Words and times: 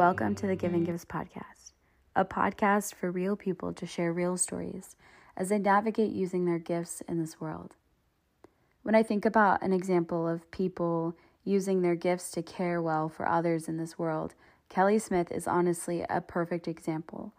Welcome 0.00 0.34
to 0.36 0.46
the 0.46 0.56
Give 0.56 0.72
and 0.72 0.84
mm. 0.84 0.86
Gives 0.86 1.04
podcast, 1.04 1.72
a 2.16 2.24
podcast 2.24 2.94
for 2.94 3.10
real 3.10 3.36
people 3.36 3.74
to 3.74 3.84
share 3.84 4.14
real 4.14 4.38
stories 4.38 4.96
as 5.36 5.50
they 5.50 5.58
navigate 5.58 6.10
using 6.10 6.46
their 6.46 6.58
gifts 6.58 7.02
in 7.06 7.20
this 7.20 7.38
world. 7.38 7.74
When 8.82 8.94
I 8.94 9.02
think 9.02 9.26
about 9.26 9.60
an 9.60 9.74
example 9.74 10.26
of 10.26 10.50
people 10.50 11.18
using 11.44 11.82
their 11.82 11.96
gifts 11.96 12.30
to 12.30 12.42
care 12.42 12.80
well 12.80 13.10
for 13.10 13.28
others 13.28 13.68
in 13.68 13.76
this 13.76 13.98
world, 13.98 14.32
Kelli 14.70 14.98
Smith 14.98 15.30
is 15.30 15.46
honestly 15.46 16.02
a 16.08 16.22
perfect 16.22 16.66
example. 16.66 17.34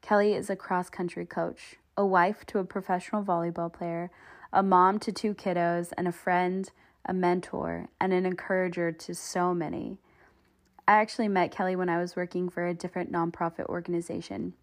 Kelli 0.00 0.38
is 0.38 0.48
a 0.48 0.54
cross 0.54 0.88
country 0.88 1.26
coach, 1.26 1.78
a 1.96 2.06
wife 2.06 2.46
to 2.46 2.60
a 2.60 2.64
professional 2.64 3.24
volleyball 3.24 3.72
player, 3.72 4.12
a 4.52 4.62
mom 4.62 5.00
to 5.00 5.10
two 5.10 5.34
kiddos, 5.34 5.92
and 5.98 6.06
a 6.06 6.12
friend, 6.12 6.70
a 7.04 7.12
mentor, 7.12 7.88
and 8.00 8.12
an 8.12 8.24
encourager 8.24 8.92
to 8.92 9.16
so 9.16 9.52
many. 9.52 9.98
I 10.88 10.92
actually 10.92 11.28
met 11.28 11.52
Kelli 11.52 11.76
when 11.76 11.90
I 11.90 11.98
was 11.98 12.16
working 12.16 12.48
for 12.48 12.66
a 12.66 12.72
different 12.72 13.12
nonprofit 13.12 13.66
organization. 13.66 14.54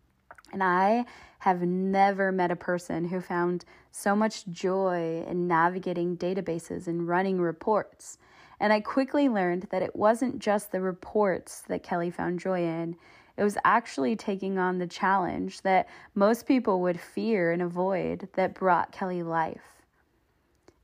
And 0.52 0.64
I 0.64 1.06
have 1.38 1.62
never 1.62 2.32
met 2.32 2.50
a 2.50 2.56
person 2.56 3.06
who 3.06 3.22
found 3.22 3.64
so 3.92 4.16
much 4.16 4.48
joy 4.48 5.24
in 5.28 5.48
navigating 5.48 6.18
databases 6.18 6.88
and 6.88 7.08
running 7.08 7.40
reports. 7.40 8.18
And 8.60 8.74
I 8.74 8.80
quickly 8.80 9.30
learned 9.30 9.68
that 9.70 9.84
it 9.84 9.96
wasn't 9.96 10.40
just 10.40 10.72
the 10.72 10.82
reports 10.82 11.62
that 11.68 11.84
Kelli 11.84 12.12
found 12.12 12.40
joy 12.40 12.64
in, 12.64 12.96
it 13.38 13.44
was 13.44 13.60
actually 13.64 14.16
taking 14.16 14.58
on 14.58 14.80
the 14.80 14.88
challenge 14.88 15.62
that 15.62 15.88
most 16.16 16.48
people 16.48 16.82
would 16.82 17.00
fear 17.00 17.52
and 17.52 17.62
avoid 17.62 18.30
that 18.34 18.56
brought 18.56 18.92
Kelli 18.92 19.24
life. 19.24 19.75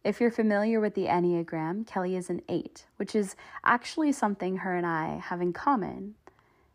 If 0.03 0.19
you're 0.19 0.31
familiar 0.31 0.79
with 0.79 0.95
the 0.95 1.05
Enneagram, 1.05 1.85
Kelli 1.85 2.17
is 2.17 2.31
an 2.31 2.41
8, 2.49 2.87
which 2.97 3.15
is 3.15 3.35
actually 3.63 4.11
something 4.13 4.57
her 4.57 4.75
and 4.75 4.85
I 4.85 5.17
have 5.17 5.41
in 5.41 5.53
common. 5.53 6.15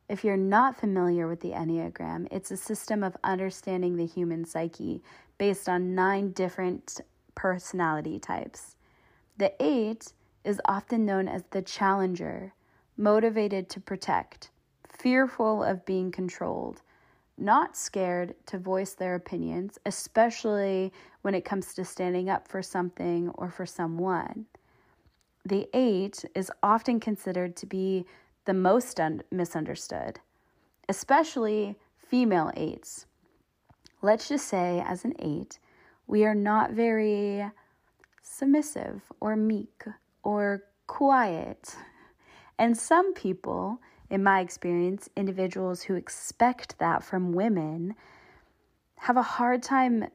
If 0.09 0.23
you're 0.23 0.37
not 0.37 0.79
familiar 0.79 1.27
with 1.27 1.41
the 1.41 1.51
Enneagram, 1.51 2.29
it's 2.31 2.53
a 2.53 2.57
system 2.57 3.03
of 3.03 3.17
understanding 3.25 3.97
the 3.97 4.07
human 4.07 4.45
psyche 4.45 5.03
based 5.39 5.69
on 5.69 5.97
nine 5.97 6.31
different 6.31 7.01
personality 7.35 8.21
types. 8.21 8.77
The 9.39 9.53
8 9.61 10.13
is 10.45 10.61
often 10.67 11.05
known 11.05 11.27
as 11.27 11.43
the 11.51 11.63
challenger, 11.63 12.55
motivated 12.97 13.69
to 13.71 13.81
protect, 13.81 14.51
fearful 14.89 15.65
of 15.65 15.85
being 15.85 16.13
controlled, 16.13 16.81
not 17.39 17.77
scared 17.77 18.34
to 18.47 18.59
voice 18.59 18.95
their 18.95 19.15
opinions, 19.15 19.79
especially 19.87 20.92
when 21.23 21.34
it 21.34 21.45
comes 21.45 21.75
to 21.75 21.84
standing 21.84 22.31
up 22.31 22.48
for 22.48 22.62
something 22.62 23.31
or 23.34 23.51
for 23.51 23.67
someone. 23.67 24.47
The 25.45 25.69
eight 25.75 26.25
is 26.34 26.51
often 26.62 26.98
considered 26.98 27.57
to 27.57 27.67
be 27.67 28.07
the 28.47 28.55
most 28.55 28.98
un- 28.98 29.23
misunderstood, 29.31 30.19
especially 30.89 31.77
female 31.98 32.51
eights. 32.57 33.07
Let's 34.03 34.29
just 34.29 34.48
say, 34.48 34.83
as 34.87 35.05
an 35.05 35.14
eight, 35.19 35.59
we 36.07 36.25
are 36.25 36.34
not 36.34 36.73
very 36.73 37.51
submissive 38.23 39.03
or 39.20 39.37
meek 39.37 39.84
or 40.23 40.64
quiet. 40.87 41.77
And 42.59 42.77
some 42.77 43.14
people 43.14 43.81
in 44.11 44.23
my 44.23 44.41
experience, 44.41 45.09
individuals 45.17 45.83
who 45.83 45.95
expect 45.95 46.79
that 46.79 47.03
from 47.03 47.33
women 47.33 47.95
have 48.98 49.17
a 49.17 49.23
hard 49.23 49.63
time 49.63 50.08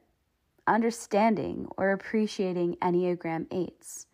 understanding 0.66 1.68
or 1.76 1.90
appreciating 1.90 2.76
Enneagram 2.76 3.46
8s. 3.48 4.06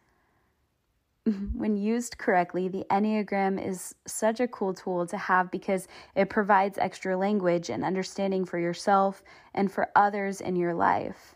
When 1.55 1.77
used 1.77 2.17
correctly, 2.17 2.69
the 2.69 2.87
Enneagram 2.91 3.63
is 3.65 3.95
such 4.07 4.41
a 4.41 4.49
cool 4.49 4.73
tool 4.73 5.07
to 5.07 5.17
have 5.19 5.51
because 5.51 5.87
it 6.15 6.31
provides 6.31 6.79
extra 6.79 7.17
language 7.17 7.69
and 7.69 7.85
understanding 7.85 8.47
for 8.47 8.59
yourself 8.59 9.23
and 9.55 9.71
for 9.71 9.91
others 9.95 10.41
in 10.41 10.57
your 10.57 10.75
life. 10.75 11.35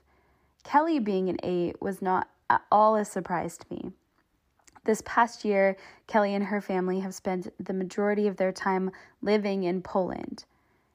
Kelli 0.65 1.03
being 1.03 1.28
an 1.28 1.37
8 1.43 1.83
was 1.83 2.00
not 2.00 2.28
at 2.49 2.62
all 2.71 2.97
a 2.97 3.05
surprise 3.05 3.59
to 3.59 3.66
me. 3.71 3.93
This 4.84 5.03
past 5.06 5.44
year, 5.44 5.76
Kelli 6.09 6.31
and 6.31 6.44
her 6.44 6.60
family 6.60 7.00
have 7.00 7.15
spent 7.15 7.53
the 7.65 7.72
majority 7.72 8.26
of 8.26 8.37
their 8.37 8.50
time 8.50 8.91
living 9.20 9.62
in 9.62 9.81
Poland. 9.81 10.44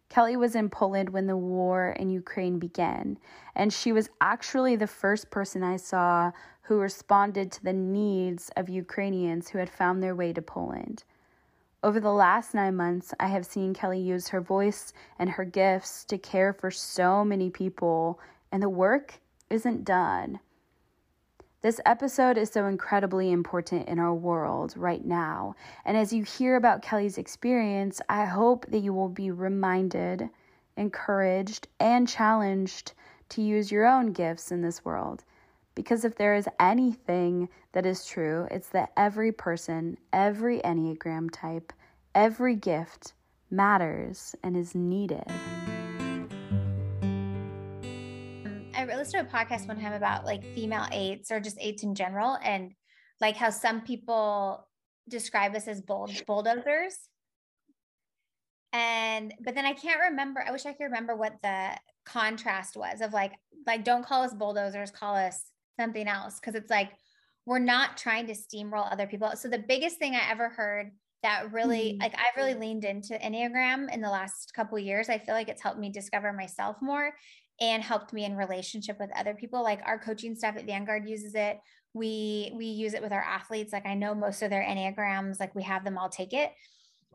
Kelli 0.10 0.38
was 0.38 0.56
in 0.56 0.70
Poland 0.70 1.10
when 1.10 1.28
the 1.28 1.38
war 1.38 1.92
in 1.92 2.10
Ukraine 2.10 2.60
began, 2.60 3.18
and 3.56 3.72
she 3.72 3.94
was 3.94 4.10
actually 4.20 4.76
the 4.76 4.88
first 4.88 5.32
person 5.32 5.64
I 5.64 5.78
saw 5.78 6.32
who 6.64 6.80
responded 6.80 7.50
to 7.54 7.64
the 7.64 7.74
needs 7.74 8.52
of 8.58 8.68
Ukrainians 8.68 9.50
who 9.50 9.58
had 9.58 9.70
found 9.70 10.04
their 10.04 10.16
way 10.16 10.34
to 10.34 10.42
Poland. 10.42 11.06
Over 11.82 12.02
the 12.02 12.12
last 12.12 12.54
nine 12.54 12.76
months, 12.76 13.14
I 13.22 13.28
have 13.28 13.46
seen 13.46 13.74
Kelli 13.74 14.04
use 14.04 14.28
her 14.30 14.42
voice 14.42 14.92
and 15.18 15.30
her 15.30 15.46
gifts 15.46 16.04
to 16.06 16.18
care 16.18 16.52
for 16.52 16.72
so 16.72 17.24
many 17.24 17.50
people, 17.50 18.20
and 18.52 18.62
the 18.62 18.70
work 18.70 19.22
isn't 19.50 19.86
done. 19.86 20.40
This 21.68 21.82
episode 21.86 22.38
is 22.38 22.50
so 22.50 22.66
incredibly 22.68 23.30
important 23.30 23.90
in 23.90 24.00
our 24.00 24.14
world 24.14 24.74
right 24.78 25.04
now. 25.04 25.54
And 25.84 25.98
as 25.98 26.14
you 26.14 26.24
hear 26.24 26.56
about 26.56 26.82
Kelli's 26.82 27.18
experience, 27.18 28.00
I 28.08 28.24
hope 28.24 28.66
that 28.68 28.78
you 28.78 28.94
will 28.94 29.10
be 29.10 29.32
reminded, 29.32 30.30
encouraged, 30.78 31.68
and 31.82 32.08
challenged 32.08 32.94
to 33.28 33.42
use 33.42 33.70
your 33.70 33.86
own 33.86 34.14
gifts 34.14 34.50
in 34.50 34.62
this 34.62 34.86
world. 34.86 35.26
Because 35.76 36.06
if 36.06 36.16
there 36.16 36.36
is 36.36 36.48
anything 36.58 37.50
that 37.74 37.86
is 37.86 38.06
true, 38.06 38.48
it's 38.50 38.70
that 38.70 38.94
every 38.96 39.34
person, 39.34 39.98
every 40.14 40.62
Enneagram 40.62 41.30
type, 41.34 41.74
every 42.16 42.56
gift 42.56 43.12
matters 43.52 44.38
and 44.42 44.56
is 44.56 44.74
needed. 44.74 45.26
Listened 49.08 49.30
to 49.30 49.38
a 49.38 49.40
podcast 49.40 49.68
one 49.68 49.80
time 49.80 49.94
about 49.94 50.26
like 50.26 50.44
female 50.54 50.86
eights 50.92 51.32
or 51.32 51.40
just 51.40 51.58
eights 51.60 51.84
in 51.84 51.96
general 51.96 52.38
and 52.44 52.74
like 53.22 53.36
how 53.36 53.50
some 53.50 53.82
people 53.82 54.68
describe 55.08 55.56
us 55.56 55.68
as 55.68 55.82
bull- 55.82 56.10
bulldozers. 56.26 56.98
And 58.74 59.34
but 59.44 59.56
then 59.56 59.66
I 59.66 59.74
can't 59.74 60.02
remember. 60.10 60.44
I 60.46 60.52
wish 60.52 60.66
I 60.66 60.74
could 60.74 60.86
remember 60.86 61.16
what 61.16 61.36
the 61.42 61.72
contrast 62.06 62.76
was 62.76 63.02
of 63.02 63.14
like 63.14 63.34
like 63.66 63.84
don't 63.84 64.06
call 64.06 64.24
us 64.24 64.34
bulldozers, 64.34 64.92
call 64.92 65.16
us 65.16 65.42
something 65.80 66.08
else 66.08 66.40
because 66.40 66.56
it's 66.56 66.70
like 66.70 66.92
we're 67.46 67.60
not 67.60 67.98
trying 67.98 68.28
to 68.28 68.34
steamroll 68.34 68.92
other 68.92 69.08
people. 69.08 69.32
So 69.36 69.48
the 69.48 69.58
biggest 69.58 69.98
thing 69.98 70.16
I 70.16 70.30
ever 70.30 70.50
heard 70.50 70.92
that 71.24 71.52
really 71.54 71.94
mm-hmm. 71.94 72.02
like 72.02 72.14
I've 72.14 72.36
really 72.36 72.54
leaned 72.54 72.84
into 72.84 73.14
Enneagram 73.14 73.92
in 73.92 74.02
the 74.02 74.10
last 74.10 74.54
couple 74.54 74.78
years. 74.78 75.08
I 75.08 75.18
feel 75.18 75.34
like 75.34 75.48
it's 75.48 75.64
helped 75.64 75.80
me 75.80 75.90
discover 75.90 76.34
myself 76.34 76.76
more 76.82 77.14
and 77.60 77.84
helped 77.84 78.14
me 78.14 78.26
in 78.26 78.36
relationship 78.36 79.00
with 79.00 79.10
other 79.16 79.34
people. 79.34 79.64
Like 79.64 79.82
our 79.86 80.00
coaching 80.00 80.36
staff 80.36 80.58
at 80.58 80.66
vanguard 80.66 81.08
uses 81.08 81.36
it. 81.36 81.60
We 81.94 82.52
we 82.56 82.66
use 82.66 82.94
it 82.94 83.02
with 83.02 83.12
our 83.12 83.24
athletes. 83.24 83.74
Like 83.74 83.86
i 83.86 83.96
know 83.96 84.14
most 84.14 84.42
of 84.42 84.50
their 84.50 84.64
enneagrams 84.64 85.40
like 85.40 85.56
we 85.56 85.64
have 85.64 85.84
them 85.84 85.98
all 85.98 86.10
take 86.10 86.34
it. 86.34 86.52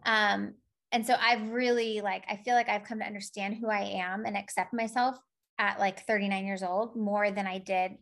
Um 0.05 0.55
and 0.91 1.07
so 1.07 1.15
i've 1.21 1.51
really 1.51 2.03
like 2.03 2.23
i 2.29 2.37
feel 2.37 2.55
like 2.55 2.69
i've 2.69 2.85
come 2.85 2.99
to 2.99 3.07
understand 3.07 3.57
who 3.57 3.71
i 3.71 3.81
am 3.81 4.27
and 4.27 4.37
accept 4.37 4.75
myself 4.75 5.17
at 5.59 5.81
like 5.81 6.07
39 6.07 6.45
years 6.45 6.63
old 6.63 6.95
more 6.97 7.31
than 7.31 7.47
i 7.47 7.57
did 7.57 7.93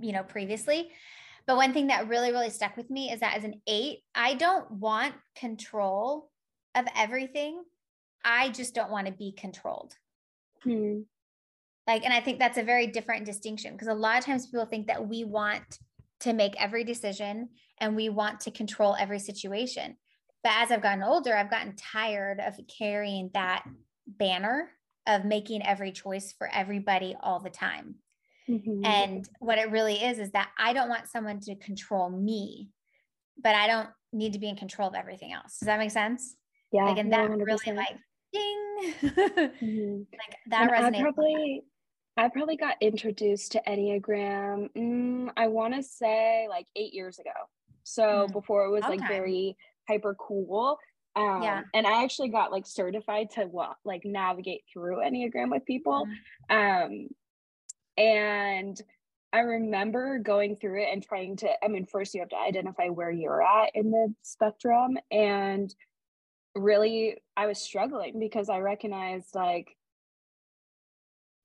you 0.00 0.12
know 0.12 0.22
previously. 0.22 0.90
But 1.46 1.56
one 1.56 1.72
thing 1.72 1.86
that 1.86 2.08
really 2.08 2.32
really 2.32 2.50
stuck 2.50 2.76
with 2.76 2.90
me 2.90 3.10
is 3.10 3.20
that 3.20 3.36
as 3.36 3.44
an 3.44 3.60
eight 3.66 4.00
i 4.14 4.34
don't 4.34 4.70
want 4.70 5.14
control 5.36 6.30
of 6.74 6.86
everything. 6.94 7.62
I 8.24 8.50
just 8.50 8.74
don't 8.74 8.90
want 8.90 9.06
to 9.06 9.12
be 9.12 9.32
controlled. 9.32 9.94
Hmm. 10.62 11.00
Like, 11.86 12.04
and 12.04 12.12
I 12.12 12.20
think 12.20 12.38
that's 12.38 12.58
a 12.58 12.62
very 12.62 12.86
different 12.88 13.26
distinction 13.26 13.72
because 13.72 13.88
a 13.88 13.94
lot 13.94 14.18
of 14.18 14.24
times 14.24 14.46
people 14.46 14.66
think 14.66 14.88
that 14.88 15.06
we 15.06 15.24
want 15.24 15.78
to 16.20 16.32
make 16.32 16.60
every 16.60 16.82
decision 16.84 17.50
and 17.78 17.94
we 17.94 18.08
want 18.08 18.40
to 18.40 18.50
control 18.50 18.96
every 18.98 19.18
situation. 19.18 19.96
But 20.42 20.52
as 20.56 20.70
I've 20.70 20.82
gotten 20.82 21.02
older, 21.02 21.36
I've 21.36 21.50
gotten 21.50 21.76
tired 21.76 22.40
of 22.40 22.58
carrying 22.66 23.30
that 23.34 23.64
banner 24.06 24.70
of 25.06 25.24
making 25.24 25.64
every 25.64 25.92
choice 25.92 26.32
for 26.36 26.48
everybody 26.48 27.16
all 27.20 27.40
the 27.40 27.50
time. 27.50 27.96
Mm-hmm. 28.48 28.84
And 28.84 29.28
what 29.40 29.58
it 29.58 29.70
really 29.70 30.02
is, 30.02 30.18
is 30.18 30.30
that 30.32 30.50
I 30.58 30.72
don't 30.72 30.88
want 30.88 31.08
someone 31.08 31.40
to 31.40 31.56
control 31.56 32.10
me, 32.10 32.70
but 33.42 33.54
I 33.54 33.66
don't 33.66 33.88
need 34.12 34.32
to 34.34 34.38
be 34.38 34.48
in 34.48 34.56
control 34.56 34.88
of 34.88 34.94
everything 34.94 35.32
else. 35.32 35.58
Does 35.58 35.66
that 35.66 35.78
make 35.78 35.90
sense? 35.90 36.36
Yeah. 36.72 36.84
Like, 36.84 36.98
and 36.98 37.12
that 37.12 37.28
100%. 37.28 37.44
really 37.44 37.76
like, 37.76 37.96
ding. 38.32 38.94
mm-hmm. 39.02 39.98
Like 40.12 40.36
that 40.48 40.70
resonates. 40.70 40.98
I 40.98 41.02
probably, 41.02 41.64
I 42.16 42.28
probably 42.28 42.56
got 42.56 42.76
introduced 42.80 43.52
to 43.52 43.62
Enneagram, 43.66 44.70
mm, 44.72 45.28
I 45.36 45.48
want 45.48 45.74
to 45.74 45.82
say 45.82 46.46
like 46.48 46.66
eight 46.74 46.94
years 46.94 47.18
ago. 47.18 47.30
So 47.82 48.02
mm. 48.02 48.32
before 48.32 48.64
it 48.64 48.70
was 48.70 48.84
okay. 48.84 48.96
like 48.96 49.08
very 49.08 49.56
hyper 49.88 50.16
cool. 50.18 50.78
Um, 51.14 51.42
yeah. 51.42 51.62
And 51.74 51.86
I 51.86 52.02
actually 52.04 52.28
got 52.28 52.52
like 52.52 52.66
certified 52.66 53.30
to 53.32 53.42
what 53.42 53.76
like 53.84 54.02
navigate 54.04 54.64
through 54.72 54.98
Enneagram 54.98 55.50
with 55.50 55.64
people. 55.66 56.06
Mm. 56.50 56.84
Um, 56.84 57.08
and 57.98 58.80
I 59.32 59.40
remember 59.40 60.18
going 60.18 60.56
through 60.56 60.82
it 60.82 60.88
and 60.92 61.02
trying 61.02 61.36
to, 61.38 61.48
I 61.62 61.68
mean, 61.68 61.84
first 61.84 62.14
you 62.14 62.20
have 62.20 62.30
to 62.30 62.38
identify 62.38 62.88
where 62.88 63.10
you're 63.10 63.42
at 63.42 63.70
in 63.74 63.90
the 63.90 64.14
spectrum. 64.22 64.96
And 65.10 65.74
really 66.54 67.18
I 67.36 67.46
was 67.46 67.60
struggling 67.60 68.18
because 68.18 68.48
I 68.48 68.58
recognized 68.58 69.34
like 69.34 69.75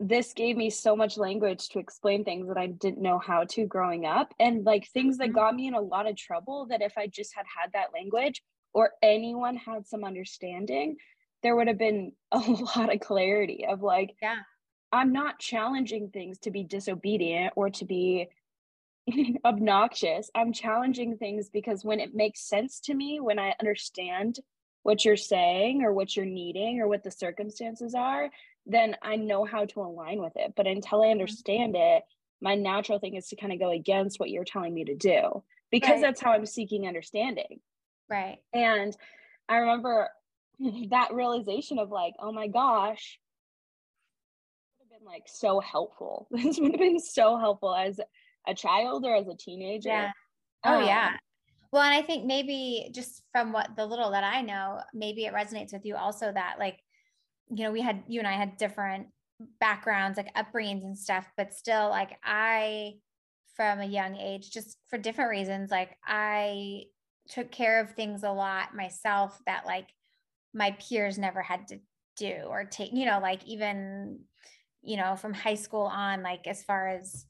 this 0.01 0.33
gave 0.33 0.57
me 0.57 0.69
so 0.69 0.95
much 0.95 1.17
language 1.17 1.69
to 1.69 1.79
explain 1.79 2.23
things 2.23 2.47
that 2.47 2.57
I 2.57 2.67
didn't 2.67 3.01
know 3.01 3.19
how 3.19 3.43
to 3.45 3.65
growing 3.65 4.05
up 4.05 4.33
and 4.39 4.65
like 4.65 4.87
things 4.87 5.17
that 5.17 5.29
mm-hmm. 5.29 5.35
got 5.35 5.55
me 5.55 5.67
in 5.67 5.73
a 5.73 5.81
lot 5.81 6.09
of 6.09 6.15
trouble 6.15 6.65
that 6.69 6.81
if 6.81 6.97
I 6.97 7.07
just 7.07 7.35
had 7.35 7.45
had 7.45 7.71
that 7.73 7.93
language 7.93 8.41
or 8.73 8.91
anyone 9.01 9.55
had 9.55 9.87
some 9.87 10.03
understanding 10.03 10.97
there 11.43 11.55
would 11.55 11.67
have 11.67 11.77
been 11.77 12.13
a 12.31 12.39
lot 12.39 12.93
of 12.93 12.99
clarity 12.99 13.65
of 13.69 13.81
like 13.81 14.15
yeah 14.21 14.39
I'm 14.91 15.13
not 15.13 15.39
challenging 15.39 16.09
things 16.09 16.39
to 16.39 16.51
be 16.51 16.63
disobedient 16.63 17.53
or 17.55 17.69
to 17.69 17.85
be 17.85 18.27
obnoxious. 19.45 20.29
I'm 20.35 20.51
challenging 20.51 21.17
things 21.17 21.49
because 21.49 21.85
when 21.85 21.99
it 21.99 22.13
makes 22.13 22.41
sense 22.41 22.79
to 22.81 22.93
me, 22.93 23.19
when 23.19 23.39
I 23.39 23.55
understand 23.59 24.39
what 24.83 25.05
you're 25.05 25.15
saying 25.15 25.83
or 25.83 25.93
what 25.93 26.15
you're 26.15 26.25
needing 26.25 26.81
or 26.81 26.87
what 26.87 27.03
the 27.03 27.11
circumstances 27.11 27.95
are, 27.95 28.29
then 28.65 28.95
I 29.01 29.15
know 29.15 29.45
how 29.45 29.65
to 29.65 29.81
align 29.81 30.21
with 30.21 30.33
it. 30.35 30.53
But 30.55 30.67
until 30.67 31.01
I 31.01 31.05
mm-hmm. 31.05 31.11
understand 31.11 31.75
it, 31.77 32.03
my 32.41 32.55
natural 32.55 32.99
thing 32.99 33.15
is 33.15 33.27
to 33.27 33.35
kind 33.35 33.53
of 33.53 33.59
go 33.59 33.69
against 33.69 34.19
what 34.19 34.29
you're 34.29 34.43
telling 34.43 34.73
me 34.73 34.85
to 34.85 34.95
do 34.95 35.43
because 35.71 35.89
right. 35.89 36.01
that's 36.01 36.21
how 36.21 36.31
I'm 36.31 36.45
seeking 36.45 36.87
understanding. 36.87 37.59
Right. 38.09 38.39
And 38.53 38.95
I 39.47 39.57
remember 39.57 40.09
that 40.89 41.13
realization 41.13 41.79
of 41.79 41.91
like, 41.91 42.13
oh 42.19 42.31
my 42.31 42.47
gosh, 42.47 43.19
would 44.79 44.91
have 44.91 44.99
been 44.99 45.07
like 45.07 45.23
so 45.27 45.59
helpful. 45.59 46.27
This 46.31 46.59
would 46.59 46.71
have 46.71 46.79
been 46.79 46.99
so 46.99 47.37
helpful 47.37 47.75
as 47.75 47.99
a 48.47 48.53
child 48.53 49.05
or 49.05 49.15
as 49.15 49.27
a 49.27 49.35
teenager. 49.35 49.89
Yeah. 49.89 50.11
Oh 50.63 50.79
um, 50.79 50.85
yeah. 50.85 51.15
Well, 51.71 51.83
and 51.83 51.93
I 51.93 52.01
think 52.01 52.25
maybe 52.25 52.89
just 52.93 53.23
from 53.31 53.53
what 53.53 53.75
the 53.77 53.85
little 53.85 54.11
that 54.11 54.25
I 54.25 54.41
know, 54.41 54.81
maybe 54.93 55.25
it 55.25 55.33
resonates 55.33 55.71
with 55.71 55.85
you 55.85 55.95
also 55.95 56.31
that 56.31 56.55
like, 56.59 56.79
you 57.49 57.63
know, 57.63 57.71
we 57.71 57.81
had 57.81 58.03
you 58.07 58.19
and 58.19 58.27
I 58.27 58.33
had 58.33 58.57
different 58.57 59.07
backgrounds, 59.59 60.17
like 60.17 60.33
upbringings 60.35 60.83
and 60.83 60.97
stuff, 60.97 61.25
but 61.37 61.53
still 61.53 61.89
like 61.89 62.17
I 62.23 62.93
from 63.55 63.79
a 63.79 63.85
young 63.85 64.15
age, 64.15 64.51
just 64.51 64.77
for 64.89 64.97
different 64.97 65.31
reasons, 65.31 65.71
like 65.71 65.97
I 66.05 66.83
took 67.29 67.51
care 67.51 67.81
of 67.81 67.91
things 67.91 68.23
a 68.23 68.31
lot 68.31 68.75
myself 68.75 69.37
that 69.45 69.65
like 69.65 69.89
my 70.53 70.71
peers 70.71 71.17
never 71.17 71.41
had 71.41 71.67
to 71.69 71.79
do 72.17 72.33
or 72.47 72.65
take, 72.65 72.91
you 72.93 73.05
know, 73.05 73.19
like 73.19 73.45
even, 73.45 74.19
you 74.81 74.97
know, 74.97 75.15
from 75.15 75.33
high 75.33 75.55
school 75.55 75.83
on, 75.83 76.23
like 76.23 76.47
as 76.47 76.63
far 76.63 76.87
as 76.87 77.25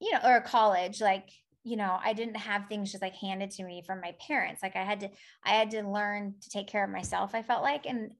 you 0.00 0.12
know, 0.12 0.20
or 0.24 0.40
college, 0.40 1.00
like, 1.00 1.28
you 1.64 1.76
know, 1.76 1.98
I 2.02 2.12
didn't 2.12 2.36
have 2.36 2.66
things 2.66 2.90
just 2.90 3.02
like 3.02 3.16
handed 3.16 3.50
to 3.52 3.64
me 3.64 3.82
from 3.86 4.00
my 4.00 4.14
parents. 4.26 4.62
Like 4.62 4.76
I 4.76 4.84
had 4.84 5.00
to, 5.00 5.10
I 5.44 5.50
had 5.50 5.70
to 5.72 5.82
learn 5.82 6.34
to 6.40 6.50
take 6.50 6.68
care 6.68 6.84
of 6.84 6.90
myself, 6.90 7.34
I 7.34 7.42
felt 7.42 7.62
like. 7.62 7.84
And 7.86 8.12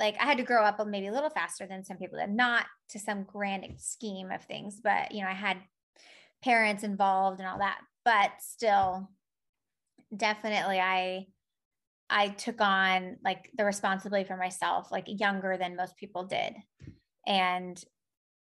like 0.00 0.16
I 0.18 0.24
had 0.24 0.38
to 0.38 0.44
grow 0.44 0.64
up 0.64 0.84
maybe 0.86 1.08
a 1.08 1.12
little 1.12 1.30
faster 1.30 1.66
than 1.66 1.84
some 1.84 1.98
people 1.98 2.18
did, 2.18 2.30
not 2.30 2.66
to 2.88 2.98
some 2.98 3.24
grand 3.24 3.66
scheme 3.76 4.30
of 4.30 4.42
things, 4.42 4.80
but 4.82 5.12
you 5.12 5.22
know, 5.22 5.28
I 5.28 5.34
had 5.34 5.58
parents 6.42 6.82
involved 6.82 7.38
and 7.38 7.48
all 7.48 7.58
that, 7.58 7.78
but 8.04 8.30
still 8.40 9.10
definitely 10.16 10.80
I 10.80 11.26
I 12.08 12.28
took 12.28 12.60
on 12.60 13.18
like 13.22 13.50
the 13.56 13.64
responsibility 13.64 14.26
for 14.26 14.36
myself 14.36 14.90
like 14.90 15.04
younger 15.06 15.56
than 15.56 15.76
most 15.76 15.96
people 15.96 16.24
did. 16.24 16.54
And 17.26 17.80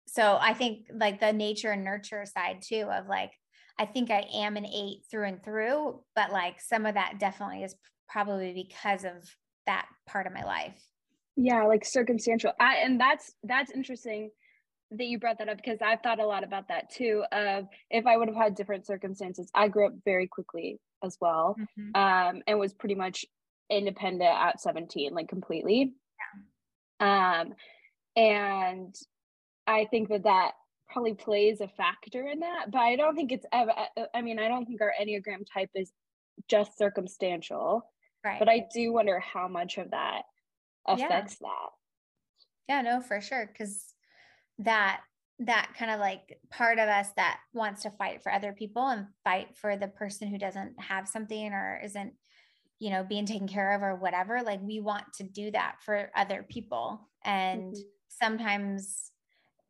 so 0.06 0.38
I 0.40 0.54
think 0.54 0.86
like 0.94 1.20
the 1.20 1.32
nature 1.32 1.72
and 1.72 1.84
nurture 1.84 2.24
side 2.24 2.62
too 2.62 2.88
of 2.90 3.08
like 3.08 3.32
I 3.78 3.86
think 3.86 4.10
I 4.10 4.26
am 4.34 4.56
an 4.56 4.66
eight 4.66 5.00
through 5.10 5.26
and 5.26 5.42
through, 5.44 6.02
but 6.14 6.30
like 6.30 6.60
some 6.60 6.86
of 6.86 6.94
that 6.94 7.18
definitely 7.18 7.64
is 7.64 7.74
probably 8.08 8.52
because 8.52 9.04
of 9.04 9.12
that 9.66 9.86
part 10.06 10.26
of 10.26 10.32
my 10.32 10.44
life. 10.44 10.80
Yeah, 11.36 11.64
like 11.64 11.84
circumstantial. 11.84 12.52
I 12.60 12.76
and 12.76 13.00
that's 13.00 13.32
that's 13.42 13.72
interesting 13.72 14.30
that 14.90 15.04
you 15.04 15.18
brought 15.18 15.38
that 15.38 15.48
up 15.48 15.56
because 15.56 15.78
I've 15.80 16.02
thought 16.02 16.20
a 16.20 16.26
lot 16.26 16.44
about 16.44 16.68
that 16.68 16.90
too. 16.90 17.24
Of 17.32 17.66
if 17.90 18.06
I 18.06 18.16
would 18.16 18.28
have 18.28 18.36
had 18.36 18.54
different 18.54 18.86
circumstances, 18.86 19.50
I 19.54 19.68
grew 19.68 19.86
up 19.86 19.94
very 20.04 20.26
quickly 20.26 20.78
as 21.02 21.16
well, 21.20 21.56
mm-hmm. 21.58 22.00
um, 22.00 22.42
and 22.46 22.58
was 22.58 22.74
pretty 22.74 22.94
much 22.94 23.24
independent 23.70 24.30
at 24.30 24.60
17, 24.60 25.14
like 25.14 25.28
completely. 25.28 25.94
Yeah. 27.00 27.40
Um, 27.40 27.54
and 28.14 28.94
I 29.66 29.86
think 29.90 30.10
that 30.10 30.24
that 30.24 30.52
probably 30.90 31.14
plays 31.14 31.60
a 31.60 31.68
factor 31.68 32.26
in 32.26 32.40
that, 32.40 32.70
but 32.70 32.80
I 32.80 32.96
don't 32.96 33.16
think 33.16 33.32
it's 33.32 33.46
ever, 33.52 33.70
uh, 33.70 34.04
I 34.14 34.20
mean, 34.20 34.38
I 34.38 34.48
don't 34.48 34.66
think 34.66 34.82
our 34.82 34.92
Enneagram 35.00 35.46
type 35.52 35.70
is 35.74 35.90
just 36.48 36.76
circumstantial. 36.76 37.90
Right. 38.24 38.38
But 38.38 38.48
I 38.48 38.66
do 38.72 38.92
wonder 38.92 39.18
how 39.18 39.48
much 39.48 39.78
of 39.78 39.90
that 39.90 40.22
affects 40.86 41.36
yeah. 41.40 41.48
that. 41.48 41.70
Yeah, 42.68 42.82
no, 42.82 43.00
for 43.00 43.20
sure. 43.20 43.50
Cause 43.56 43.84
that, 44.58 45.00
that 45.40 45.72
kind 45.76 45.90
of 45.90 45.98
like 45.98 46.38
part 46.50 46.78
of 46.78 46.88
us 46.88 47.08
that 47.16 47.40
wants 47.52 47.82
to 47.82 47.90
fight 47.90 48.22
for 48.22 48.32
other 48.32 48.52
people 48.52 48.86
and 48.88 49.06
fight 49.24 49.56
for 49.56 49.76
the 49.76 49.88
person 49.88 50.28
who 50.28 50.38
doesn't 50.38 50.80
have 50.80 51.08
something 51.08 51.52
or 51.52 51.80
isn't, 51.84 52.12
you 52.78 52.90
know, 52.90 53.02
being 53.02 53.26
taken 53.26 53.48
care 53.48 53.74
of 53.74 53.82
or 53.82 53.96
whatever. 53.96 54.42
Like 54.42 54.60
we 54.62 54.80
want 54.80 55.04
to 55.14 55.24
do 55.24 55.50
that 55.50 55.76
for 55.80 56.10
other 56.14 56.46
people. 56.48 57.08
And 57.24 57.72
mm-hmm. 57.72 57.80
sometimes 58.08 59.12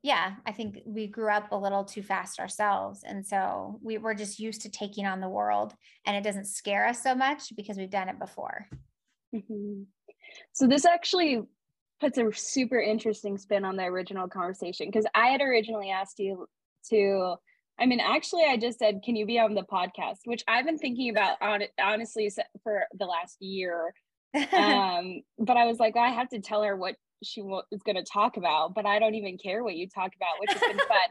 yeah, 0.02 0.32
I 0.44 0.50
think 0.50 0.80
we 0.84 1.06
grew 1.06 1.30
up 1.30 1.52
a 1.52 1.56
little 1.56 1.84
too 1.84 2.02
fast 2.02 2.40
ourselves. 2.40 3.04
And 3.04 3.24
so 3.24 3.78
we 3.82 3.98
were 3.98 4.14
just 4.14 4.40
used 4.40 4.62
to 4.62 4.68
taking 4.68 5.06
on 5.06 5.20
the 5.20 5.28
world 5.28 5.74
and 6.04 6.16
it 6.16 6.24
doesn't 6.24 6.46
scare 6.46 6.86
us 6.88 7.02
so 7.02 7.14
much 7.14 7.54
because 7.56 7.76
we've 7.76 7.88
done 7.88 8.08
it 8.08 8.18
before. 8.18 8.66
Mm-hmm. 9.32 9.82
So 10.52 10.66
this 10.66 10.84
actually 10.84 11.42
puts 12.00 12.18
a 12.18 12.32
super 12.32 12.80
interesting 12.80 13.38
spin 13.38 13.64
on 13.64 13.76
the 13.76 13.84
original 13.84 14.28
conversation 14.28 14.88
because 14.88 15.06
I 15.14 15.28
had 15.28 15.40
originally 15.40 15.90
asked 15.90 16.18
you 16.18 16.46
to. 16.90 17.36
I 17.80 17.86
mean, 17.86 18.00
actually, 18.00 18.44
I 18.44 18.56
just 18.56 18.78
said, 18.78 19.02
"Can 19.04 19.16
you 19.16 19.24
be 19.24 19.38
on 19.38 19.54
the 19.54 19.62
podcast?" 19.62 20.18
Which 20.24 20.44
I've 20.46 20.66
been 20.66 20.78
thinking 20.78 21.10
about 21.10 21.40
on 21.40 21.62
honestly 21.80 22.30
for 22.62 22.84
the 22.98 23.06
last 23.06 23.40
year. 23.40 23.94
um, 24.52 25.22
but 25.38 25.56
I 25.56 25.66
was 25.66 25.78
like, 25.78 25.96
I 25.96 26.08
have 26.08 26.30
to 26.30 26.40
tell 26.40 26.62
her 26.62 26.74
what 26.74 26.96
she 27.22 27.42
is 27.70 27.82
going 27.82 27.96
to 27.96 28.04
talk 28.04 28.36
about, 28.36 28.74
but 28.74 28.86
I 28.86 28.98
don't 28.98 29.14
even 29.14 29.38
care 29.38 29.62
what 29.62 29.76
you 29.76 29.88
talk 29.88 30.12
about, 30.16 30.40
which 30.40 30.52
has 30.52 30.60
been 30.60 30.78
fun. 30.88 31.08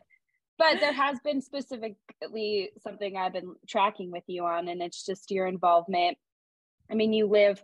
But 0.58 0.80
there 0.80 0.94
has 0.94 1.20
been 1.24 1.42
specifically 1.42 2.72
something 2.84 3.18
I've 3.18 3.34
been 3.34 3.56
tracking 3.68 4.12
with 4.12 4.24
you 4.28 4.46
on, 4.46 4.68
and 4.68 4.82
it's 4.82 5.06
just 5.06 5.32
your 5.32 5.48
involvement. 5.48 6.18
I 6.90 6.96
mean, 6.96 7.14
you 7.14 7.28
live 7.28 7.64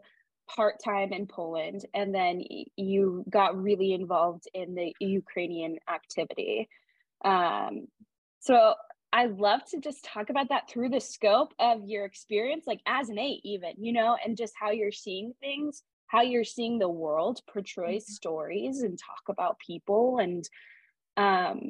part 0.53 0.75
time 0.83 1.13
in 1.13 1.27
Poland, 1.27 1.85
and 1.93 2.13
then 2.13 2.43
you 2.75 3.23
got 3.29 3.61
really 3.61 3.93
involved 3.93 4.45
in 4.53 4.75
the 4.75 4.93
Ukrainian 4.99 5.77
activity. 5.89 6.69
Um, 7.23 7.87
so 8.39 8.75
I'd 9.13 9.37
love 9.37 9.61
to 9.71 9.79
just 9.79 10.03
talk 10.03 10.29
about 10.29 10.49
that 10.49 10.69
through 10.69 10.89
the 10.89 10.99
scope 10.99 11.53
of 11.59 11.85
your 11.85 12.05
experience, 12.05 12.65
like 12.67 12.81
as 12.85 13.09
an 13.09 13.19
eight, 13.19 13.41
even, 13.43 13.73
you 13.77 13.93
know, 13.93 14.17
and 14.23 14.37
just 14.37 14.53
how 14.59 14.71
you're 14.71 14.91
seeing 14.91 15.33
things 15.39 15.83
how 16.07 16.21
you're 16.21 16.43
seeing 16.43 16.79
the 16.79 16.89
world 16.89 17.39
portray 17.51 17.97
mm-hmm. 17.97 18.11
stories 18.11 18.81
and 18.81 18.97
talk 18.97 19.29
about 19.29 19.59
people 19.59 20.19
and 20.19 20.49
um 21.17 21.69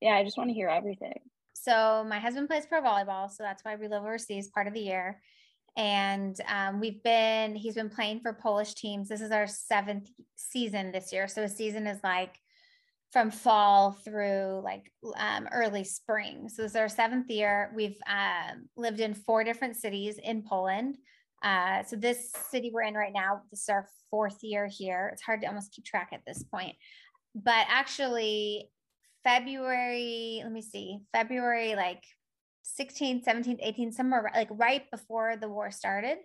yeah 0.00 0.14
i 0.14 0.24
just 0.24 0.38
want 0.38 0.48
to 0.48 0.54
hear 0.54 0.68
everything 0.68 1.18
so 1.52 2.04
my 2.08 2.18
husband 2.18 2.48
plays 2.48 2.66
pro 2.66 2.80
volleyball 2.80 3.28
so 3.30 3.42
that's 3.42 3.64
why 3.64 3.76
we 3.76 3.88
live 3.88 4.02
overseas 4.02 4.48
part 4.48 4.66
of 4.66 4.74
the 4.74 4.80
year 4.80 5.20
and 5.76 6.36
um, 6.48 6.80
we've 6.80 7.02
been 7.02 7.54
he's 7.54 7.74
been 7.74 7.90
playing 7.90 8.20
for 8.20 8.32
polish 8.32 8.74
teams. 8.74 9.08
This 9.08 9.20
is 9.20 9.30
our 9.30 9.46
seventh 9.46 10.10
season 10.36 10.92
this 10.92 11.12
year. 11.12 11.28
So 11.28 11.42
a 11.42 11.48
season 11.48 11.86
is 11.86 11.98
like 12.02 12.36
from 13.12 13.30
fall 13.30 13.92
through 13.92 14.60
like 14.64 14.90
um, 15.16 15.48
early 15.52 15.84
spring. 15.84 16.48
So 16.48 16.62
this 16.62 16.72
is 16.72 16.76
our 16.76 16.88
seventh 16.88 17.28
year. 17.28 17.72
We've 17.74 17.98
um, 18.08 18.68
lived 18.76 19.00
in 19.00 19.14
four 19.14 19.44
different 19.44 19.76
cities 19.76 20.18
in 20.22 20.42
poland. 20.42 20.96
Uh, 21.42 21.82
so 21.84 21.96
this 21.96 22.32
city 22.50 22.70
we're 22.72 22.82
in 22.82 22.94
right 22.94 23.12
now, 23.12 23.40
this 23.50 23.62
is 23.62 23.68
our 23.68 23.86
fourth 24.10 24.42
year 24.42 24.68
here. 24.70 25.10
It's 25.12 25.22
hard 25.22 25.40
to 25.40 25.46
almost 25.46 25.72
keep 25.72 25.84
track 25.84 26.10
at 26.12 26.20
this 26.26 26.42
point. 26.42 26.76
But 27.34 27.66
actually, 27.68 28.68
February, 29.24 30.40
let 30.42 30.52
me 30.52 30.62
see, 30.62 30.98
February 31.12 31.74
like 31.74 32.02
16th, 32.64 33.24
17th, 33.24 33.64
18th, 33.66 33.94
somewhere 33.94 34.30
like 34.34 34.48
right 34.52 34.90
before 34.90 35.36
the 35.36 35.48
war 35.48 35.70
started, 35.70 36.18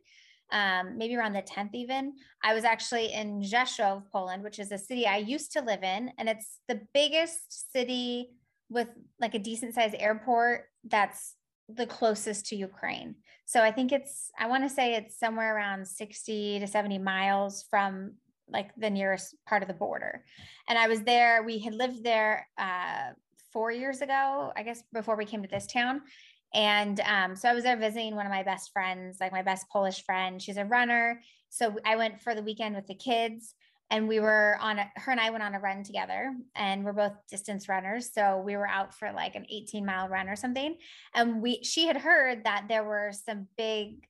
um, 0.52 0.98
maybe 0.98 1.16
around 1.16 1.34
the 1.34 1.42
10th 1.42 1.74
even, 1.74 2.14
I 2.44 2.54
was 2.54 2.64
actually 2.64 3.14
in 3.14 3.42
Rzeszów, 3.42 4.04
Poland, 4.12 4.44
which 4.44 4.60
is 4.60 4.72
a 4.72 4.78
city 4.78 5.08
I 5.08 5.18
used 5.18 5.52
to 5.54 5.62
live 5.62 5.84
in. 5.84 6.12
And 6.18 6.30
it's 6.30 6.60
the 6.68 6.82
biggest 6.94 7.72
city 7.72 8.32
with 8.70 8.88
like 9.20 9.34
a 9.34 9.40
decent 9.40 9.74
sized 9.74 9.96
airport 9.98 10.66
that's 10.84 11.36
the 11.68 11.88
closest 11.88 12.46
to 12.48 12.56
Ukraine. 12.56 13.16
So 13.46 13.62
I 13.62 13.72
think 13.72 13.92
it's, 13.92 14.32
I 14.40 14.48
want 14.48 14.64
to 14.64 14.70
say 14.70 14.96
it's 14.96 15.20
somewhere 15.20 15.56
around 15.56 15.88
60 15.88 16.60
to 16.60 16.68
70 16.68 17.00
miles 17.00 17.66
from 17.70 18.14
like 18.48 18.70
the 18.78 18.90
nearest 18.90 19.36
part 19.48 19.64
of 19.64 19.68
the 19.68 19.74
border. 19.74 20.24
And 20.70 20.78
I 20.78 20.88
was 20.88 21.02
there, 21.02 21.44
we 21.44 21.60
had 21.60 21.74
lived 21.74 22.04
there 22.04 22.48
uh, 22.58 23.14
four 23.56 23.72
years 23.72 24.02
ago, 24.02 24.52
I 24.58 24.64
guess, 24.64 24.84
before 24.92 25.16
we 25.16 25.24
came 25.24 25.42
to 25.42 25.48
this 25.48 25.66
town. 25.66 26.02
And 26.54 27.00
um, 27.00 27.38
so 27.38 27.48
I 27.48 27.54
was 27.54 27.64
there 27.64 27.78
visiting 27.78 28.14
one 28.14 28.26
of 28.26 28.32
my 28.32 28.44
best 28.44 28.74
friends, 28.74 29.16
like 29.22 29.32
my 29.32 29.44
best 29.44 29.70
Polish 29.70 30.04
friend. 30.04 30.42
She's 30.42 30.58
a 30.58 30.66
runner. 30.66 31.22
So 31.48 31.74
I 31.86 31.96
went 31.96 32.22
for 32.22 32.36
the 32.36 32.44
weekend 32.44 32.76
with 32.76 32.86
the 32.86 32.96
kids 32.96 33.56
and 33.90 34.10
we 34.10 34.20
were 34.20 34.58
on 34.60 34.80
a, 34.80 34.92
her 34.98 35.14
and 35.14 35.22
I 35.22 35.30
went 35.30 35.42
on 35.42 35.56
a 35.56 35.60
run 35.62 35.84
together 35.84 36.36
and 36.54 36.84
we're 36.84 36.92
both 36.92 37.14
distance 37.32 37.70
runners. 37.70 38.12
So 38.14 38.42
we 38.46 38.58
were 38.58 38.68
out 38.68 38.94
for 38.94 39.14
like 39.14 39.36
an 39.36 39.46
18 39.50 39.86
mile 39.86 40.10
run 40.10 40.28
or 40.28 40.36
something. 40.36 40.76
And 41.14 41.42
we, 41.42 41.64
she 41.64 41.88
had 41.88 41.96
heard 41.96 42.44
that 42.44 42.66
there 42.68 42.84
were 42.84 43.14
some 43.14 43.48
big 43.58 44.06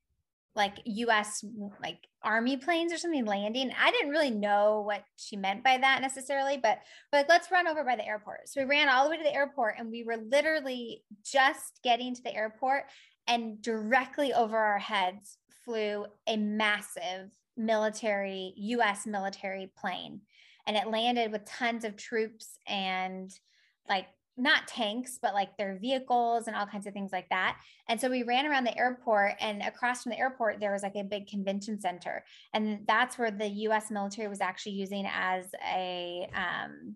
like 0.55 0.79
US 0.85 1.43
like 1.81 1.99
army 2.23 2.57
planes 2.57 2.93
or 2.93 2.97
something 2.97 3.25
landing. 3.25 3.71
I 3.79 3.91
didn't 3.91 4.09
really 4.09 4.31
know 4.31 4.81
what 4.85 5.03
she 5.17 5.35
meant 5.35 5.63
by 5.63 5.77
that 5.77 6.01
necessarily, 6.01 6.57
but 6.57 6.79
but 7.11 7.27
let's 7.29 7.51
run 7.51 7.67
over 7.67 7.83
by 7.83 7.95
the 7.95 8.07
airport. 8.07 8.47
So 8.49 8.61
we 8.61 8.67
ran 8.67 8.89
all 8.89 9.03
the 9.03 9.11
way 9.11 9.17
to 9.17 9.23
the 9.23 9.33
airport 9.33 9.75
and 9.77 9.91
we 9.91 10.03
were 10.03 10.17
literally 10.17 11.03
just 11.23 11.79
getting 11.83 12.15
to 12.15 12.23
the 12.23 12.35
airport 12.35 12.85
and 13.27 13.61
directly 13.61 14.33
over 14.33 14.57
our 14.57 14.79
heads 14.79 15.37
flew 15.63 16.05
a 16.27 16.37
massive 16.37 17.31
military 17.57 18.53
US 18.55 19.05
military 19.05 19.71
plane 19.77 20.21
and 20.67 20.75
it 20.75 20.87
landed 20.87 21.31
with 21.31 21.45
tons 21.45 21.85
of 21.85 21.95
troops 21.95 22.57
and 22.67 23.31
like 23.87 24.07
not 24.37 24.67
tanks, 24.67 25.17
but 25.21 25.33
like 25.33 25.57
their 25.57 25.77
vehicles 25.79 26.47
and 26.47 26.55
all 26.55 26.65
kinds 26.65 26.87
of 26.87 26.93
things 26.93 27.11
like 27.11 27.29
that. 27.29 27.57
And 27.87 27.99
so 27.99 28.09
we 28.09 28.23
ran 28.23 28.45
around 28.45 28.65
the 28.65 28.77
airport, 28.77 29.35
and 29.39 29.61
across 29.61 30.03
from 30.03 30.11
the 30.11 30.19
airport, 30.19 30.59
there 30.59 30.73
was 30.73 30.83
like 30.83 30.95
a 30.95 31.03
big 31.03 31.27
convention 31.27 31.79
center. 31.79 32.23
And 32.53 32.79
that's 32.87 33.17
where 33.17 33.31
the 33.31 33.47
US 33.47 33.89
military 33.89 34.27
was 34.27 34.41
actually 34.41 34.73
using 34.73 35.05
as 35.11 35.45
a, 35.65 36.27
um, 36.33 36.95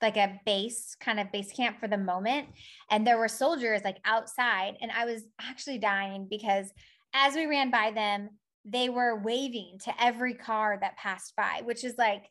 like 0.00 0.16
a 0.16 0.40
base 0.46 0.96
kind 1.00 1.20
of 1.20 1.30
base 1.32 1.52
camp 1.52 1.78
for 1.78 1.88
the 1.88 1.98
moment. 1.98 2.48
And 2.90 3.06
there 3.06 3.18
were 3.18 3.28
soldiers 3.28 3.82
like 3.84 3.98
outside. 4.04 4.76
And 4.80 4.90
I 4.90 5.04
was 5.04 5.24
actually 5.40 5.78
dying 5.78 6.26
because 6.30 6.72
as 7.12 7.34
we 7.34 7.46
ran 7.46 7.70
by 7.70 7.90
them, 7.90 8.30
they 8.64 8.88
were 8.88 9.16
waving 9.16 9.78
to 9.84 10.02
every 10.02 10.34
car 10.34 10.78
that 10.80 10.96
passed 10.96 11.34
by, 11.36 11.62
which 11.64 11.84
is 11.84 11.94
like 11.98 12.30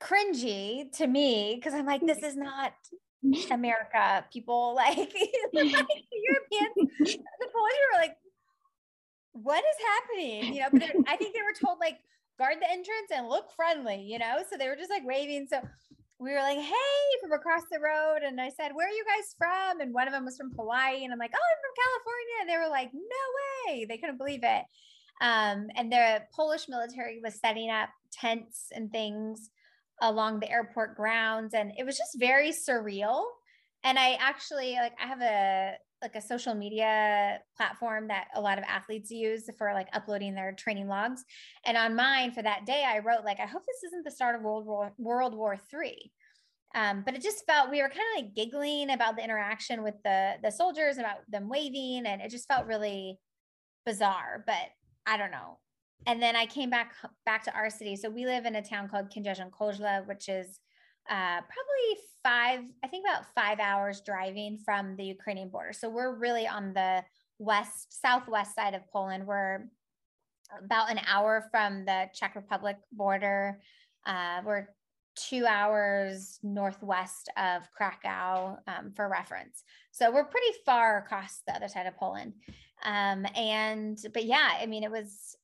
cringy 0.00 0.90
to 0.96 1.06
me 1.06 1.54
because 1.56 1.74
I'm 1.74 1.86
like, 1.86 2.06
this 2.06 2.18
is 2.22 2.36
not 2.36 2.72
America 3.50 4.24
people 4.32 4.74
like, 4.76 4.96
like 4.96 5.74
Europeans, 6.12 6.74
the 6.98 7.48
Polish 7.52 7.78
were 7.92 7.98
like, 7.98 8.16
what 9.32 9.62
is 9.62 9.86
happening? 9.86 10.54
You 10.54 10.60
know, 10.62 10.68
but 10.72 11.08
I 11.08 11.16
think 11.16 11.34
they 11.34 11.42
were 11.42 11.54
told 11.58 11.78
like 11.78 11.98
guard 12.38 12.56
the 12.60 12.70
entrance 12.70 13.10
and 13.14 13.28
look 13.28 13.50
friendly, 13.54 14.02
you 14.02 14.18
know? 14.18 14.42
So 14.48 14.56
they 14.56 14.68
were 14.68 14.76
just 14.76 14.90
like 14.90 15.04
waving. 15.04 15.46
So 15.50 15.60
we 16.18 16.32
were 16.32 16.40
like, 16.40 16.58
hey, 16.58 17.04
from 17.20 17.32
across 17.32 17.62
the 17.70 17.78
road. 17.78 18.22
And 18.24 18.40
I 18.40 18.50
said, 18.50 18.74
where 18.74 18.88
are 18.88 18.92
you 18.92 19.04
guys 19.04 19.34
from? 19.36 19.80
And 19.80 19.94
one 19.94 20.08
of 20.08 20.12
them 20.12 20.24
was 20.24 20.36
from 20.36 20.52
Hawaii. 20.56 21.04
And 21.04 21.12
I'm 21.12 21.18
like, 21.18 21.32
oh, 21.34 21.48
I'm 21.50 21.60
from 21.62 21.74
California. 21.84 22.36
And 22.40 22.50
they 22.50 22.58
were 22.58 22.70
like, 22.70 22.90
no 22.94 23.72
way. 23.72 23.84
They 23.84 23.98
couldn't 23.98 24.18
believe 24.18 24.40
it. 24.42 24.64
Um, 25.20 25.68
and 25.76 25.90
the 25.90 26.22
Polish 26.34 26.68
military 26.68 27.20
was 27.22 27.40
setting 27.40 27.70
up 27.70 27.88
tents 28.12 28.68
and 28.72 28.90
things 28.90 29.50
along 30.02 30.40
the 30.40 30.50
airport 30.50 30.96
grounds 30.96 31.54
and 31.54 31.72
it 31.76 31.84
was 31.84 31.96
just 31.96 32.18
very 32.18 32.50
surreal. 32.50 33.24
And 33.84 33.98
i 33.98 34.14
actually 34.20 34.74
like 34.74 34.94
i 35.02 35.06
have 35.06 35.20
a 35.20 35.74
like 36.00 36.14
a 36.14 36.22
social 36.22 36.54
media 36.54 37.40
platform 37.56 38.06
that 38.06 38.28
a 38.34 38.40
lot 38.40 38.56
of 38.58 38.64
athletes 38.68 39.10
use 39.10 39.50
for 39.58 39.72
like 39.74 39.88
uploading 39.92 40.32
their 40.34 40.52
training 40.52 40.86
logs. 40.86 41.24
And 41.64 41.76
on 41.76 41.96
mine 41.96 42.32
for 42.32 42.42
that 42.42 42.66
day 42.66 42.84
i 42.86 42.98
wrote 42.98 43.24
like 43.24 43.40
i 43.40 43.46
hope 43.46 43.62
this 43.66 43.82
isn't 43.84 44.04
the 44.04 44.10
start 44.10 44.36
of 44.36 44.42
world 44.42 44.66
war 44.66 44.92
world 44.98 45.34
war 45.34 45.56
three. 45.70 46.12
Um, 46.74 47.02
but 47.04 47.14
it 47.14 47.22
just 47.22 47.46
felt 47.46 47.70
we 47.70 47.80
were 47.80 47.88
kind 47.88 48.02
of 48.16 48.24
like 48.24 48.34
giggling 48.34 48.90
about 48.90 49.16
the 49.16 49.24
interaction 49.24 49.82
with 49.82 49.94
the 50.04 50.34
the 50.42 50.50
soldiers 50.50 50.98
about 50.98 51.18
them 51.28 51.48
waving 51.48 52.04
and 52.06 52.20
it 52.20 52.30
just 52.30 52.46
felt 52.46 52.66
really 52.66 53.18
bizarre 53.86 54.44
but 54.46 54.68
i 55.06 55.16
don't 55.16 55.30
know 55.30 55.58
and 56.06 56.22
then 56.22 56.36
I 56.36 56.46
came 56.46 56.70
back 56.70 56.92
back 57.24 57.42
to 57.44 57.54
our 57.54 57.70
city. 57.70 57.96
So 57.96 58.08
we 58.08 58.24
live 58.24 58.46
in 58.46 58.56
a 58.56 58.62
town 58.62 58.88
called 58.88 59.10
Kędzierzyn-Koźle, 59.10 60.06
which 60.06 60.28
is 60.28 60.60
uh, 61.10 61.40
probably 61.40 62.02
five, 62.22 62.60
I 62.84 62.88
think 62.88 63.06
about 63.06 63.26
five 63.34 63.60
hours 63.60 64.02
driving 64.04 64.58
from 64.58 64.96
the 64.96 65.04
Ukrainian 65.04 65.48
border. 65.48 65.72
So 65.72 65.88
we're 65.88 66.14
really 66.14 66.46
on 66.46 66.74
the 66.74 67.04
west, 67.38 68.00
southwest 68.02 68.54
side 68.54 68.74
of 68.74 68.82
Poland. 68.92 69.26
We're 69.26 69.68
about 70.62 70.90
an 70.90 71.00
hour 71.06 71.48
from 71.50 71.84
the 71.84 72.08
Czech 72.14 72.34
Republic 72.34 72.76
border. 72.92 73.60
Uh, 74.06 74.40
we're 74.44 74.68
two 75.16 75.46
hours 75.46 76.38
northwest 76.42 77.30
of 77.36 77.62
Krakow 77.76 78.58
um, 78.66 78.92
for 78.94 79.08
reference. 79.08 79.64
So 79.90 80.12
we're 80.12 80.24
pretty 80.24 80.52
far 80.64 80.98
across 80.98 81.42
the 81.46 81.54
other 81.54 81.68
side 81.68 81.86
of 81.86 81.96
Poland. 81.96 82.34
Um, 82.84 83.26
and, 83.34 83.98
but 84.14 84.24
yeah, 84.24 84.50
I 84.60 84.66
mean, 84.66 84.84
it 84.84 84.90
was, 84.90 85.36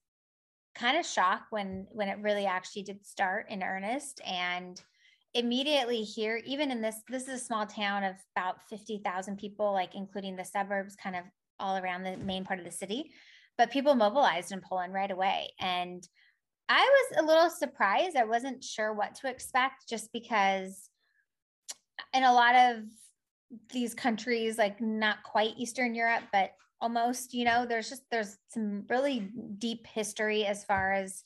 kind 0.74 0.98
of 0.98 1.06
shocked 1.06 1.50
when 1.50 1.86
when 1.90 2.08
it 2.08 2.18
really 2.20 2.46
actually 2.46 2.82
did 2.82 3.04
start 3.06 3.46
in 3.48 3.62
earnest 3.62 4.20
and 4.26 4.82
immediately 5.34 6.02
here 6.02 6.40
even 6.44 6.70
in 6.70 6.80
this 6.80 6.96
this 7.08 7.28
is 7.28 7.40
a 7.40 7.44
small 7.44 7.66
town 7.66 8.04
of 8.04 8.14
about 8.36 8.62
50,000 8.68 9.36
people 9.36 9.72
like 9.72 9.94
including 9.94 10.36
the 10.36 10.44
suburbs 10.44 10.96
kind 10.96 11.16
of 11.16 11.24
all 11.60 11.76
around 11.76 12.02
the 12.02 12.16
main 12.16 12.44
part 12.44 12.58
of 12.58 12.64
the 12.64 12.70
city 12.70 13.10
but 13.56 13.70
people 13.70 13.94
mobilized 13.94 14.52
in 14.52 14.60
Poland 14.60 14.92
right 14.92 15.10
away 15.10 15.50
and 15.60 16.08
I 16.68 16.80
was 16.80 17.18
a 17.18 17.26
little 17.26 17.50
surprised. 17.50 18.16
I 18.16 18.24
wasn't 18.24 18.64
sure 18.64 18.94
what 18.94 19.14
to 19.16 19.28
expect 19.28 19.88
just 19.88 20.12
because 20.12 20.88
in 22.12 22.24
a 22.24 22.32
lot 22.32 22.54
of 22.54 22.84
these 23.72 23.94
countries 23.94 24.58
like 24.58 24.80
not 24.80 25.22
quite 25.22 25.54
eastern 25.56 25.94
Europe 25.94 26.24
but 26.32 26.52
almost 26.84 27.32
you 27.32 27.46
know 27.46 27.64
there's 27.64 27.88
just 27.88 28.02
there's 28.10 28.36
some 28.50 28.84
really 28.90 29.30
deep 29.56 29.86
history 29.86 30.44
as 30.44 30.64
far 30.64 30.92
as 30.92 31.24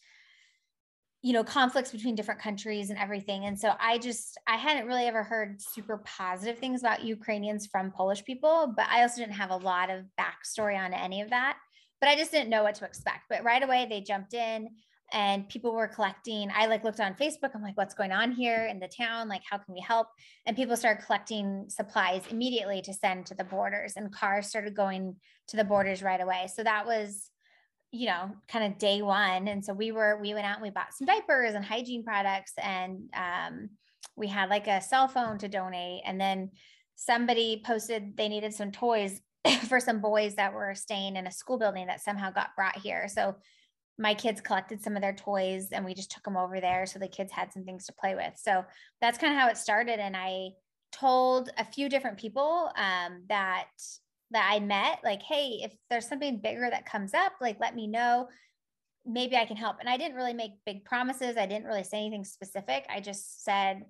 you 1.21 1.33
know 1.33 1.43
conflicts 1.43 1.91
between 1.91 2.15
different 2.15 2.41
countries 2.41 2.91
and 2.91 2.99
everything. 2.99 3.45
And 3.45 3.59
so 3.59 3.73
i 3.81 3.99
just 3.99 4.39
i 4.47 4.57
hadn't 4.57 4.87
really 4.87 5.07
ever 5.07 5.25
heard 5.25 5.61
super 5.61 5.99
positive 6.05 6.59
things 6.61 6.81
about 6.81 7.03
ukrainians 7.03 7.67
from 7.67 7.91
polish 7.91 8.25
people 8.25 8.73
but 8.77 8.87
i 8.89 9.03
also 9.03 9.21
didn't 9.21 9.35
have 9.35 9.51
a 9.51 9.57
lot 9.57 9.91
of 9.91 10.05
backstory 10.17 10.79
on 10.79 10.95
any 10.95 11.21
of 11.23 11.31
that. 11.31 11.59
But 12.01 12.09
i 12.11 12.15
just 12.15 12.31
didn't 12.31 12.51
know 12.51 12.63
what 12.63 12.77
to 12.77 12.85
expect. 12.85 13.25
But 13.29 13.43
right 13.43 13.63
away 13.63 13.89
they 13.91 14.01
jumped 14.01 14.35
in 14.35 14.69
and 15.13 15.49
people 15.49 15.75
were 15.75 15.89
collecting 15.89 16.51
i 16.55 16.67
like 16.67 16.85
looked 16.85 17.01
on 17.01 17.15
facebook 17.15 17.51
i'm 17.55 17.63
like 17.63 17.77
what's 17.77 17.95
going 17.95 18.13
on 18.13 18.33
here 18.33 18.67
in 18.67 18.79
the 18.79 18.89
town? 18.89 19.29
Like 19.29 19.43
how 19.49 19.59
can 19.59 19.75
we 19.75 19.81
help? 19.81 20.09
And 20.47 20.57
people 20.57 20.77
started 20.77 21.05
collecting 21.05 21.67
supplies 21.69 22.23
immediately 22.31 22.83
to 22.83 22.93
send 22.93 23.27
to 23.27 23.35
the 23.35 23.45
borders 23.45 23.95
and 23.97 24.13
cars 24.13 24.49
started 24.49 24.75
going 24.75 25.17
to 25.49 25.57
the 25.57 25.65
borders 25.65 26.03
right 26.03 26.21
away. 26.21 26.49
So 26.55 26.63
that 26.63 26.87
was 26.87 27.31
you 27.91 28.07
know 28.07 28.31
kind 28.49 28.71
of 28.71 28.79
day 28.79 29.01
one 29.01 29.49
and 29.49 29.65
so 29.65 29.73
we 29.73 29.93
were 29.93 30.19
we 30.21 30.35
went 30.35 30.45
out 30.45 30.57
and 30.57 30.63
we 30.63 30.69
bought 30.69 30.93
some 30.93 31.07
diapers 31.07 31.55
and 31.55 31.65
hygiene 31.65 32.05
products 32.05 32.53
and 32.63 33.09
um, 33.17 33.71
we 34.15 34.29
had 34.29 34.51
like 34.51 34.67
a 34.67 34.83
cell 34.83 35.09
phone 35.09 35.39
to 35.39 35.49
donate 35.49 36.03
and 36.05 36.21
then 36.21 36.51
somebody 36.97 37.63
posted 37.65 38.15
they 38.15 38.29
needed 38.29 38.53
some 38.53 38.71
toys 38.71 39.23
for 39.69 39.81
some 39.81 40.01
boys 40.01 40.35
that 40.35 40.53
were 40.53 40.75
staying 40.75 41.17
in 41.17 41.27
a 41.27 41.33
school 41.33 41.59
building 41.59 41.87
that 41.87 42.03
somehow 42.03 42.31
got 42.31 42.55
brought 42.57 42.77
here. 42.77 43.09
So 43.09 43.37
my 43.99 44.15
kids 44.15 44.41
collected 44.41 44.81
some 44.81 44.95
of 44.95 45.03
their 45.03 45.15
toys 45.15 45.69
and 45.73 45.85
we 45.85 45.93
just 45.93 46.11
took 46.11 46.23
them 46.23 46.37
over 46.37 46.61
there 46.61 46.87
so 46.87 46.99
the 46.99 47.09
kids 47.09 47.33
had 47.33 47.53
some 47.53 47.65
things 47.65 47.87
to 47.87 47.93
play 47.93 48.15
with. 48.15 48.33
So 48.37 48.65
that's 49.01 49.19
kind 49.19 49.33
of 49.33 49.39
how 49.39 49.49
it 49.49 49.57
started 49.57 49.99
and 49.99 50.17
i 50.17 50.51
told 50.91 51.51
a 51.59 51.65
few 51.65 51.89
different 51.89 52.17
people 52.17 52.71
um, 52.77 53.23
that 53.29 53.67
that 54.31 54.49
i 54.51 54.59
met 54.61 55.01
like 55.05 55.23
hey 55.23 55.61
if 55.63 55.73
there's 55.91 56.09
something 56.09 56.41
bigger 56.41 56.69
that 56.71 56.87
comes 56.87 57.13
up 57.15 57.33
like 57.41 57.59
let 57.61 57.75
me 57.75 57.87
know. 57.87 58.29
Maybe 59.05 59.37
i 59.37 59.47
can 59.47 59.57
help. 59.57 59.77
And 59.81 59.89
i 59.89 59.97
didn't 59.97 60.17
really 60.17 60.35
make 60.35 60.53
big 60.65 60.85
promises. 60.85 61.37
I 61.37 61.47
didn't 61.47 61.67
really 61.67 61.85
say 61.85 61.99
anything 61.99 62.25
specific. 62.25 62.87
I 62.89 63.01
just 63.01 63.45
said 63.45 63.83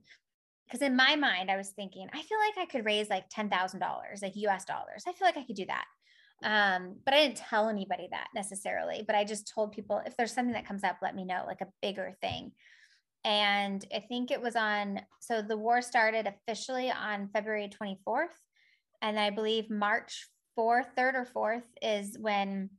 because 0.67 0.83
in 0.83 0.97
my 0.97 1.17
mind 1.17 1.51
i 1.51 1.57
was 1.57 1.71
thinking 1.71 2.09
i 2.13 2.21
feel 2.23 2.39
like 2.39 2.59
i 2.59 2.71
could 2.71 2.85
raise 2.85 3.09
like 3.09 3.29
$10000 3.31 3.81
like 4.23 4.33
us 4.37 4.65
dollars. 4.65 5.05
I 5.07 5.13
feel 5.13 5.27
like 5.27 5.37
i 5.37 5.45
could 5.45 5.57
do 5.57 5.67
that 5.67 5.85
um, 6.45 6.97
but 7.05 7.15
I 7.15 7.27
didn't 7.27 7.39
tell 7.39 7.69
anybody 7.69 8.09
that 8.11 8.29
necessarily, 8.35 9.03
but 9.07 9.17
I 9.17 9.25
just 9.25 9.53
told 9.53 9.73
people 9.73 10.01
if 10.07 10.17
there's 10.17 10.33
something 10.33 10.55
that 10.55 10.67
comes 10.67 10.85
up, 10.85 10.99
let 11.03 11.17
me 11.17 11.25
know, 11.25 11.45
like 11.47 11.61
a 11.61 11.73
bigger 11.83 12.17
thing. 12.21 12.53
And 13.25 13.85
I 13.95 14.01
think 14.09 14.31
it 14.31 14.41
was 14.41 14.55
on, 14.55 15.01
so 15.21 15.43
the 15.43 15.57
war 15.57 15.83
started 15.83 16.27
officially 16.27 16.91
on 16.91 17.29
February 17.33 17.69
24th. 17.69 18.29
And 19.03 19.19
I 19.19 19.31
believe 19.31 19.69
March 19.69 20.29
4th, 20.59 20.95
3rd 20.97 21.27
or 21.35 21.61
4th 21.61 21.65
is 21.83 22.17
when 22.21 22.71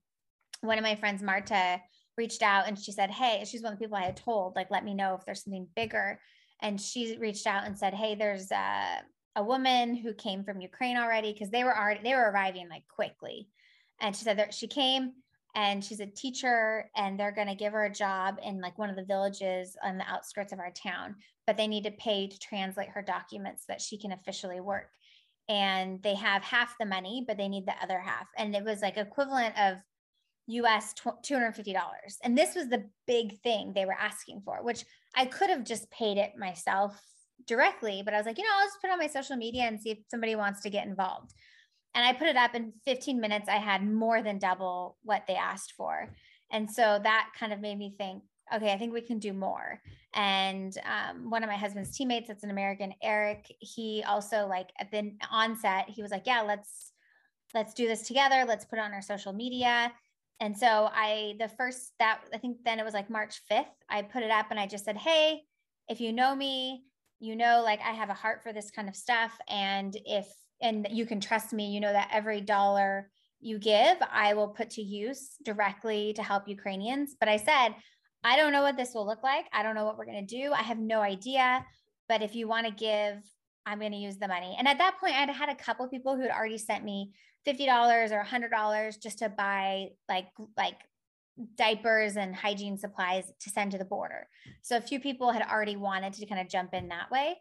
one 0.62 0.78
of 0.78 0.84
my 0.84 0.96
friends, 0.96 1.22
Marta, 1.22 1.82
reached 2.18 2.42
out 2.42 2.68
and 2.68 2.80
she 2.80 2.92
said, 2.92 3.12
Hey, 3.12 3.44
she's 3.46 3.62
one 3.62 3.74
of 3.74 3.80
the 3.80 3.84
people 3.84 3.98
I 3.98 4.06
had 4.06 4.18
told, 4.18 4.56
like, 4.56 4.72
let 4.72 4.84
me 4.86 4.94
know 4.94 5.16
if 5.16 5.26
there's 5.26 5.44
something 5.44 5.68
bigger. 5.76 6.20
And 6.62 6.80
she 6.80 7.18
reached 7.18 7.48
out 7.48 7.66
and 7.66 7.78
said, 7.78 7.94
Hey, 7.94 8.16
there's 8.16 8.52
a, 8.52 9.02
a 9.36 9.44
woman 9.44 9.96
who 9.96 10.14
came 10.14 10.44
from 10.44 10.62
Ukraine 10.62 10.98
already 10.98 11.34
because 11.34 11.50
they 11.50 11.64
were 11.64 11.78
already 11.78 12.02
they 12.04 12.16
were 12.16 12.32
arriving 12.32 12.68
like 12.70 12.88
quickly. 12.88 13.48
And 14.02 14.16
she 14.16 14.24
said 14.24 14.40
that 14.40 14.54
she 14.54 14.68
came 14.68 15.14
and 15.56 15.84
she's 15.84 16.00
a 16.00 16.06
teacher 16.06 16.90
and 16.96 17.20
they're 17.20 17.32
going 17.32 17.48
to 17.48 17.56
give 17.56 17.74
her 17.74 17.86
a 17.86 17.94
job 17.94 18.40
in 18.44 18.62
like 18.62 18.78
one 18.78 18.90
of 18.90 18.96
the 18.96 19.04
villages 19.04 19.76
on 19.84 19.98
the 19.98 20.08
outskirts 20.10 20.54
of 20.54 20.60
our 20.60 20.72
town, 20.72 21.16
but 21.48 21.58
they 21.58 21.68
need 21.68 21.84
to 21.86 21.92
pay 21.92 22.28
to 22.28 22.40
translate 22.40 22.90
her 22.90 23.02
documents 23.02 23.64
so 23.64 23.74
that 23.74 23.82
she 23.82 23.98
can 23.98 24.12
officially 24.12 24.60
work. 24.60 24.90
and 25.50 26.02
they 26.04 26.14
have 26.14 26.44
half 26.44 26.76
the 26.80 26.86
money, 26.86 27.26
but 27.28 27.36
they 27.36 27.50
need 27.50 27.66
the 27.66 27.84
other 27.84 28.00
half. 28.00 28.28
And 28.38 28.56
it 28.56 28.64
was 28.64 28.82
like 28.82 28.98
equivalent 28.98 29.60
of 29.60 29.78
US 30.48 30.94
$250. 30.94 31.76
And 32.24 32.38
this 32.38 32.56
was 32.56 32.68
the 32.70 32.88
big 33.08 33.40
thing 33.42 33.74
they 33.74 33.86
were 33.86 33.98
asking 34.00 34.42
for, 34.46 34.64
which 34.64 34.86
I 35.16 35.26
could 35.26 35.50
have 35.50 35.64
just 35.64 35.90
paid 35.92 36.18
it 36.18 36.38
myself 36.38 37.02
directly, 37.50 38.02
but 38.06 38.14
I 38.14 38.18
was 38.18 38.26
like, 38.26 38.38
you 38.38 38.44
know, 38.46 38.52
I'll 38.56 38.68
just 38.68 38.80
put 38.80 38.92
on 38.92 39.00
my 39.00 39.08
social 39.08 39.36
media 39.36 39.64
and 39.64 39.82
see 39.82 39.90
if 39.90 39.98
somebody 40.10 40.36
wants 40.36 40.62
to 40.62 40.70
get 40.70 40.88
involved. 40.88 41.34
And 41.96 42.06
I 42.06 42.14
put 42.14 42.28
it 42.28 42.38
up 42.38 42.56
in 42.56 42.72
15 42.86 43.20
minutes. 43.20 43.50
I 43.50 43.58
had 43.58 43.86
more 43.86 44.22
than 44.22 44.38
double 44.38 44.98
what 45.04 45.24
they 45.28 45.36
asked 45.36 45.74
for. 45.76 46.14
And 46.52 46.70
so 46.70 47.00
that 47.04 47.32
kind 47.38 47.52
of 47.52 47.60
made 47.60 47.78
me 47.78 47.96
think, 47.98 48.24
okay, 48.54 48.72
I 48.72 48.78
think 48.78 48.94
we 48.94 49.02
can 49.02 49.20
do 49.20 49.34
more. 49.34 49.82
And 50.14 50.76
um, 50.86 51.30
one 51.30 51.44
of 51.44 51.50
my 51.50 51.56
husband's 51.56 51.96
teammates, 51.96 52.28
that's 52.28 52.44
an 52.44 52.52
American, 52.52 52.94
Eric, 53.04 53.46
he 53.60 54.04
also 54.08 54.48
like 54.48 54.70
at 54.80 54.92
the 54.92 55.12
onset, 55.32 55.90
he 55.90 56.02
was 56.02 56.12
like, 56.12 56.24
yeah, 56.26 56.42
let's, 56.42 56.94
let's 57.54 57.74
do 57.74 57.88
this 57.88 58.04
together. 58.04 58.46
Let's 58.48 58.66
put 58.66 58.80
it 58.80 58.84
on 58.84 58.94
our 58.94 59.02
social 59.02 59.34
media. 59.34 59.92
And 60.40 60.58
so 60.58 60.90
I, 60.94 61.36
the 61.40 61.50
first 61.50 61.94
that 62.00 62.22
I 62.34 62.38
think 62.38 62.58
then 62.64 62.80
it 62.80 62.86
was 62.86 62.94
like 62.94 63.10
March 63.10 63.42
5th, 63.52 63.66
I 63.90 64.04
put 64.04 64.24
it 64.24 64.32
up 64.32 64.48
and 64.52 64.60
I 64.60 64.68
just 64.68 64.86
said, 64.86 64.98
Hey, 64.98 65.42
if 65.90 66.00
you 66.00 66.14
know 66.14 66.36
me, 66.36 66.84
you 67.20 67.36
know, 67.36 67.62
like 67.64 67.80
I 67.82 67.92
have 67.92 68.10
a 68.10 68.14
heart 68.14 68.42
for 68.44 68.54
this 68.54 68.72
kind 68.72 68.88
of 68.88 68.96
stuff. 68.96 69.32
And 69.48 69.96
if, 70.06 70.28
and 70.62 70.88
you 70.92 71.06
can 71.06 71.20
trust 71.20 71.54
me, 71.54 71.72
you 71.72 71.80
know 71.80 71.92
that 71.92 72.10
every 72.12 72.42
dollar 72.42 73.10
you 73.40 73.60
give, 73.60 73.98
I 74.12 74.34
will 74.34 74.50
put 74.50 74.72
to 74.72 74.82
use 74.82 75.32
directly 75.44 76.14
to 76.14 76.24
help 76.24 76.48
Ukrainians. 76.48 77.16
But 77.20 77.30
I 77.30 77.38
said, 77.38 77.70
I 78.24 78.36
don't 78.36 78.52
know 78.52 78.64
what 78.64 78.78
this 78.78 78.94
will 78.94 79.06
look 79.06 79.24
like. 79.24 79.46
I 79.54 79.64
don't 79.64 79.76
know 79.76 79.86
what 79.86 79.98
we're 79.98 80.06
going 80.06 80.26
to 80.26 80.36
do. 80.36 80.52
I 80.52 80.62
have 80.62 80.80
no 80.80 81.02
idea. 81.02 81.66
But 82.10 82.22
if 82.22 82.36
you 82.36 82.48
want 82.48 82.68
to 82.68 82.74
give, 82.74 83.22
I'm 83.66 83.80
going 83.80 83.92
to 83.92 83.98
use 83.98 84.18
the 84.18 84.28
money. 84.28 84.56
And 84.58 84.68
at 84.68 84.80
that 84.80 85.00
point, 85.00 85.16
I'd 85.16 85.30
had 85.30 85.50
a 85.50 85.56
couple 85.56 85.88
people 85.88 86.16
who 86.16 86.24
had 86.24 86.32
already 86.32 86.58
sent 86.58 86.84
me 86.84 87.14
$50 87.48 88.12
or 88.12 88.24
$100 88.24 89.02
just 89.02 89.20
to 89.20 89.30
buy 89.30 89.90
like, 90.10 90.28
like 90.58 90.78
diapers 91.56 92.18
and 92.18 92.36
hygiene 92.36 92.78
supplies 92.78 93.32
to 93.40 93.50
send 93.50 93.72
to 93.72 93.78
the 93.78 93.86
border. 93.86 94.28
So 94.62 94.78
a 94.78 94.82
few 94.82 95.00
people 95.00 95.32
had 95.32 95.44
already 95.44 95.76
wanted 95.76 96.14
to 96.14 96.26
kind 96.26 96.42
of 96.42 96.50
jump 96.50 96.74
in 96.74 96.90
that 96.90 97.10
way. 97.12 97.38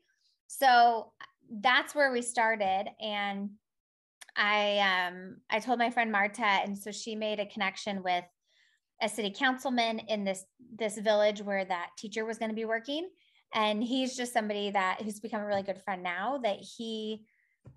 So 0.47 1.13
that's 1.51 1.95
where 1.95 2.13
we 2.13 2.23
started. 2.23 2.87
And 3.01 3.51
I 4.37 4.79
um 5.09 5.39
I 5.51 5.59
told 5.59 5.79
my 5.79 5.91
friend 5.91 6.13
Marta, 6.13 6.45
and 6.45 6.79
so 6.79 6.93
she 6.93 7.17
made 7.17 7.41
a 7.41 7.47
connection 7.47 8.03
with 8.03 8.25
a 9.03 9.09
city 9.09 9.35
councilman 9.37 9.99
in 10.01 10.25
this 10.25 10.45
this 10.77 10.99
village 10.99 11.41
where 11.43 11.65
that 11.65 11.91
teacher 11.97 12.25
was 12.25 12.39
going 12.39 12.51
to 12.51 12.55
be 12.55 12.65
working 12.65 13.09
and 13.55 13.83
he's 13.83 14.17
just 14.17 14.33
somebody 14.33 14.71
that 14.71 15.01
who's 15.03 15.21
become 15.21 15.41
a 15.41 15.47
really 15.47 15.63
good 15.63 15.81
friend 15.83 16.03
now 16.03 16.39
that 16.43 16.59
he 16.59 17.25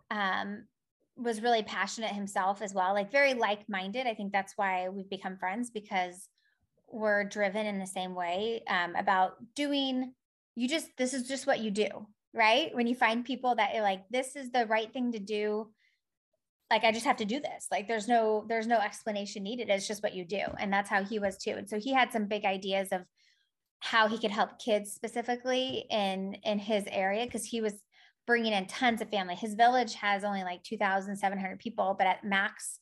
um, 0.10 0.66
was 1.22 1.42
really 1.42 1.64
passionate 1.64 2.12
himself 2.12 2.62
as 2.62 2.74
well 2.74 2.94
like 2.94 3.12
very 3.12 3.34
like-minded 3.34 4.08
i 4.08 4.14
think 4.14 4.32
that's 4.32 4.54
why 4.56 4.90
we've 4.90 5.10
become 5.10 5.38
friends 5.38 5.70
because 5.70 6.28
we're 6.88 7.24
driven 7.24 7.66
in 7.66 7.80
the 7.80 7.88
same 7.88 8.14
way 8.14 8.62
um, 8.68 8.96
about 8.96 9.36
doing 9.56 10.14
you 10.56 10.68
just 10.68 10.88
this 10.98 11.14
is 11.14 11.28
just 11.28 11.48
what 11.48 11.60
you 11.60 11.72
do 11.72 11.88
right 12.34 12.74
when 12.76 12.88
you 12.88 12.96
find 12.96 13.24
people 13.24 13.56
that 13.56 13.76
are 13.76 13.82
like 13.82 14.04
this 14.10 14.36
is 14.36 14.52
the 14.52 14.66
right 14.66 14.92
thing 14.92 15.12
to 15.12 15.20
do 15.20 15.68
like 16.72 16.86
I 16.86 16.94
just 16.94 17.06
have 17.06 17.18
to 17.18 17.26
do 17.26 17.42
this. 17.42 17.68
Like 17.70 17.88
there's 17.88 18.08
no 18.08 18.46
there's 18.48 18.66
no 18.66 18.80
explanation 18.80 19.44
needed. 19.44 19.70
It's 19.70 19.88
just 19.88 20.02
what 20.02 20.16
you 20.16 20.24
do. 20.24 20.42
And 20.58 20.72
that's 20.72 20.90
how 20.90 21.04
he 21.04 21.20
was 21.20 21.38
too. 21.38 21.52
And 21.52 21.70
so 21.70 21.78
he 21.78 21.94
had 21.94 22.14
some 22.14 22.28
big 22.28 22.46
ideas 22.46 22.88
of 22.94 23.02
how 23.80 24.08
he 24.08 24.18
could 24.18 24.32
help 24.32 24.58
kids 24.58 24.94
specifically 24.94 25.86
in 25.90 26.36
in 26.46 26.60
his 26.60 26.86
area 26.90 27.26
because 27.26 27.46
he 27.46 27.60
was 27.60 27.74
bringing 28.32 28.54
in 28.54 28.66
tons 28.66 29.02
of 29.02 29.10
family. 29.10 29.36
His 29.36 29.56
village 29.56 29.94
has 29.96 30.24
only 30.24 30.44
like 30.44 30.64
2,700 30.64 31.60
people, 31.60 31.98
but 31.98 32.08
at 32.08 32.24
max 32.24 32.80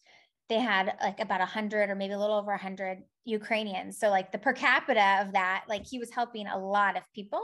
they 0.47 0.59
had 0.59 0.93
like 1.01 1.19
about 1.19 1.39
100 1.39 1.89
or 1.89 1.95
maybe 1.95 2.13
a 2.13 2.19
little 2.19 2.37
over 2.37 2.51
100 2.51 2.99
Ukrainians. 3.25 3.97
So 3.99 4.11
like 4.11 4.31
the 4.31 4.37
per 4.37 4.53
capita 4.53 5.23
of 5.25 5.33
that, 5.33 5.63
like 5.67 5.87
he 5.87 5.97
was 5.97 6.11
helping 6.11 6.45
a 6.45 6.59
lot 6.59 6.97
of 6.97 7.03
people. 7.15 7.41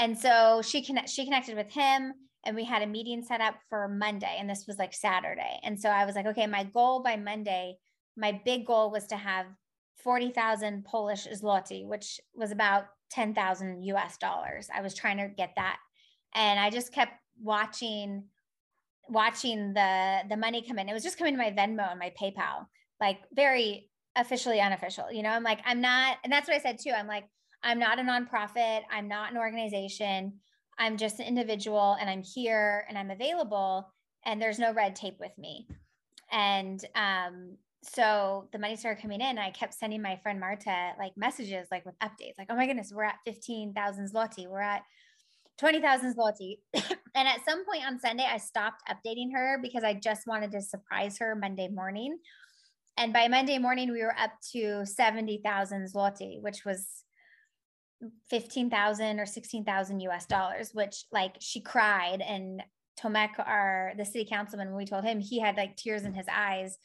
And 0.00 0.18
so 0.18 0.62
she 0.62 0.82
connect 0.82 1.10
she 1.10 1.24
connected 1.24 1.56
with 1.56 1.70
him 1.70 2.12
and 2.44 2.56
we 2.56 2.64
had 2.64 2.82
a 2.82 2.88
meeting 2.88 3.22
set 3.22 3.40
up 3.40 3.54
for 3.68 3.86
Monday 3.86 4.36
and 4.40 4.50
this 4.50 4.64
was 4.66 4.78
like 4.80 4.92
Saturday. 4.92 5.60
And 5.62 5.78
so 5.78 5.90
I 5.90 6.04
was 6.04 6.16
like, 6.16 6.26
okay, 6.26 6.48
my 6.48 6.64
goal 6.64 7.04
by 7.04 7.14
Monday, 7.14 7.76
my 8.16 8.40
big 8.44 8.66
goal 8.66 8.90
was 8.90 9.06
to 9.06 9.16
have 9.16 9.46
40,000 10.02 10.84
Polish 10.84 11.28
zloty, 11.28 11.86
which 11.86 12.20
was 12.34 12.50
about 12.50 12.86
10,000 13.12 13.84
US 13.84 14.16
dollars. 14.16 14.68
I 14.74 14.80
was 14.80 14.92
trying 14.92 15.18
to 15.18 15.28
get 15.28 15.52
that. 15.54 15.76
And 16.34 16.58
I 16.58 16.70
just 16.70 16.92
kept 16.92 17.12
watching 17.40 18.24
watching 19.08 19.72
the 19.74 20.20
the 20.28 20.36
money 20.36 20.64
come 20.66 20.78
in. 20.78 20.88
It 20.88 20.94
was 20.94 21.02
just 21.02 21.18
coming 21.18 21.34
to 21.34 21.38
my 21.38 21.50
Venmo 21.50 21.90
and 21.90 21.98
my 21.98 22.12
PayPal, 22.20 22.66
like 23.00 23.18
very 23.34 23.88
officially 24.16 24.60
unofficial. 24.60 25.10
You 25.10 25.22
know, 25.22 25.30
I'm 25.30 25.42
like 25.42 25.60
I'm 25.64 25.80
not 25.80 26.18
and 26.24 26.32
that's 26.32 26.48
what 26.48 26.56
I 26.56 26.60
said 26.60 26.78
too. 26.78 26.90
I'm 26.90 27.06
like 27.06 27.24
I'm 27.62 27.78
not 27.78 27.98
a 27.98 28.02
nonprofit, 28.02 28.82
I'm 28.90 29.08
not 29.08 29.30
an 29.30 29.38
organization. 29.38 30.34
I'm 30.78 30.96
just 30.96 31.20
an 31.20 31.26
individual 31.26 31.96
and 32.00 32.08
I'm 32.08 32.22
here 32.22 32.86
and 32.88 32.98
I'm 32.98 33.10
available 33.10 33.92
and 34.24 34.40
there's 34.40 34.58
no 34.58 34.72
red 34.72 34.96
tape 34.96 35.16
with 35.20 35.36
me. 35.38 35.66
And 36.30 36.82
um, 36.94 37.56
so 37.82 38.48
the 38.52 38.58
money 38.58 38.76
started 38.76 39.02
coming 39.02 39.20
in 39.20 39.38
I 39.38 39.50
kept 39.50 39.74
sending 39.74 40.00
my 40.00 40.18
friend 40.22 40.40
Marta 40.40 40.92
like 40.98 41.12
messages 41.16 41.68
like 41.70 41.84
with 41.84 41.98
updates 41.98 42.38
like, 42.38 42.48
oh 42.50 42.56
my 42.56 42.66
goodness, 42.66 42.92
we're 42.94 43.04
at 43.04 43.18
15,000 43.26 44.10
zloty. 44.12 44.48
We're 44.48 44.60
at 44.60 44.82
20,000 45.62 46.16
zloty. 46.16 46.58
and 46.74 47.28
at 47.28 47.44
some 47.48 47.64
point 47.64 47.86
on 47.86 48.00
Sunday, 48.00 48.26
I 48.28 48.38
stopped 48.38 48.82
updating 48.90 49.32
her 49.32 49.60
because 49.62 49.84
I 49.84 49.94
just 49.94 50.26
wanted 50.26 50.50
to 50.52 50.60
surprise 50.60 51.18
her 51.18 51.36
Monday 51.36 51.68
morning. 51.68 52.18
And 52.96 53.12
by 53.12 53.28
Monday 53.28 53.58
morning, 53.58 53.92
we 53.92 54.02
were 54.02 54.18
up 54.18 54.32
to 54.54 54.84
70,000 54.84 55.86
zloty, 55.94 56.42
which 56.42 56.64
was 56.64 57.04
15,000 58.28 59.20
or 59.20 59.24
16,000 59.24 60.00
US 60.00 60.26
dollars, 60.26 60.70
which 60.74 61.04
like 61.12 61.36
she 61.38 61.60
cried. 61.60 62.20
And 62.20 62.60
Tomek, 63.00 63.38
our 63.38 63.92
the 63.96 64.04
city 64.04 64.26
councilman, 64.28 64.66
when 64.66 64.76
we 64.76 64.84
told 64.84 65.04
him, 65.04 65.20
he 65.20 65.38
had 65.38 65.56
like 65.56 65.76
tears 65.76 66.02
in 66.02 66.12
his 66.12 66.26
eyes 66.28 66.76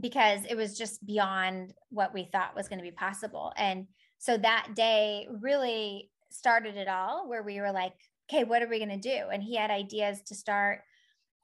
because 0.00 0.40
it 0.48 0.56
was 0.56 0.76
just 0.76 1.06
beyond 1.06 1.74
what 1.90 2.12
we 2.12 2.28
thought 2.32 2.56
was 2.56 2.66
going 2.66 2.80
to 2.80 2.84
be 2.84 2.90
possible. 2.90 3.52
And 3.56 3.86
so 4.18 4.36
that 4.36 4.70
day 4.74 5.28
really 5.30 6.10
started 6.30 6.76
it 6.76 6.88
all, 6.88 7.28
where 7.28 7.42
we 7.42 7.60
were 7.60 7.72
like, 7.72 7.92
okay, 8.30 8.44
what 8.44 8.62
are 8.62 8.68
we 8.68 8.78
going 8.78 8.90
to 8.90 8.96
do? 8.96 9.24
And 9.32 9.42
he 9.42 9.56
had 9.56 9.70
ideas 9.70 10.22
to 10.26 10.34
start 10.34 10.80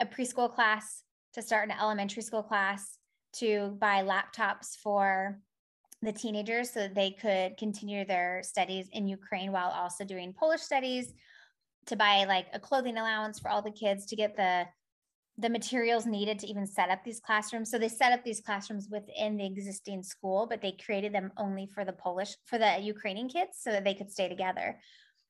a 0.01 0.07
preschool 0.07 0.53
class, 0.53 1.03
to 1.35 1.43
start 1.43 1.69
an 1.69 1.77
elementary 1.81 2.23
school 2.23 2.43
class, 2.43 2.99
to 3.35 3.77
buy 3.81 4.03
laptops 4.03 4.77
for 4.83 5.39
the 6.03 6.13
teenagers 6.13 6.71
so 6.71 6.81
that 6.81 6.95
they 6.95 7.11
could 7.11 7.57
continue 7.57 8.05
their 8.05 8.43
studies 8.43 8.89
in 8.93 9.09
Ukraine 9.09 9.53
while 9.53 9.71
also 9.71 10.05
doing 10.05 10.33
Polish 10.33 10.61
studies 10.61 11.13
to 11.87 11.97
buy 11.97 12.25
like 12.25 12.47
a 12.53 12.61
clothing 12.61 12.99
allowance 12.99 13.39
for 13.39 13.51
all 13.51 13.63
the 13.63 13.71
kids 13.71 14.07
to 14.07 14.17
get 14.17 14.37
the 14.37 14.67
the 15.39 15.51
materials 15.51 16.07
needed 16.07 16.39
to 16.39 16.47
even 16.47 16.67
set 16.67 16.89
up 16.89 17.05
these 17.05 17.21
classrooms. 17.21 17.71
So 17.71 17.79
they 17.79 17.89
set 17.89 18.13
up 18.13 18.25
these 18.25 18.41
classrooms 18.41 18.89
within 18.91 19.37
the 19.37 19.45
existing 19.45 20.03
school, 20.03 20.47
but 20.49 20.63
they 20.63 20.73
created 20.73 21.13
them 21.13 21.31
only 21.37 21.69
for 21.75 21.85
the 21.85 21.93
Polish 21.93 22.35
for 22.47 22.59
the 22.59 22.79
Ukrainian 22.81 23.29
kids 23.29 23.59
so 23.61 23.71
that 23.71 23.85
they 23.85 23.95
could 23.95 24.11
stay 24.11 24.29
together. 24.29 24.79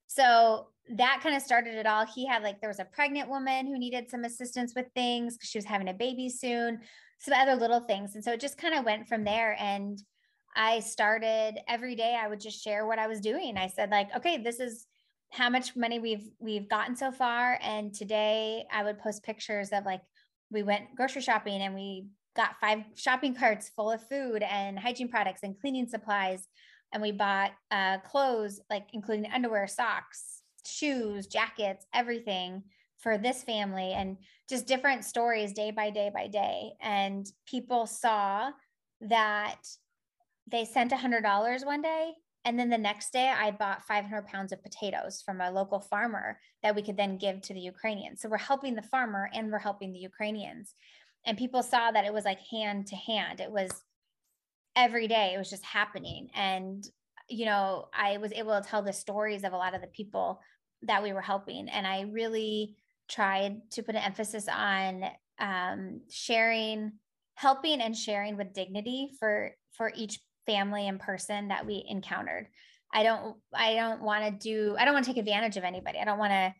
So 0.06 0.68
that 0.90 1.20
kind 1.22 1.34
of 1.34 1.42
started 1.42 1.74
it 1.74 1.86
all. 1.86 2.06
He 2.06 2.24
had 2.24 2.44
like 2.44 2.60
there 2.60 2.70
was 2.70 2.78
a 2.78 2.84
pregnant 2.84 3.28
woman 3.28 3.66
who 3.66 3.78
needed 3.78 4.08
some 4.08 4.24
assistance 4.24 4.74
with 4.76 4.86
things 4.94 5.36
because 5.36 5.48
she 5.48 5.58
was 5.58 5.64
having 5.64 5.88
a 5.88 5.94
baby 5.94 6.28
soon, 6.28 6.80
some 7.18 7.34
other 7.34 7.56
little 7.56 7.80
things. 7.80 8.14
And 8.14 8.22
so 8.22 8.32
it 8.32 8.40
just 8.40 8.58
kind 8.58 8.74
of 8.74 8.84
went 8.84 9.08
from 9.08 9.24
there 9.24 9.56
and 9.58 10.00
I 10.54 10.80
started 10.80 11.58
every 11.68 11.96
day 11.96 12.16
I 12.18 12.28
would 12.28 12.40
just 12.40 12.62
share 12.62 12.86
what 12.86 12.98
I 12.98 13.08
was 13.08 13.20
doing. 13.20 13.58
I 13.58 13.66
said 13.66 13.90
like, 13.90 14.14
okay, 14.16 14.38
this 14.38 14.60
is 14.60 14.86
how 15.30 15.50
much 15.50 15.76
money 15.76 15.98
we've 15.98 16.30
we've 16.38 16.68
gotten 16.68 16.96
so 16.96 17.10
far 17.10 17.58
and 17.62 17.92
today 17.92 18.64
I 18.72 18.84
would 18.84 18.98
post 18.98 19.22
pictures 19.22 19.70
of 19.72 19.84
like 19.84 20.00
we 20.50 20.62
went 20.62 20.94
grocery 20.96 21.22
shopping 21.22 21.60
and 21.62 21.74
we 21.74 22.06
got 22.36 22.60
five 22.60 22.80
shopping 22.94 23.34
carts 23.34 23.70
full 23.74 23.90
of 23.90 24.06
food 24.08 24.42
and 24.42 24.78
hygiene 24.78 25.08
products 25.08 25.40
and 25.42 25.58
cleaning 25.58 25.88
supplies 25.88 26.46
and 26.92 27.02
we 27.02 27.12
bought 27.12 27.52
uh, 27.70 27.98
clothes 27.98 28.60
like 28.70 28.86
including 28.92 29.30
underwear, 29.32 29.66
socks, 29.66 30.42
shoes, 30.66 31.26
jackets, 31.26 31.86
everything 31.92 32.62
for 32.98 33.18
this 33.18 33.42
family 33.42 33.92
and 33.92 34.16
just 34.48 34.66
different 34.66 35.04
stories 35.04 35.52
day 35.52 35.70
by 35.70 35.90
day 35.90 36.10
by 36.12 36.26
day. 36.26 36.72
And 36.80 37.26
people 37.46 37.86
saw 37.86 38.50
that 39.02 39.60
they 40.50 40.64
sent 40.64 40.92
a 40.92 40.96
hundred 40.96 41.22
dollars 41.22 41.64
one 41.64 41.82
day 41.82 42.12
and 42.46 42.58
then 42.58 42.70
the 42.70 42.78
next 42.78 43.12
day 43.12 43.28
i 43.28 43.50
bought 43.50 43.86
500 43.86 44.26
pounds 44.26 44.52
of 44.52 44.62
potatoes 44.62 45.22
from 45.26 45.40
a 45.40 45.50
local 45.50 45.80
farmer 45.80 46.38
that 46.62 46.74
we 46.74 46.82
could 46.82 46.96
then 46.96 47.18
give 47.18 47.42
to 47.42 47.52
the 47.52 47.60
ukrainians. 47.60 48.22
So 48.22 48.28
we're 48.28 48.38
helping 48.38 48.74
the 48.74 48.82
farmer 48.82 49.28
and 49.34 49.50
we're 49.52 49.58
helping 49.58 49.92
the 49.92 49.98
ukrainians. 49.98 50.74
And 51.26 51.36
people 51.36 51.62
saw 51.62 51.90
that 51.90 52.06
it 52.06 52.12
was 52.14 52.24
like 52.24 52.38
hand 52.50 52.86
to 52.86 52.96
hand. 52.96 53.40
It 53.40 53.50
was 53.50 53.70
every 54.76 55.08
day 55.08 55.32
it 55.34 55.38
was 55.38 55.50
just 55.50 55.64
happening. 55.64 56.30
And 56.34 56.86
you 57.28 57.44
know 57.44 57.88
i 57.92 58.18
was 58.18 58.32
able 58.32 58.60
to 58.60 58.68
tell 58.68 58.82
the 58.82 58.92
stories 58.92 59.42
of 59.42 59.52
a 59.52 59.56
lot 59.56 59.74
of 59.74 59.80
the 59.80 59.88
people 59.88 60.40
that 60.82 61.02
we 61.02 61.12
were 61.12 61.20
helping. 61.20 61.68
And 61.68 61.86
i 61.86 62.02
really 62.02 62.76
tried 63.08 63.70
to 63.72 63.82
put 63.82 63.94
an 63.94 64.02
emphasis 64.02 64.48
on 64.48 65.04
um, 65.38 66.00
sharing, 66.10 66.92
helping 67.34 67.80
and 67.80 67.96
sharing 67.96 68.36
with 68.36 68.54
dignity 68.54 69.10
for 69.18 69.52
for 69.72 69.92
each 69.94 70.20
family 70.46 70.88
and 70.88 71.00
person 71.00 71.48
that 71.48 71.66
we 71.66 71.84
encountered. 71.88 72.46
I 72.92 73.02
don't 73.02 73.36
I 73.52 73.74
don't 73.74 74.02
want 74.02 74.24
to 74.24 74.30
do 74.30 74.76
I 74.78 74.84
don't 74.84 74.94
want 74.94 75.04
to 75.04 75.10
take 75.10 75.18
advantage 75.18 75.56
of 75.56 75.64
anybody. 75.64 75.98
I 75.98 76.04
don't 76.04 76.18
want 76.18 76.32
to 76.32 76.54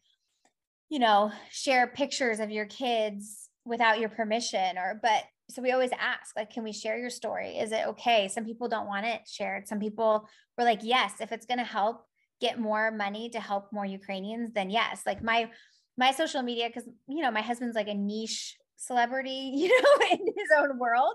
you 0.88 0.98
know 0.98 1.32
share 1.50 1.86
pictures 1.86 2.40
of 2.40 2.50
your 2.50 2.66
kids 2.66 3.48
without 3.64 3.98
your 3.98 4.08
permission 4.08 4.78
or 4.78 5.00
but 5.02 5.24
so 5.48 5.62
we 5.62 5.72
always 5.72 5.90
ask 5.98 6.36
like 6.36 6.50
can 6.50 6.64
we 6.64 6.72
share 6.72 6.98
your 6.98 7.10
story? 7.10 7.58
Is 7.58 7.72
it 7.72 7.86
okay? 7.88 8.28
Some 8.28 8.44
people 8.44 8.68
don't 8.68 8.86
want 8.88 9.06
it 9.06 9.22
shared. 9.26 9.68
Some 9.68 9.78
people 9.78 10.28
were 10.58 10.64
like 10.64 10.80
yes 10.82 11.14
if 11.20 11.32
it's 11.32 11.46
going 11.46 11.58
to 11.58 11.64
help 11.64 12.04
get 12.40 12.58
more 12.58 12.90
money 12.90 13.30
to 13.30 13.40
help 13.40 13.72
more 13.72 13.86
ukrainians 13.86 14.50
then 14.52 14.70
yes. 14.70 15.02
Like 15.06 15.22
my 15.22 15.50
my 15.96 16.10
social 16.10 16.42
media 16.42 16.68
because 16.68 16.88
you 17.08 17.22
know 17.22 17.30
my 17.30 17.40
husband's 17.40 17.76
like 17.76 17.88
a 17.88 17.94
niche 17.94 18.56
celebrity 18.76 19.30
you 19.54 19.68
know 19.68 20.06
in 20.10 20.18
his 20.18 20.48
own 20.58 20.78
world. 20.78 21.14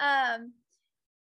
Um 0.00 0.52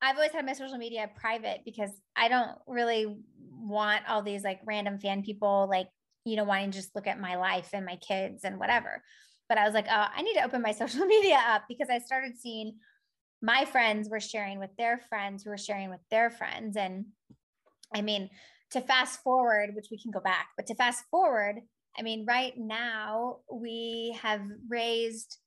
i've 0.04 0.16
always 0.16 0.32
had 0.32 0.46
my 0.46 0.54
social 0.54 0.78
media 0.78 1.10
private 1.16 1.62
because 1.66 1.90
i 2.16 2.28
don't 2.28 2.52
really 2.68 3.18
want 3.52 4.02
all 4.08 4.22
these 4.22 4.44
like 4.44 4.60
random 4.66 5.00
fan 5.00 5.24
people 5.24 5.68
like 5.70 5.88
you 6.26 6.36
know 6.36 6.44
wanting 6.44 6.70
to 6.70 6.78
just 6.78 6.96
look 6.96 7.08
at 7.08 7.20
my 7.20 7.36
life 7.36 7.70
and 7.74 7.86
my 7.86 7.96
kids 7.96 8.44
and 8.44 8.60
whatever 8.60 9.02
but 9.50 9.58
I 9.58 9.66
was 9.66 9.74
like, 9.74 9.88
oh, 9.88 10.06
I 10.16 10.22
need 10.22 10.34
to 10.36 10.44
open 10.44 10.62
my 10.62 10.72
social 10.74 11.06
media 11.06 11.40
up 11.48 11.64
because 11.68 11.90
I 11.90 12.00
started 12.00 12.38
seeing 12.40 12.74
my 13.42 13.66
friends 13.66 14.10
were 14.10 14.20
sharing 14.20 14.60
with 14.60 14.72
their 14.78 15.00
friends 15.10 15.44
who 15.44 15.50
were 15.50 15.58
sharing 15.58 15.90
with 15.90 16.00
their 16.10 16.30
friends. 16.30 16.78
And 16.78 17.06
I 17.94 18.02
mean, 18.02 18.30
to 18.72 18.82
fast 18.82 19.22
forward, 19.22 19.76
which 19.76 19.90
we 19.92 20.02
can 20.02 20.12
go 20.12 20.22
back, 20.22 20.48
but 20.58 20.66
to 20.68 20.76
fast 20.76 21.04
forward, 21.12 21.58
I 21.98 22.02
mean, 22.02 22.26
right 22.26 22.54
now 22.58 23.42
we 23.52 24.18
have 24.22 24.42
raised 24.68 25.38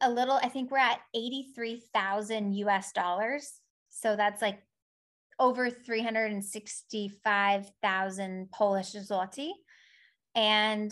a 0.00 0.10
little, 0.10 0.38
I 0.42 0.48
think 0.48 0.70
we're 0.70 0.78
at 0.78 1.00
83,000 1.14 2.54
US 2.54 2.92
dollars. 2.92 3.59
So 3.90 4.16
that's 4.16 4.40
like 4.40 4.62
over 5.38 5.68
365,000 5.70 8.50
Polish 8.52 8.92
zloty. 8.92 9.50
And 10.34 10.90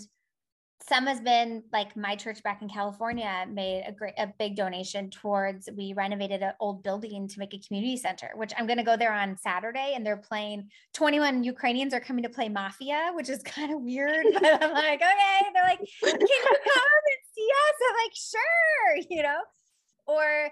some 0.88 1.06
has 1.06 1.20
been 1.20 1.62
like 1.72 1.96
my 1.96 2.16
church 2.16 2.42
back 2.42 2.60
in 2.62 2.68
California 2.68 3.46
made 3.50 3.84
a 3.86 3.92
great 3.92 4.14
a 4.16 4.32
big 4.38 4.56
donation 4.56 5.10
towards 5.10 5.68
we 5.76 5.92
renovated 5.92 6.42
an 6.42 6.54
old 6.60 6.82
building 6.82 7.28
to 7.28 7.38
make 7.38 7.52
a 7.52 7.58
community 7.58 7.94
center, 7.96 8.30
which 8.36 8.54
I'm 8.56 8.66
going 8.66 8.78
to 8.78 8.84
go 8.84 8.96
there 8.96 9.12
on 9.12 9.36
Saturday 9.36 9.92
and 9.94 10.06
they're 10.06 10.16
playing 10.16 10.70
21 10.94 11.44
Ukrainians 11.44 11.92
are 11.92 12.00
coming 12.00 12.22
to 12.22 12.30
play 12.30 12.48
Mafia, 12.48 13.10
which 13.14 13.28
is 13.28 13.42
kind 13.42 13.72
of 13.72 13.82
weird, 13.82 14.24
but 14.32 14.62
I'm 14.62 14.72
like, 14.72 15.02
okay, 15.02 15.40
they're 15.52 15.64
like, 15.64 15.78
can 15.78 16.20
you 16.20 16.42
come 16.44 17.02
and 17.06 17.20
see 17.34 17.48
us? 17.66 17.74
I'm 17.88 17.96
like, 18.04 18.14
sure, 18.14 18.96
you 19.10 19.22
know, 19.22 19.40
or 20.06 20.50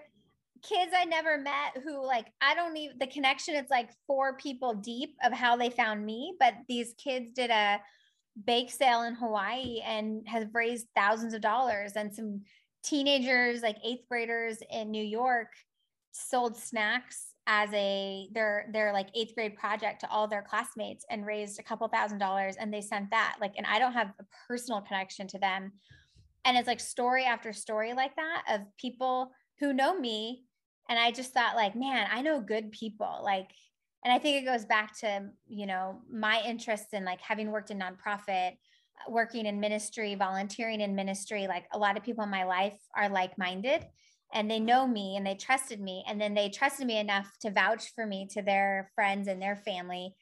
kids 0.68 0.92
I 0.96 1.04
never 1.04 1.38
met 1.38 1.82
who 1.84 2.04
like 2.04 2.26
I 2.40 2.54
don't 2.54 2.76
even 2.76 2.98
the 2.98 3.06
connection 3.06 3.54
it's 3.54 3.70
like 3.70 3.90
four 4.06 4.36
people 4.36 4.74
deep 4.74 5.14
of 5.24 5.32
how 5.32 5.56
they 5.56 5.70
found 5.70 6.04
me 6.04 6.34
but 6.40 6.54
these 6.68 6.94
kids 6.98 7.32
did 7.32 7.50
a 7.50 7.80
bake 8.44 8.70
sale 8.70 9.02
in 9.02 9.14
Hawaii 9.14 9.80
and 9.84 10.26
has 10.28 10.46
raised 10.52 10.88
thousands 10.94 11.34
of 11.34 11.40
dollars. 11.40 11.92
And 11.96 12.14
some 12.14 12.42
teenagers, 12.84 13.62
like 13.62 13.78
eighth 13.84 14.06
graders 14.08 14.58
in 14.70 14.90
New 14.90 15.04
York, 15.04 15.48
sold 16.12 16.56
snacks 16.56 17.32
as 17.48 17.70
a 17.72 18.28
their 18.32 18.68
their 18.72 18.92
like 18.92 19.08
eighth 19.14 19.34
grade 19.34 19.54
project 19.54 20.00
to 20.00 20.10
all 20.10 20.26
their 20.26 20.42
classmates 20.42 21.04
and 21.10 21.24
raised 21.24 21.60
a 21.60 21.62
couple 21.62 21.86
thousand 21.86 22.18
dollars 22.18 22.56
and 22.56 22.74
they 22.74 22.80
sent 22.80 23.08
that 23.10 23.36
like 23.40 23.52
and 23.56 23.64
i 23.68 23.78
don't 23.78 23.92
have 23.92 24.08
a 24.18 24.24
personal 24.48 24.80
connection 24.80 25.28
to 25.28 25.38
them 25.38 25.70
and 26.44 26.56
it's 26.56 26.66
like 26.66 26.80
story 26.80 27.24
after 27.24 27.52
story 27.52 27.92
like 27.94 28.16
that 28.16 28.42
of 28.50 28.62
people 28.78 29.30
who 29.60 29.72
know 29.72 29.96
me 29.96 30.42
and 30.88 30.98
i 30.98 31.10
just 31.10 31.32
thought 31.32 31.56
like 31.56 31.74
man 31.76 32.06
i 32.12 32.22
know 32.22 32.40
good 32.40 32.70
people. 32.72 33.20
Like 33.22 33.50
and 34.04 34.12
i 34.12 34.18
think 34.18 34.42
it 34.42 34.46
goes 34.46 34.64
back 34.64 34.96
to 35.00 35.30
you 35.46 35.66
know 35.66 36.00
my 36.10 36.42
interest 36.46 36.86
in 36.92 37.04
like 37.04 37.20
having 37.20 37.50
worked 37.50 37.70
in 37.70 37.80
nonprofit 37.80 38.52
uh, 38.52 39.10
working 39.10 39.46
in 39.46 39.60
ministry 39.60 40.14
volunteering 40.14 40.80
in 40.80 40.94
ministry 40.94 41.46
like 41.46 41.64
a 41.72 41.78
lot 41.78 41.96
of 41.96 42.04
people 42.04 42.24
in 42.24 42.30
my 42.30 42.44
life 42.44 42.78
are 42.94 43.08
like-minded 43.08 43.84
and 44.32 44.50
they 44.50 44.60
know 44.60 44.86
me 44.86 45.16
and 45.16 45.26
they 45.26 45.34
trusted 45.34 45.80
me. 45.80 46.04
And 46.06 46.20
then 46.20 46.34
they 46.34 46.48
trusted 46.48 46.86
me 46.86 46.98
enough 46.98 47.30
to 47.40 47.50
vouch 47.50 47.94
for 47.94 48.06
me 48.06 48.26
to 48.32 48.42
their 48.42 48.90
friends 48.94 49.28
and 49.28 49.40
their 49.40 49.56
family. 49.56 50.14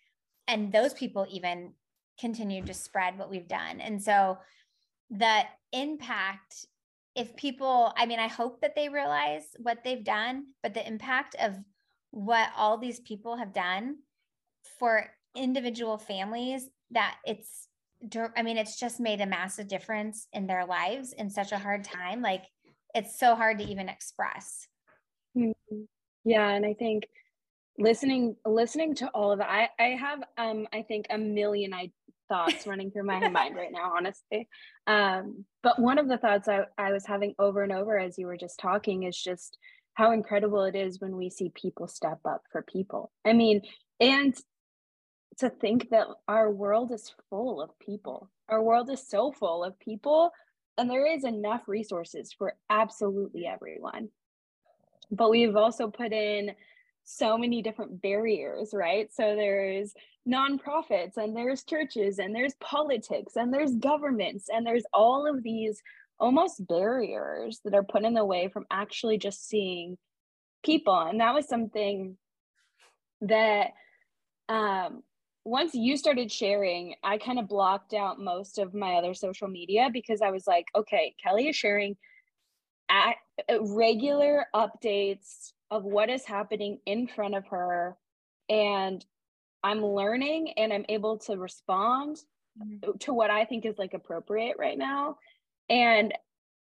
And 0.46 0.72
those 0.72 0.92
people 0.94 1.27
even 1.31 1.72
continue 2.20 2.62
to 2.64 2.74
spread 2.74 3.18
what 3.18 3.31
we've 3.31 3.48
done. 3.48 3.81
And 3.81 4.03
so 4.03 4.38
the 5.11 5.42
impact 5.72 6.66
if 7.14 7.35
people 7.37 7.92
i 7.96 8.07
mean 8.07 8.18
i 8.18 8.29
hope 8.29 8.61
that 8.61 8.74
they 8.74 8.88
realize 8.88 9.44
what 9.59 9.79
they've 9.85 10.05
done 10.05 10.44
but 10.62 10.74
the 10.74 10.87
impact 10.87 11.37
of 11.40 11.55
what 12.11 12.48
all 12.57 12.79
these 12.79 13.00
people 13.00 13.37
have 13.37 13.53
done 13.53 13.96
for 14.79 15.07
individual 15.37 15.98
families 15.98 16.68
that 16.90 17.16
it's 17.24 17.68
i 18.37 18.42
mean 18.42 18.57
it's 18.57 18.79
just 18.79 19.00
made 19.00 19.20
a 19.20 19.27
massive 19.27 19.68
difference 19.68 20.29
in 20.33 20.46
their 20.46 20.64
lives 20.64 21.12
in 21.12 21.31
such 21.31 21.53
a 21.53 21.59
hard 21.59 21.85
time 21.85 22.22
like 22.22 22.44
it's 22.94 23.18
so 23.18 23.35
hard 23.35 23.59
to 23.59 23.64
even 23.64 23.88
express 23.88 24.68
mm-hmm. 25.37 25.83
yeah 26.24 26.50
and 26.50 26.64
i 26.64 26.74
think 26.74 27.05
listening 27.79 28.37
listening 28.46 28.94
to 28.94 29.09
all 29.09 29.33
of 29.33 29.40
it 29.40 29.46
i 29.48 29.68
i 29.81 29.88
have 29.88 30.22
um 30.38 30.66
i 30.72 30.83
think 30.83 31.07
a 31.11 31.18
million 31.18 31.74
I, 31.74 31.90
thoughts 32.35 32.66
running 32.66 32.90
through 32.90 33.05
my 33.05 33.29
mind 33.29 33.55
right 33.55 33.73
now 33.73 33.92
honestly 33.97 34.49
um 34.87 35.44
but 35.62 35.79
one 35.79 35.99
of 35.99 36.09
the 36.09 36.18
thoughts 36.18 36.49
I, 36.49 36.64
I 36.77 36.92
was 36.92 37.07
having 37.07 37.35
over 37.38 37.62
and 37.62 37.73
over 37.73 37.99
as 37.99 38.18
you 38.18 38.27
were 38.27 38.37
just 38.37 38.59
talking 38.59 39.05
is 39.05 39.16
just 39.16 39.59
how 39.94 40.11
incredible 40.11 40.64
it 40.64 40.75
is 40.75 41.01
when 41.01 41.16
we 41.16 41.31
see 41.31 41.51
people 41.55 41.87
step 41.87 42.18
up 42.25 42.42
for 42.51 42.62
people. 42.62 43.12
I 43.25 43.33
mean, 43.33 43.62
and 44.01 44.35
to 45.38 45.49
think 45.49 45.90
that 45.90 46.07
our 46.29 46.51
world 46.51 46.92
is 46.92 47.12
full 47.31 47.62
of 47.62 47.79
people. 47.79 48.31
Our 48.49 48.62
world 48.62 48.90
is 48.90 49.09
so 49.09 49.33
full 49.33 49.64
of 49.64 49.79
people, 49.79 50.31
and 50.77 50.90
there 50.90 51.07
is 51.07 51.25
enough 51.25 51.62
resources 51.66 52.33
for 52.37 52.55
absolutely 52.68 53.47
everyone. 53.47 54.09
But 55.11 55.31
we've 55.31 55.57
also 55.57 55.88
put 55.88 56.12
in 56.12 56.51
so 57.04 57.36
many 57.36 57.62
different 57.62 58.00
barriers, 58.00 58.70
right? 58.72 59.12
So 59.12 59.36
there's 59.36 59.92
nonprofits, 60.28 61.16
and 61.16 61.36
there's 61.36 61.64
churches, 61.64 62.18
and 62.18 62.34
there's 62.34 62.54
politics, 62.60 63.34
and 63.36 63.52
there's 63.52 63.74
governments, 63.76 64.46
and 64.52 64.66
there's 64.66 64.84
all 64.92 65.26
of 65.26 65.42
these 65.42 65.82
almost 66.18 66.66
barriers 66.66 67.60
that 67.64 67.74
are 67.74 67.82
put 67.82 68.04
in 68.04 68.14
the 68.14 68.24
way 68.24 68.48
from 68.48 68.64
actually 68.70 69.18
just 69.18 69.48
seeing 69.48 69.98
people 70.64 70.98
and 70.98 71.20
that 71.20 71.34
was 71.34 71.46
something 71.46 72.16
that 73.20 73.72
um 74.48 75.02
once 75.44 75.74
you 75.74 75.96
started 75.96 76.30
sharing 76.30 76.94
i 77.02 77.18
kind 77.18 77.38
of 77.38 77.48
blocked 77.48 77.94
out 77.94 78.18
most 78.18 78.58
of 78.58 78.74
my 78.74 78.94
other 78.94 79.12
social 79.12 79.48
media 79.48 79.88
because 79.92 80.22
i 80.22 80.30
was 80.30 80.46
like 80.46 80.66
okay 80.74 81.14
kelli 81.24 81.50
is 81.50 81.56
sharing 81.56 81.96
at 82.88 83.16
regular 83.60 84.46
updates 84.54 85.52
of 85.74 85.82
what 85.82 86.08
is 86.08 86.24
happening 86.24 86.78
in 86.87 87.08
front 87.08 87.34
of 87.34 87.44
her 87.48 87.96
and 88.48 89.04
i'm 89.64 89.84
learning 89.84 90.52
and 90.56 90.72
i'm 90.72 90.84
able 90.88 91.18
to 91.18 91.37
respond 91.37 92.16
mm-hmm. 92.56 92.96
to 93.00 93.12
what 93.12 93.28
i 93.28 93.44
think 93.44 93.66
is 93.66 93.76
like 93.76 93.92
appropriate 93.92 94.56
right 94.56 94.78
now 94.78 95.16
and 95.68 96.14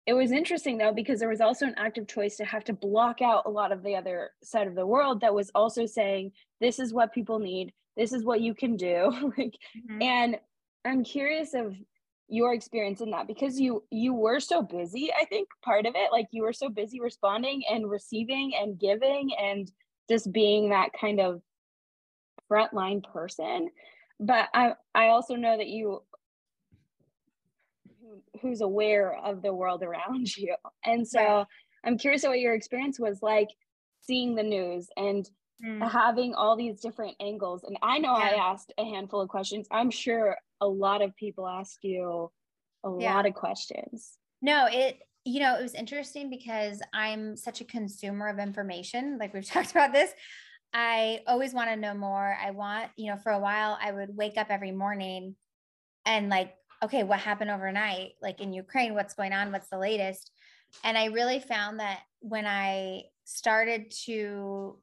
it 0.07 0.12
was 0.12 0.30
interesting 0.30 0.78
though 0.78 0.92
because 0.92 1.18
there 1.18 1.28
was 1.28 1.40
also 1.40 1.66
an 1.66 1.74
active 1.76 2.07
choice 2.07 2.37
to 2.37 2.44
have 2.44 2.62
to 2.62 2.72
block 2.72 3.20
out 3.20 3.42
a 3.46 3.50
lot 3.50 3.72
of 3.72 3.83
the 3.83 3.96
other 3.96 4.30
side 4.44 4.68
of 4.68 4.76
the 4.76 4.87
world 4.87 5.20
that 5.20 5.35
was 5.35 5.50
also 5.57 5.87
saying 5.87 6.30
this 6.61 6.78
is 6.78 6.94
what 6.94 7.12
people 7.12 7.40
need 7.40 7.72
this 7.96 8.12
is 8.12 8.24
what 8.24 8.40
you 8.40 8.54
can 8.54 8.76
do 8.76 9.11
like 9.37 9.59
mm-hmm. 9.76 10.02
and 10.02 10.37
i'm 10.85 11.02
curious 11.02 11.52
of 11.52 11.74
your 12.35 12.53
experience 12.53 13.01
in 13.01 13.11
that 13.11 13.27
because 13.27 13.61
you 13.61 13.83
you 13.90 14.12
were 14.12 14.40
so 14.40 14.62
busy 14.62 15.11
i 15.20 15.25
think 15.25 15.49
part 15.62 15.87
of 15.87 15.94
it 15.94 16.11
like 16.12 16.27
you 16.31 16.42
were 16.42 16.53
so 16.53 16.68
busy 16.68 17.01
responding 17.01 17.62
and 17.70 17.90
receiving 17.90 18.53
and 18.61 18.79
giving 18.79 19.31
and 19.40 19.70
just 20.09 20.33
being 20.33 20.70
that 20.70 20.90
kind 21.01 21.20
of 21.20 21.40
frontline 22.51 23.03
person 23.12 23.68
but 24.20 24.49
i 24.55 24.73
i 24.94 25.09
also 25.09 25.35
know 25.35 25.57
that 25.57 25.68
you 25.68 26.03
who's 28.40 28.61
aware 28.61 29.14
of 29.25 29.42
the 29.42 29.53
world 29.53 29.83
around 29.83 30.37
you. 30.37 30.55
And 30.85 31.07
so. 31.07 31.47
I'm 31.85 31.99
curious 31.99 32.23
what 32.23 32.40
your 32.40 32.55
experience 32.55 32.99
was 32.99 33.23
like 33.23 33.51
seeing 34.01 34.35
the 34.35 34.42
news 34.42 34.88
and 34.97 35.29
mm. 35.64 35.90
having 35.90 36.35
all 36.35 36.57
these 36.57 36.81
different 36.81 37.16
angles. 37.20 37.64
And 37.64 37.77
I 37.83 37.98
know 37.98 38.16
yeah. 38.18 38.31
I 38.33 38.50
asked 38.50 38.72
a 38.79 38.85
handful 38.85 39.20
of 39.20 39.29
questions. 39.29 39.66
I'm 39.70 39.90
sure 39.90 40.37
a 40.61 40.66
lot 40.66 41.03
of 41.03 41.14
people 41.16 41.46
ask 41.46 41.79
you 41.83 42.31
a 42.85 42.90
yeah. 42.98 43.14
lot 43.14 43.27
of 43.27 43.35
questions. 43.35 44.18
No, 44.42 44.66
it 44.70 44.98
you 45.27 45.40
know, 45.40 45.57
it 45.59 45.62
was 45.62 45.74
interesting 45.74 46.29
because 46.29 46.83
I'm 46.92 47.35
such 47.35 47.62
a 47.62 47.64
consumer 47.64 48.29
of 48.29 48.38
information. 48.38 49.16
Like 49.18 49.33
we've 49.33 49.46
talked 49.50 49.70
about 49.70 49.92
this. 49.92 50.12
I 50.72 51.20
always 51.27 51.55
want 51.55 51.70
to 51.70 51.77
know 51.77 51.94
more. 51.94 52.37
I 52.42 52.50
want, 52.50 52.90
you 52.96 53.11
know, 53.11 53.16
for 53.16 53.33
a 53.33 53.38
while 53.38 53.79
I 53.81 53.92
would 53.92 54.14
wake 54.14 54.37
up 54.37 54.48
every 54.50 54.72
morning 54.72 55.37
and 56.05 56.29
like 56.29 56.55
okay, 56.83 57.03
what 57.03 57.18
happened 57.18 57.50
overnight? 57.50 58.12
Like 58.20 58.40
in 58.40 58.53
Ukraine, 58.53 58.94
what's 58.94 59.14
going 59.14 59.33
on? 59.33 59.53
What's 59.53 59.70
the 59.70 59.79
latest? 59.79 60.31
And 60.83 60.98
I 60.98 61.07
really 61.07 61.40
found 61.40 61.81
that 61.81 62.00
when 62.20 62.46
I 62.46 63.05
started 63.24 63.92
to 64.05 64.79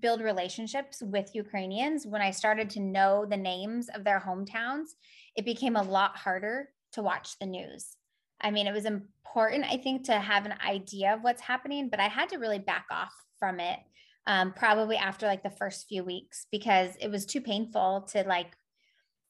build 0.00 0.20
relationships 0.20 1.02
with 1.02 1.34
Ukrainians, 1.34 2.06
when 2.06 2.22
I 2.22 2.30
started 2.30 2.70
to 2.70 2.80
know 2.80 3.26
the 3.28 3.36
names 3.36 3.88
of 3.94 4.04
their 4.04 4.20
hometowns, 4.20 4.88
it 5.36 5.44
became 5.44 5.76
a 5.76 5.82
lot 5.82 6.16
harder 6.16 6.70
to 6.92 7.02
watch 7.02 7.38
the 7.38 7.46
news. 7.46 7.96
I 8.40 8.50
mean, 8.50 8.66
it 8.66 8.72
was 8.72 8.84
important, 8.84 9.64
I 9.64 9.76
think, 9.76 10.04
to 10.04 10.18
have 10.18 10.46
an 10.46 10.54
idea 10.66 11.14
of 11.14 11.22
what's 11.22 11.40
happening, 11.40 11.88
but 11.88 12.00
I 12.00 12.08
had 12.08 12.28
to 12.30 12.38
really 12.38 12.58
back 12.58 12.86
off 12.90 13.12
from 13.38 13.60
it 13.60 13.78
um, 14.26 14.52
probably 14.52 14.96
after 14.96 15.26
like 15.26 15.42
the 15.42 15.50
first 15.50 15.88
few 15.88 16.04
weeks 16.04 16.46
because 16.50 16.96
it 17.00 17.10
was 17.10 17.26
too 17.26 17.40
painful 17.40 18.08
to 18.12 18.22
like 18.24 18.56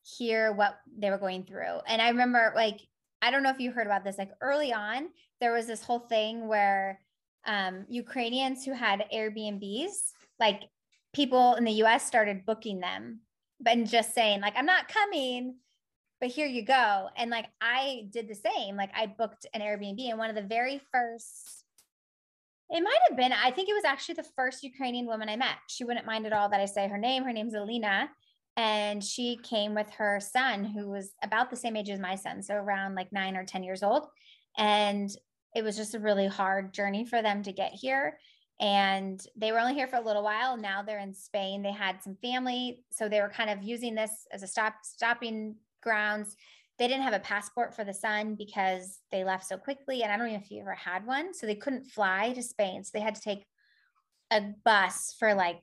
hear 0.03 0.53
what 0.53 0.79
they 0.99 1.11
were 1.11 1.19
going 1.19 1.45
through. 1.45 1.79
And 1.87 2.01
I 2.01 2.11
remember 2.11 2.53
like, 2.55 2.81
I 3.23 3.31
don't 3.31 3.43
know 3.43 3.51
if 3.51 3.61
you 3.61 3.73
heard 3.73 3.87
about 3.87 4.05
this, 4.05 4.19
like 4.19 4.33
early 4.41 4.73
on, 4.73 5.09
there 5.41 5.53
was 5.53 5.67
this 5.67 5.83
whole 5.83 6.01
thing 6.01 6.47
where 6.47 7.01
um, 7.47 7.85
Ukrainians 7.89 8.65
who 8.65 8.73
had 8.73 9.05
Airbnbs, 9.13 10.13
like 10.39 10.63
people 11.13 11.55
in 11.55 11.65
the 11.65 11.83
US 11.85 12.07
started 12.07 12.47
booking 12.47 12.81
them, 12.81 13.21
but 13.61 13.83
just 13.85 14.15
saying, 14.15 14.41
like, 14.41 14.55
I'm 14.57 14.67
not 14.67 14.89
coming, 14.89 15.57
but 16.21 16.31
here 16.31 16.47
you 16.47 16.65
go. 16.65 17.09
And 17.17 17.31
like, 17.31 17.47
I 17.61 18.07
did 18.11 18.29
the 18.29 18.35
same. 18.35 18.77
Like, 18.77 18.91
I 18.95 19.07
booked 19.07 19.47
an 19.55 19.61
Airbnb, 19.61 20.09
and 20.09 20.19
one 20.19 20.31
of 20.31 20.37
the 20.37 20.43
very 20.43 20.81
first, 20.93 21.65
it 22.71 22.83
might 22.83 22.99
have 23.09 23.17
been, 23.17 23.33
I 23.33 23.51
think 23.51 23.69
it 23.69 23.75
was 23.75 23.85
actually 23.85 24.17
the 24.17 24.27
first 24.37 24.63
Ukrainian 24.63 25.07
woman 25.07 25.29
I 25.29 25.37
met. 25.37 25.57
She 25.69 25.85
wouldn't 25.85 26.07
mind 26.07 26.27
at 26.27 26.33
all 26.33 26.49
that 26.49 26.61
I 26.61 26.65
say 26.65 26.89
her 26.89 26.99
name. 26.99 27.25
Her 27.25 27.33
name's 27.33 27.55
Alina 27.55 28.09
and 28.57 29.03
she 29.03 29.39
came 29.43 29.75
with 29.75 29.91
her 29.91 30.21
son 30.21 30.65
who 30.65 30.89
was 30.89 31.13
about 31.23 31.51
the 31.51 31.57
same 31.57 31.77
age 31.77 31.91
as 31.91 31.99
my 31.99 32.15
son 32.15 32.43
so 32.43 32.55
around 32.55 32.95
like 32.95 33.13
9 33.13 33.37
or 33.37 33.45
10 33.45 33.63
years 33.63 33.83
old 33.83 34.07
and 34.57 35.11
it 35.55 35.63
was 35.63 35.77
just 35.77 35.95
a 35.95 36.01
really 36.01 36.27
hard 36.27 36.73
journey 36.73 37.05
for 37.05 37.23
them 37.23 37.43
to 37.43 37.53
get 37.53 37.73
here 37.73 38.19
and 38.61 39.25
they 39.37 39.53
were 39.53 39.59
only 39.59 39.75
here 39.75 39.89
for 39.89 39.97
a 39.97 40.05
little 40.05 40.23
while. 40.23 40.57
Now 40.57 40.83
they're 40.83 41.01
in 41.01 41.15
spain. 41.15 41.63
They 41.63 41.73
had 41.73 42.03
some 42.03 42.17
family 42.23 42.85
so 42.91 43.09
they 43.09 43.21
were 43.21 43.29
kind 43.29 43.51
of 43.51 43.63
using 43.63 43.95
this 43.95 44.27
as 44.33 44.43
a 44.43 44.47
stop 44.47 44.75
stopping 44.83 45.57
grounds. 45.83 46.37
They 46.79 46.89
didn't 46.89 47.03
have 47.03 47.15
a 47.15 47.21
passport 47.21 47.75
for 47.75 47.85
the 47.85 47.95
son 47.95 48.35
because 48.37 49.01
they 49.13 49.25
left 49.25 49.47
so 49.47 49.57
quickly 49.57 50.03
and 50.03 50.11
i 50.11 50.17
don't 50.17 50.33
know 50.33 50.39
if 50.39 50.51
you 50.51 50.61
ever 50.61 50.75
had 50.75 51.07
one 51.07 51.33
so 51.33 51.47
they 51.47 51.55
couldn't 51.55 51.85
fly 51.85 52.33
to 52.35 52.43
spain. 52.43 52.85
So 52.85 52.91
they 52.95 53.01
had 53.01 53.15
to 53.15 53.21
take 53.21 53.45
a 54.31 54.43
bus 54.65 55.15
for 55.19 55.35
like 55.35 55.61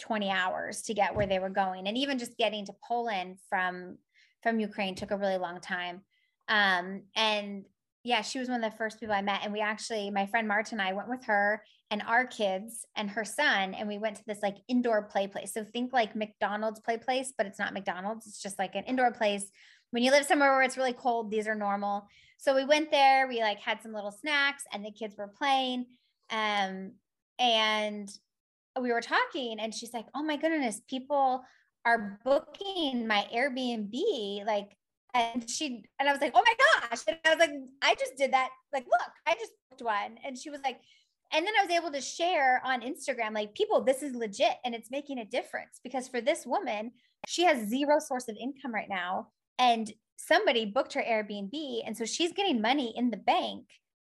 20 0.00 0.30
hours 0.30 0.82
to 0.82 0.94
get 0.94 1.14
where 1.14 1.26
they 1.26 1.38
were 1.38 1.50
going 1.50 1.86
and 1.86 1.96
even 1.96 2.18
just 2.18 2.36
getting 2.36 2.66
to 2.66 2.74
poland 2.86 3.38
from 3.48 3.96
from 4.42 4.60
ukraine 4.60 4.94
took 4.94 5.10
a 5.10 5.16
really 5.16 5.38
long 5.38 5.60
time. 5.60 6.02
Um, 6.48 7.04
and 7.16 7.64
yeah 8.04 8.22
she 8.22 8.38
was 8.38 8.48
one 8.48 8.62
of 8.62 8.70
the 8.70 8.76
first 8.76 9.00
people 9.00 9.14
i 9.14 9.22
met 9.22 9.40
and 9.42 9.52
we 9.52 9.60
actually 9.60 10.10
my 10.10 10.26
friend 10.26 10.46
marta 10.46 10.72
and 10.72 10.82
i 10.82 10.92
went 10.92 11.08
with 11.08 11.24
her 11.24 11.62
and 11.90 12.02
our 12.06 12.26
kids 12.26 12.86
and 12.96 13.10
her 13.10 13.24
son 13.24 13.74
and 13.74 13.88
we 13.88 13.98
went 13.98 14.16
to 14.16 14.22
this 14.26 14.42
like 14.42 14.56
indoor 14.68 15.02
play 15.02 15.26
place 15.26 15.52
so 15.52 15.64
think 15.64 15.92
like 15.92 16.14
mcdonald's 16.14 16.80
play 16.80 16.96
place 16.96 17.32
but 17.36 17.46
it's 17.46 17.58
not 17.58 17.74
mcdonald's 17.74 18.26
it's 18.26 18.42
just 18.42 18.58
like 18.58 18.74
an 18.74 18.84
indoor 18.84 19.12
place 19.12 19.50
when 19.90 20.02
you 20.02 20.10
live 20.10 20.24
somewhere 20.24 20.52
where 20.52 20.62
it's 20.62 20.76
really 20.76 20.92
cold 20.92 21.30
these 21.30 21.48
are 21.48 21.54
normal 21.54 22.06
so 22.38 22.54
we 22.54 22.64
went 22.64 22.90
there 22.90 23.26
we 23.26 23.40
like 23.40 23.58
had 23.58 23.82
some 23.82 23.92
little 23.92 24.12
snacks 24.12 24.64
and 24.72 24.84
the 24.84 24.90
kids 24.90 25.16
were 25.16 25.32
playing 25.38 25.86
um, 26.30 26.92
and 27.38 28.08
we 28.80 28.92
were 28.92 29.00
talking 29.00 29.60
and 29.60 29.74
she's 29.74 29.92
like, 29.92 30.06
oh 30.14 30.22
my 30.22 30.36
goodness, 30.36 30.80
people 30.88 31.44
are 31.84 32.18
booking 32.24 33.06
my 33.06 33.26
Airbnb. 33.34 34.46
Like, 34.46 34.76
and 35.14 35.48
she, 35.48 35.84
and 35.98 36.08
I 36.08 36.12
was 36.12 36.20
like, 36.20 36.32
oh 36.34 36.42
my 36.44 36.88
gosh. 36.90 37.02
And 37.06 37.16
I 37.24 37.30
was 37.30 37.38
like, 37.38 37.52
I 37.82 37.94
just 37.94 38.16
did 38.16 38.32
that. 38.32 38.50
Like, 38.72 38.84
look, 38.84 39.10
I 39.26 39.34
just 39.34 39.52
booked 39.70 39.82
one. 39.82 40.16
And 40.24 40.36
she 40.36 40.50
was 40.50 40.60
like, 40.62 40.80
and 41.32 41.46
then 41.46 41.54
I 41.58 41.64
was 41.64 41.74
able 41.74 41.90
to 41.92 42.00
share 42.00 42.60
on 42.64 42.82
Instagram, 42.82 43.32
like, 43.32 43.54
people, 43.54 43.82
this 43.82 44.02
is 44.02 44.14
legit 44.14 44.56
and 44.64 44.74
it's 44.74 44.90
making 44.90 45.18
a 45.18 45.24
difference 45.24 45.80
because 45.82 46.08
for 46.08 46.20
this 46.20 46.44
woman, 46.44 46.92
she 47.26 47.44
has 47.44 47.68
zero 47.68 47.98
source 47.98 48.28
of 48.28 48.36
income 48.36 48.74
right 48.74 48.88
now. 48.88 49.28
And 49.58 49.90
somebody 50.16 50.66
booked 50.66 50.94
her 50.94 51.02
Airbnb. 51.02 51.82
And 51.86 51.96
so 51.96 52.04
she's 52.04 52.32
getting 52.32 52.60
money 52.60 52.92
in 52.96 53.10
the 53.10 53.16
bank 53.16 53.66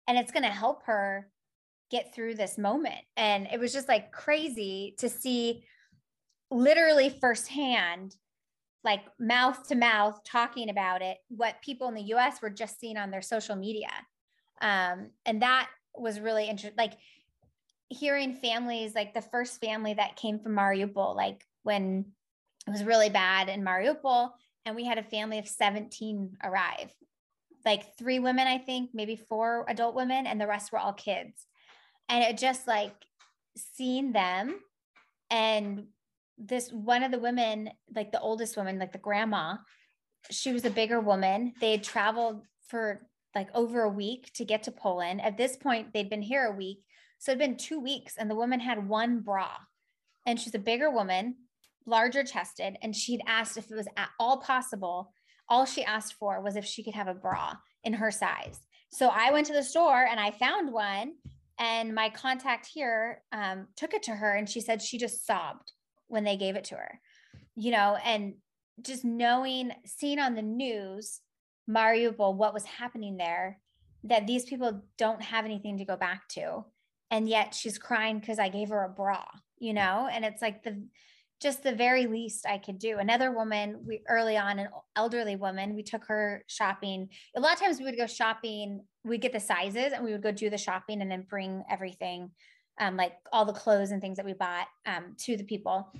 and 0.07 0.17
it's 0.17 0.31
going 0.31 0.43
to 0.43 0.49
help 0.49 0.83
her 0.85 1.29
get 1.91 2.13
through 2.13 2.35
this 2.35 2.57
moment. 2.57 3.05
And 3.17 3.47
it 3.51 3.59
was 3.59 3.71
just 3.71 3.87
like 3.87 4.11
crazy 4.11 4.95
to 4.97 5.09
see 5.09 5.63
literally 6.49 7.15
firsthand, 7.21 8.15
like 8.83 9.01
mouth 9.19 9.67
to 9.67 9.75
mouth 9.75 10.19
talking 10.25 10.69
about 10.69 11.01
it, 11.01 11.17
what 11.29 11.61
people 11.61 11.87
in 11.87 11.93
the 11.93 12.13
US 12.13 12.41
were 12.41 12.49
just 12.49 12.79
seeing 12.79 12.97
on 12.97 13.11
their 13.11 13.21
social 13.21 13.55
media. 13.55 13.89
Um, 14.61 15.11
and 15.25 15.41
that 15.41 15.69
was 15.95 16.19
really 16.19 16.45
interesting. 16.45 16.77
Like 16.77 16.93
hearing 17.89 18.33
families, 18.33 18.95
like 18.95 19.13
the 19.13 19.21
first 19.21 19.61
family 19.61 19.93
that 19.93 20.15
came 20.15 20.39
from 20.39 20.55
Mariupol, 20.55 21.15
like 21.15 21.45
when 21.63 22.05
it 22.67 22.71
was 22.71 22.83
really 22.83 23.09
bad 23.09 23.49
in 23.49 23.63
Mariupol, 23.63 24.31
and 24.65 24.75
we 24.75 24.85
had 24.85 24.97
a 24.97 25.03
family 25.03 25.39
of 25.39 25.47
17 25.47 26.37
arrive 26.43 26.93
like 27.65 27.95
three 27.97 28.19
women, 28.19 28.45
I 28.45 28.57
think, 28.57 28.89
maybe 28.93 29.15
four 29.15 29.63
adult 29.69 29.95
women, 29.95 30.27
and 30.27 30.39
the 30.39 30.47
rest 30.47 30.73
were 30.73 30.79
all 30.79 30.91
kids 30.91 31.47
and 32.09 32.23
it 32.23 32.37
just 32.37 32.67
like 32.67 32.93
seeing 33.57 34.11
them 34.11 34.59
and 35.29 35.85
this 36.37 36.71
one 36.71 37.03
of 37.03 37.11
the 37.11 37.19
women 37.19 37.69
like 37.95 38.11
the 38.11 38.19
oldest 38.19 38.57
woman 38.57 38.79
like 38.79 38.91
the 38.91 38.97
grandma 38.97 39.55
she 40.31 40.53
was 40.53 40.65
a 40.65 40.69
bigger 40.69 40.99
woman. 40.99 41.53
They 41.59 41.71
had 41.71 41.83
traveled 41.83 42.45
for 42.67 43.07
like 43.35 43.49
over 43.53 43.83
a 43.83 43.89
week 43.89 44.31
to 44.35 44.45
get 44.45 44.63
to 44.63 44.71
poland. 44.71 45.21
At 45.21 45.37
this 45.37 45.55
point 45.55 45.93
they'd 45.93 46.09
been 46.09 46.21
here 46.21 46.45
a 46.45 46.55
week. 46.55 46.83
So 47.19 47.31
it'd 47.31 47.39
been 47.39 47.57
two 47.57 47.79
weeks 47.79 48.15
and 48.17 48.29
the 48.29 48.35
woman 48.35 48.59
had 48.59 48.87
one 48.87 49.21
bra. 49.21 49.49
And 50.25 50.39
she's 50.39 50.55
a 50.55 50.59
bigger 50.59 50.89
woman 50.89 51.35
larger 51.85 52.23
chested 52.23 52.77
and 52.81 52.95
she'd 52.95 53.21
asked 53.27 53.57
if 53.57 53.69
it 53.69 53.75
was 53.75 53.87
at 53.97 54.09
all 54.19 54.37
possible. 54.37 55.11
All 55.49 55.65
she 55.65 55.83
asked 55.83 56.13
for 56.13 56.41
was 56.41 56.55
if 56.55 56.65
she 56.65 56.83
could 56.83 56.93
have 56.93 57.09
a 57.09 57.13
bra 57.13 57.55
in 57.83 57.93
her 57.93 58.11
size. 58.11 58.59
So 58.91 59.09
i 59.09 59.31
went 59.31 59.47
to 59.47 59.53
the 59.53 59.63
store 59.63 60.05
and 60.05 60.19
i 60.19 60.31
found 60.31 60.71
one 60.71 61.13
and 61.59 61.93
my 61.93 62.09
contact 62.09 62.67
here 62.67 63.23
um, 63.31 63.67
took 63.75 63.93
it 63.93 64.03
to 64.03 64.11
her 64.11 64.33
and 64.33 64.49
she 64.49 64.61
said 64.61 64.81
she 64.81 64.97
just 64.97 65.25
sobbed 65.25 65.71
when 66.13 66.23
they 66.23 66.37
gave 66.37 66.55
it 66.55 66.65
to 66.65 66.75
her, 66.75 66.99
you 67.55 67.71
know, 67.71 67.97
and 68.05 68.35
just 68.81 69.03
knowing, 69.03 69.71
seeing 69.85 70.19
on 70.19 70.35
the 70.35 70.41
news, 70.41 71.19
Mariupol, 71.69 72.35
what 72.35 72.53
was 72.53 72.65
happening 72.65 73.17
there, 73.17 73.59
that 74.03 74.27
these 74.27 74.45
people 74.45 74.83
don't 74.97 75.21
have 75.21 75.45
anything 75.45 75.77
to 75.77 75.85
go 75.85 75.97
back 75.97 76.27
to. 76.29 76.63
And 77.09 77.27
yet 77.27 77.53
she's 77.53 77.77
crying 77.77 78.19
because 78.19 78.39
I 78.39 78.49
gave 78.49 78.69
her 78.69 78.83
a 78.83 78.89
bra, 78.89 79.23
you 79.59 79.73
know, 79.73 80.07
and 80.11 80.23
it's 80.23 80.41
like 80.41 80.63
the, 80.63 80.83
just 81.41 81.63
the 81.63 81.73
very 81.73 82.07
least 82.07 82.45
I 82.47 82.57
could 82.57 82.79
do. 82.79 82.99
Another 82.99 83.31
woman, 83.31 83.81
we 83.85 84.01
early 84.07 84.37
on, 84.37 84.59
an 84.59 84.69
elderly 84.95 85.35
woman, 85.35 85.75
we 85.75 85.83
took 85.83 86.05
her 86.05 86.43
shopping. 86.47 87.09
A 87.35 87.39
lot 87.39 87.53
of 87.53 87.59
times 87.59 87.79
we 87.79 87.85
would 87.85 87.97
go 87.97 88.07
shopping, 88.07 88.81
we'd 89.03 89.21
get 89.21 89.33
the 89.33 89.39
sizes 89.39 89.93
and 89.93 90.03
we 90.03 90.11
would 90.11 90.23
go 90.23 90.31
do 90.31 90.49
the 90.49 90.57
shopping 90.57 91.01
and 91.01 91.11
then 91.11 91.25
bring 91.29 91.63
everything, 91.69 92.31
um, 92.79 92.97
like 92.97 93.13
all 93.31 93.45
the 93.45 93.53
clothes 93.53 93.91
and 93.91 94.01
things 94.01 94.17
that 94.17 94.25
we 94.25 94.33
bought 94.33 94.67
um, 94.85 95.15
to 95.19 95.37
the 95.37 95.43
people. 95.43 95.91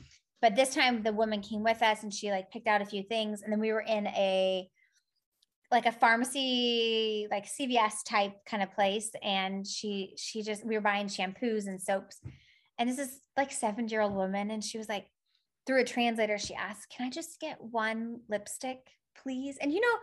But 0.41 0.55
this 0.55 0.73
time 0.73 1.03
the 1.03 1.13
woman 1.13 1.41
came 1.41 1.63
with 1.63 1.81
us 1.81 2.03
and 2.03 2.13
she 2.13 2.31
like 2.31 2.51
picked 2.51 2.67
out 2.67 2.81
a 2.81 2.85
few 2.85 3.03
things. 3.03 3.41
And 3.41 3.51
then 3.51 3.59
we 3.59 3.71
were 3.71 3.81
in 3.81 4.07
a, 4.07 4.67
like 5.71 5.85
a 5.85 5.91
pharmacy, 5.91 7.27
like 7.31 7.45
CVS 7.47 8.03
type 8.05 8.33
kind 8.45 8.61
of 8.61 8.73
place. 8.73 9.11
And 9.23 9.65
she, 9.65 10.13
she 10.17 10.43
just, 10.43 10.65
we 10.65 10.75
were 10.75 10.81
buying 10.81 11.07
shampoos 11.07 11.67
and 11.67 11.81
soaps. 11.81 12.19
And 12.77 12.89
this 12.89 12.99
is 12.99 13.19
like 13.37 13.51
seven 13.51 13.87
year 13.87 14.01
old 14.01 14.13
woman. 14.13 14.51
And 14.51 14.63
she 14.63 14.77
was 14.77 14.89
like, 14.89 15.07
through 15.65 15.81
a 15.81 15.85
translator, 15.85 16.37
she 16.37 16.53
asked, 16.55 16.89
Can 16.89 17.07
I 17.07 17.09
just 17.09 17.39
get 17.39 17.57
one 17.61 18.19
lipstick, 18.29 18.79
please? 19.23 19.57
And 19.61 19.71
you 19.71 19.79
know, 19.79 19.97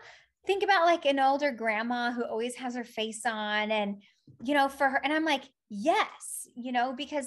think 0.46 0.62
about 0.62 0.86
like 0.86 1.04
an 1.04 1.20
older 1.20 1.52
grandma 1.52 2.12
who 2.12 2.24
always 2.24 2.54
has 2.56 2.74
her 2.74 2.84
face 2.84 3.26
on 3.26 3.70
and, 3.70 4.02
you 4.42 4.54
know, 4.54 4.68
for 4.68 4.88
her. 4.88 5.00
And 5.02 5.12
I'm 5.12 5.24
like, 5.24 5.44
Yes, 5.70 6.48
you 6.56 6.72
know, 6.72 6.92
because 6.96 7.26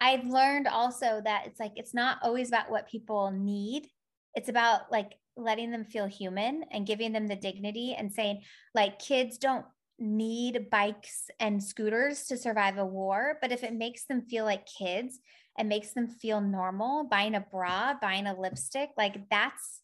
I've 0.00 0.24
learned 0.24 0.68
also 0.68 1.20
that 1.24 1.44
it's 1.46 1.58
like, 1.58 1.72
it's 1.76 1.94
not 1.94 2.18
always 2.22 2.48
about 2.48 2.70
what 2.70 2.88
people 2.88 3.30
need. 3.30 3.88
It's 4.34 4.50
about 4.50 4.92
like 4.92 5.14
letting 5.36 5.70
them 5.70 5.84
feel 5.84 6.06
human 6.06 6.64
and 6.70 6.86
giving 6.86 7.12
them 7.12 7.26
the 7.26 7.36
dignity 7.36 7.94
and 7.98 8.12
saying, 8.12 8.42
like, 8.74 8.98
kids 8.98 9.38
don't 9.38 9.64
need 9.98 10.70
bikes 10.70 11.28
and 11.40 11.62
scooters 11.62 12.24
to 12.24 12.36
survive 12.36 12.78
a 12.78 12.84
war, 12.84 13.38
but 13.40 13.52
if 13.52 13.62
it 13.62 13.74
makes 13.74 14.04
them 14.06 14.22
feel 14.22 14.44
like 14.44 14.66
kids 14.66 15.18
and 15.58 15.68
makes 15.68 15.92
them 15.92 16.06
feel 16.06 16.40
normal, 16.40 17.04
buying 17.04 17.34
a 17.34 17.40
bra, 17.40 17.94
buying 18.00 18.26
a 18.26 18.38
lipstick, 18.38 18.90
like 18.96 19.28
that's 19.30 19.82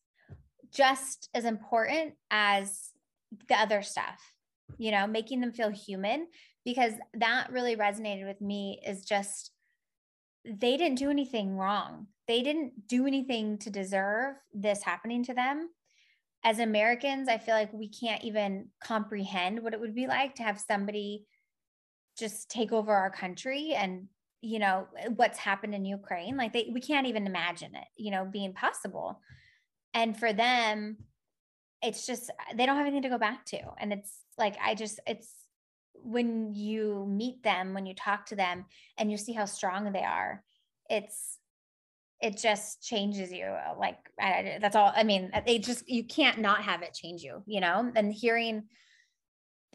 just 0.73 1.29
as 1.35 1.45
important 1.45 2.15
as 2.31 2.91
the 3.49 3.55
other 3.55 3.83
stuff, 3.83 4.21
you 4.79 4.91
know, 4.91 5.07
making 5.07 5.41
them 5.41 5.53
feel 5.53 5.71
human 5.71 6.27
because 6.65 6.93
that 7.15 7.51
really 7.51 7.77
resonated 7.77 8.27
with 8.27 8.41
me 8.41 8.81
is 8.87 9.05
just 9.05 9.53
they 10.45 10.77
didn't 10.77 10.99
do 10.99 11.11
anything 11.11 11.57
wrong. 11.57 12.07
They 12.29 12.43
didn't 12.43 12.87
do 12.87 13.07
anything 13.07 13.59
to 13.59 13.71
deserve 13.71 14.37
this 14.53 14.83
happening 14.83 15.25
to 15.25 15.35
them. 15.35 15.71
as 16.45 16.61
Americans, 16.61 17.29
I 17.29 17.39
feel 17.39 17.55
like 17.55 17.73
we 17.73 17.89
can't 17.89 18.23
even 18.23 18.69
comprehend 18.81 19.61
what 19.63 19.75
it 19.75 19.81
would 19.81 19.95
be 19.95 20.07
like 20.07 20.37
to 20.37 20.45
have 20.45 20.61
somebody 20.61 21.27
just 22.19 22.49
take 22.49 22.73
over 22.73 22.93
our 22.93 23.11
country 23.11 23.73
and 23.75 24.09
you 24.43 24.59
know 24.59 24.87
what's 25.17 25.39
happened 25.39 25.75
in 25.75 25.85
Ukraine 25.85 26.37
like 26.37 26.53
they 26.53 26.71
we 26.73 26.81
can't 26.81 27.07
even 27.07 27.27
imagine 27.27 27.75
it 27.75 27.89
you 27.97 28.11
know 28.11 28.25
being 28.25 28.53
possible 28.53 29.21
and 29.95 30.17
for 30.17 30.33
them 30.33 30.99
it's 31.83 32.07
just 32.07 32.31
uh, 32.31 32.55
they 32.57 32.67
don't 32.67 32.77
have 32.77 32.87
anything 32.87 33.03
to 33.03 33.09
go 33.09 33.19
back 33.19 33.45
to 33.47 33.59
and 33.79 33.93
it's 33.93 34.13
like 34.39 34.57
I 34.65 34.75
just 34.75 35.01
it's 35.07 35.31
when 35.95 36.55
you 36.55 37.07
meet 37.09 37.43
them 37.43 37.75
when 37.75 37.87
you 37.87 37.95
talk 37.95 38.27
to 38.27 38.37
them 38.37 38.67
and 38.99 39.11
you 39.11 39.17
see 39.17 39.33
how 39.33 39.45
strong 39.45 39.93
they 39.93 40.05
are 40.05 40.43
it's 40.89 41.39
it 42.21 42.37
just 42.37 42.83
changes 42.83 43.33
you 43.33 43.45
uh, 43.45 43.75
like 43.79 43.99
I, 44.21 44.59
that's 44.61 44.77
all 44.77 44.93
i 44.95 45.03
mean 45.03 45.31
uh, 45.35 45.41
it 45.47 45.65
just 45.65 45.89
you 45.89 46.05
can't 46.05 46.39
not 46.39 46.63
have 46.63 46.83
it 46.83 46.95
change 46.95 47.23
you 47.23 47.43
you 47.47 47.61
know 47.61 47.91
and 47.97 48.13
hearing 48.13 48.65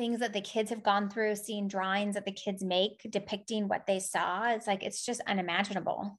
things 0.02 0.20
that 0.20 0.34
the 0.34 0.42
kids 0.42 0.72
have 0.72 0.82
gone 0.82 1.10
through, 1.10 1.36
seeing 1.36 1.68
drawings 1.68 2.16
that 2.16 2.26
the 2.26 2.32
kids 2.32 2.64
make 2.64 3.06
depicting 3.10 3.68
what 3.68 3.86
they 3.86 4.00
saw. 4.00 4.50
It's 4.50 4.66
like 4.66 4.82
it's 4.84 5.06
just 5.06 5.22
unimaginable. 5.28 6.18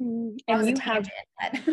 Mm, 0.00 0.38
and 0.46 0.68
you 0.68 0.76
tangent, 0.76 1.10
have 1.38 1.66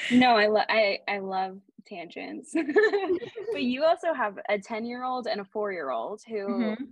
no, 0.12 0.36
I 0.36 0.48
love 0.48 0.66
I 0.68 0.98
I 1.08 1.18
love 1.20 1.58
tangents. 1.86 2.52
but 3.52 3.62
you 3.62 3.84
also 3.84 4.14
have 4.14 4.38
a 4.48 4.58
10 4.58 4.84
year 4.84 5.04
old 5.04 5.26
and 5.26 5.40
a 5.40 5.44
four 5.44 5.72
year 5.72 5.90
old 5.90 6.20
who 6.26 6.48
mm-hmm. 6.48 6.84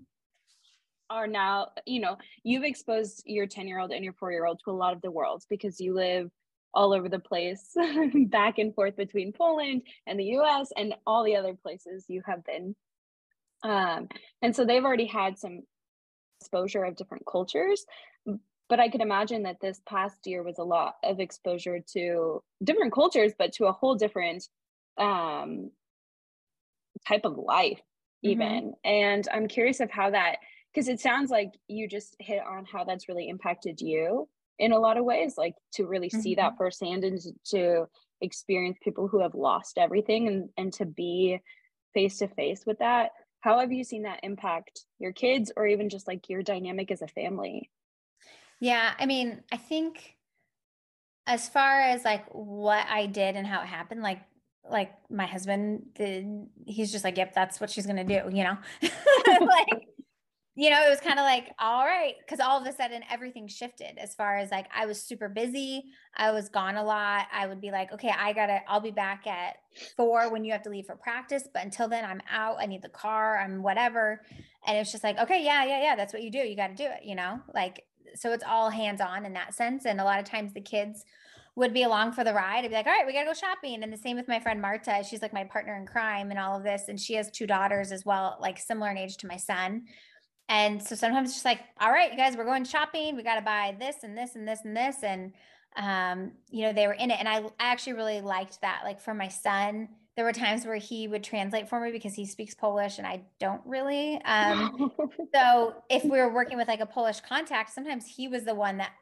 are 1.10 1.26
now, 1.26 1.68
you 1.86 2.00
know, 2.00 2.16
you've 2.44 2.64
exposed 2.64 3.22
your 3.26 3.46
10 3.46 3.68
year 3.68 3.78
old 3.78 3.90
and 3.90 4.04
your 4.04 4.14
four 4.14 4.32
year 4.32 4.46
old 4.46 4.60
to 4.64 4.70
a 4.70 4.72
lot 4.72 4.94
of 4.94 5.02
the 5.02 5.10
world 5.10 5.42
because 5.48 5.80
you 5.80 5.94
live 5.94 6.30
all 6.74 6.92
over 6.92 7.08
the 7.08 7.18
place, 7.18 7.74
back 8.26 8.58
and 8.58 8.74
forth 8.74 8.94
between 8.94 9.32
Poland 9.32 9.82
and 10.06 10.20
the 10.20 10.36
US 10.36 10.68
and 10.76 10.94
all 11.06 11.24
the 11.24 11.36
other 11.36 11.54
places 11.54 12.04
you 12.08 12.22
have 12.26 12.44
been 12.44 12.74
um, 13.62 14.08
and 14.42 14.54
so 14.54 14.64
they've 14.64 14.84
already 14.84 15.06
had 15.06 15.38
some 15.38 15.62
exposure 16.40 16.84
of 16.84 16.96
different 16.96 17.24
cultures. 17.30 17.84
But 18.68 18.80
I 18.80 18.88
could 18.88 19.00
imagine 19.00 19.44
that 19.44 19.60
this 19.60 19.80
past 19.88 20.26
year 20.26 20.42
was 20.42 20.58
a 20.58 20.64
lot 20.64 20.96
of 21.02 21.20
exposure 21.20 21.80
to 21.94 22.42
different 22.62 22.92
cultures, 22.92 23.32
but 23.38 23.52
to 23.54 23.66
a 23.66 23.72
whole 23.72 23.94
different 23.94 24.46
um, 24.98 25.70
type 27.06 27.24
of 27.24 27.36
life, 27.36 27.78
mm-hmm. 27.78 28.30
even. 28.30 28.48
Mm-hmm. 28.48 28.90
And 28.90 29.28
I'm 29.32 29.48
curious 29.48 29.80
of 29.80 29.90
how 29.90 30.10
that, 30.10 30.36
because 30.72 30.88
it 30.88 31.00
sounds 31.00 31.30
like 31.30 31.52
you 31.68 31.88
just 31.88 32.16
hit 32.18 32.42
on 32.46 32.64
how 32.64 32.84
that's 32.84 33.08
really 33.08 33.28
impacted 33.28 33.80
you 33.80 34.28
in 34.58 34.72
a 34.72 34.78
lot 34.78 34.96
of 34.96 35.04
ways, 35.04 35.34
like 35.36 35.54
to 35.74 35.86
really 35.86 36.08
mm-hmm. 36.08 36.20
see 36.20 36.34
that 36.34 36.50
mm-hmm. 36.50 36.58
firsthand 36.58 37.04
and 37.04 37.20
to 37.46 37.86
experience 38.20 38.78
people 38.82 39.08
who 39.08 39.20
have 39.20 39.34
lost 39.34 39.78
everything 39.78 40.28
and, 40.28 40.48
and 40.56 40.72
to 40.72 40.84
be 40.84 41.40
face 41.94 42.18
to 42.18 42.28
face 42.28 42.64
with 42.66 42.78
that 42.78 43.10
how 43.40 43.58
have 43.58 43.72
you 43.72 43.84
seen 43.84 44.02
that 44.02 44.20
impact 44.22 44.84
your 44.98 45.12
kids 45.12 45.52
or 45.56 45.66
even 45.66 45.88
just 45.88 46.06
like 46.06 46.28
your 46.28 46.42
dynamic 46.42 46.90
as 46.90 47.02
a 47.02 47.08
family 47.08 47.70
yeah 48.60 48.92
i 48.98 49.06
mean 49.06 49.42
i 49.52 49.56
think 49.56 50.16
as 51.26 51.48
far 51.48 51.80
as 51.80 52.04
like 52.04 52.24
what 52.30 52.86
i 52.88 53.06
did 53.06 53.36
and 53.36 53.46
how 53.46 53.62
it 53.62 53.66
happened 53.66 54.02
like 54.02 54.20
like 54.70 54.92
my 55.10 55.26
husband 55.26 55.82
did 55.94 56.26
he's 56.66 56.92
just 56.92 57.04
like 57.04 57.16
yep 57.16 57.34
that's 57.34 57.60
what 57.60 57.70
she's 57.70 57.86
gonna 57.86 58.04
do 58.04 58.20
you 58.30 58.44
know 58.44 58.56
like 59.40 59.88
you 60.58 60.70
know, 60.70 60.84
it 60.84 60.90
was 60.90 60.98
kind 60.98 61.20
of 61.20 61.22
like, 61.22 61.52
all 61.60 61.84
right, 61.84 62.14
because 62.18 62.40
all 62.40 62.60
of 62.60 62.66
a 62.66 62.72
sudden 62.72 63.04
everything 63.08 63.46
shifted 63.46 63.96
as 63.96 64.16
far 64.16 64.38
as 64.38 64.50
like 64.50 64.66
I 64.74 64.86
was 64.86 65.00
super 65.00 65.28
busy. 65.28 65.84
I 66.16 66.32
was 66.32 66.48
gone 66.48 66.74
a 66.74 66.82
lot. 66.82 67.26
I 67.32 67.46
would 67.46 67.60
be 67.60 67.70
like, 67.70 67.92
okay, 67.92 68.10
I 68.10 68.32
gotta, 68.32 68.62
I'll 68.66 68.80
be 68.80 68.90
back 68.90 69.28
at 69.28 69.58
four 69.96 70.32
when 70.32 70.42
you 70.42 70.50
have 70.50 70.62
to 70.62 70.68
leave 70.68 70.86
for 70.86 70.96
practice. 70.96 71.44
But 71.54 71.62
until 71.62 71.86
then, 71.86 72.04
I'm 72.04 72.20
out. 72.28 72.56
I 72.58 72.66
need 72.66 72.82
the 72.82 72.88
car. 72.88 73.38
I'm 73.38 73.62
whatever. 73.62 74.20
And 74.66 74.76
it's 74.78 74.90
just 74.90 75.04
like, 75.04 75.16
okay, 75.18 75.44
yeah, 75.44 75.64
yeah, 75.64 75.80
yeah, 75.80 75.94
that's 75.94 76.12
what 76.12 76.24
you 76.24 76.30
do. 76.32 76.38
You 76.38 76.56
got 76.56 76.66
to 76.66 76.74
do 76.74 76.86
it, 76.86 77.04
you 77.04 77.14
know? 77.14 77.38
Like, 77.54 77.84
so 78.16 78.32
it's 78.32 78.42
all 78.42 78.68
hands 78.68 79.00
on 79.00 79.26
in 79.26 79.34
that 79.34 79.54
sense. 79.54 79.86
And 79.86 80.00
a 80.00 80.04
lot 80.04 80.18
of 80.18 80.24
times 80.24 80.54
the 80.54 80.60
kids, 80.60 81.04
would 81.58 81.74
be 81.74 81.82
along 81.82 82.12
for 82.12 82.22
the 82.22 82.32
ride. 82.32 82.64
I'd 82.64 82.68
be 82.68 82.74
like, 82.76 82.86
all 82.86 82.92
right, 82.92 83.04
we 83.04 83.12
got 83.12 83.22
to 83.22 83.26
go 83.26 83.34
shopping. 83.34 83.82
And 83.82 83.92
the 83.92 83.96
same 83.96 84.16
with 84.16 84.28
my 84.28 84.38
friend 84.38 84.62
Marta. 84.62 85.02
She's 85.02 85.20
like 85.20 85.32
my 85.32 85.42
partner 85.42 85.76
in 85.76 85.86
crime 85.86 86.30
and 86.30 86.38
all 86.38 86.56
of 86.56 86.62
this. 86.62 86.84
And 86.86 86.98
she 87.00 87.14
has 87.14 87.32
two 87.32 87.48
daughters 87.48 87.90
as 87.90 88.06
well, 88.06 88.38
like 88.40 88.58
similar 88.58 88.92
in 88.92 88.96
age 88.96 89.16
to 89.18 89.26
my 89.26 89.36
son. 89.36 89.82
And 90.48 90.80
so 90.80 90.94
sometimes 90.94 91.30
it's 91.30 91.36
just 91.36 91.44
like, 91.44 91.60
all 91.80 91.90
right, 91.90 92.12
you 92.12 92.16
guys, 92.16 92.36
we're 92.36 92.44
going 92.44 92.64
shopping. 92.64 93.16
We 93.16 93.24
got 93.24 93.34
to 93.34 93.42
buy 93.42 93.76
this 93.76 93.96
and 94.04 94.16
this 94.16 94.36
and 94.36 94.46
this 94.46 94.60
and 94.64 94.76
this. 94.76 95.02
And, 95.02 95.32
um, 95.76 96.30
you 96.48 96.62
know, 96.62 96.72
they 96.72 96.86
were 96.86 96.92
in 96.92 97.10
it. 97.10 97.18
And 97.18 97.28
I, 97.28 97.40
I 97.40 97.72
actually 97.72 97.94
really 97.94 98.20
liked 98.20 98.60
that. 98.60 98.82
Like 98.84 99.00
for 99.00 99.12
my 99.12 99.28
son, 99.28 99.88
there 100.14 100.24
were 100.24 100.32
times 100.32 100.64
where 100.64 100.76
he 100.76 101.08
would 101.08 101.24
translate 101.24 101.68
for 101.68 101.80
me 101.80 101.90
because 101.90 102.14
he 102.14 102.24
speaks 102.24 102.54
Polish 102.54 102.98
and 102.98 103.06
I 103.06 103.24
don't 103.40 103.62
really. 103.66 104.20
Um, 104.24 104.92
so 105.34 105.74
if 105.90 106.04
we 106.04 106.18
were 106.18 106.32
working 106.32 106.56
with 106.56 106.68
like 106.68 106.80
a 106.80 106.86
Polish 106.86 107.20
contact, 107.20 107.74
sometimes 107.74 108.06
he 108.06 108.28
was 108.28 108.44
the 108.44 108.54
one 108.54 108.76
that 108.78 108.92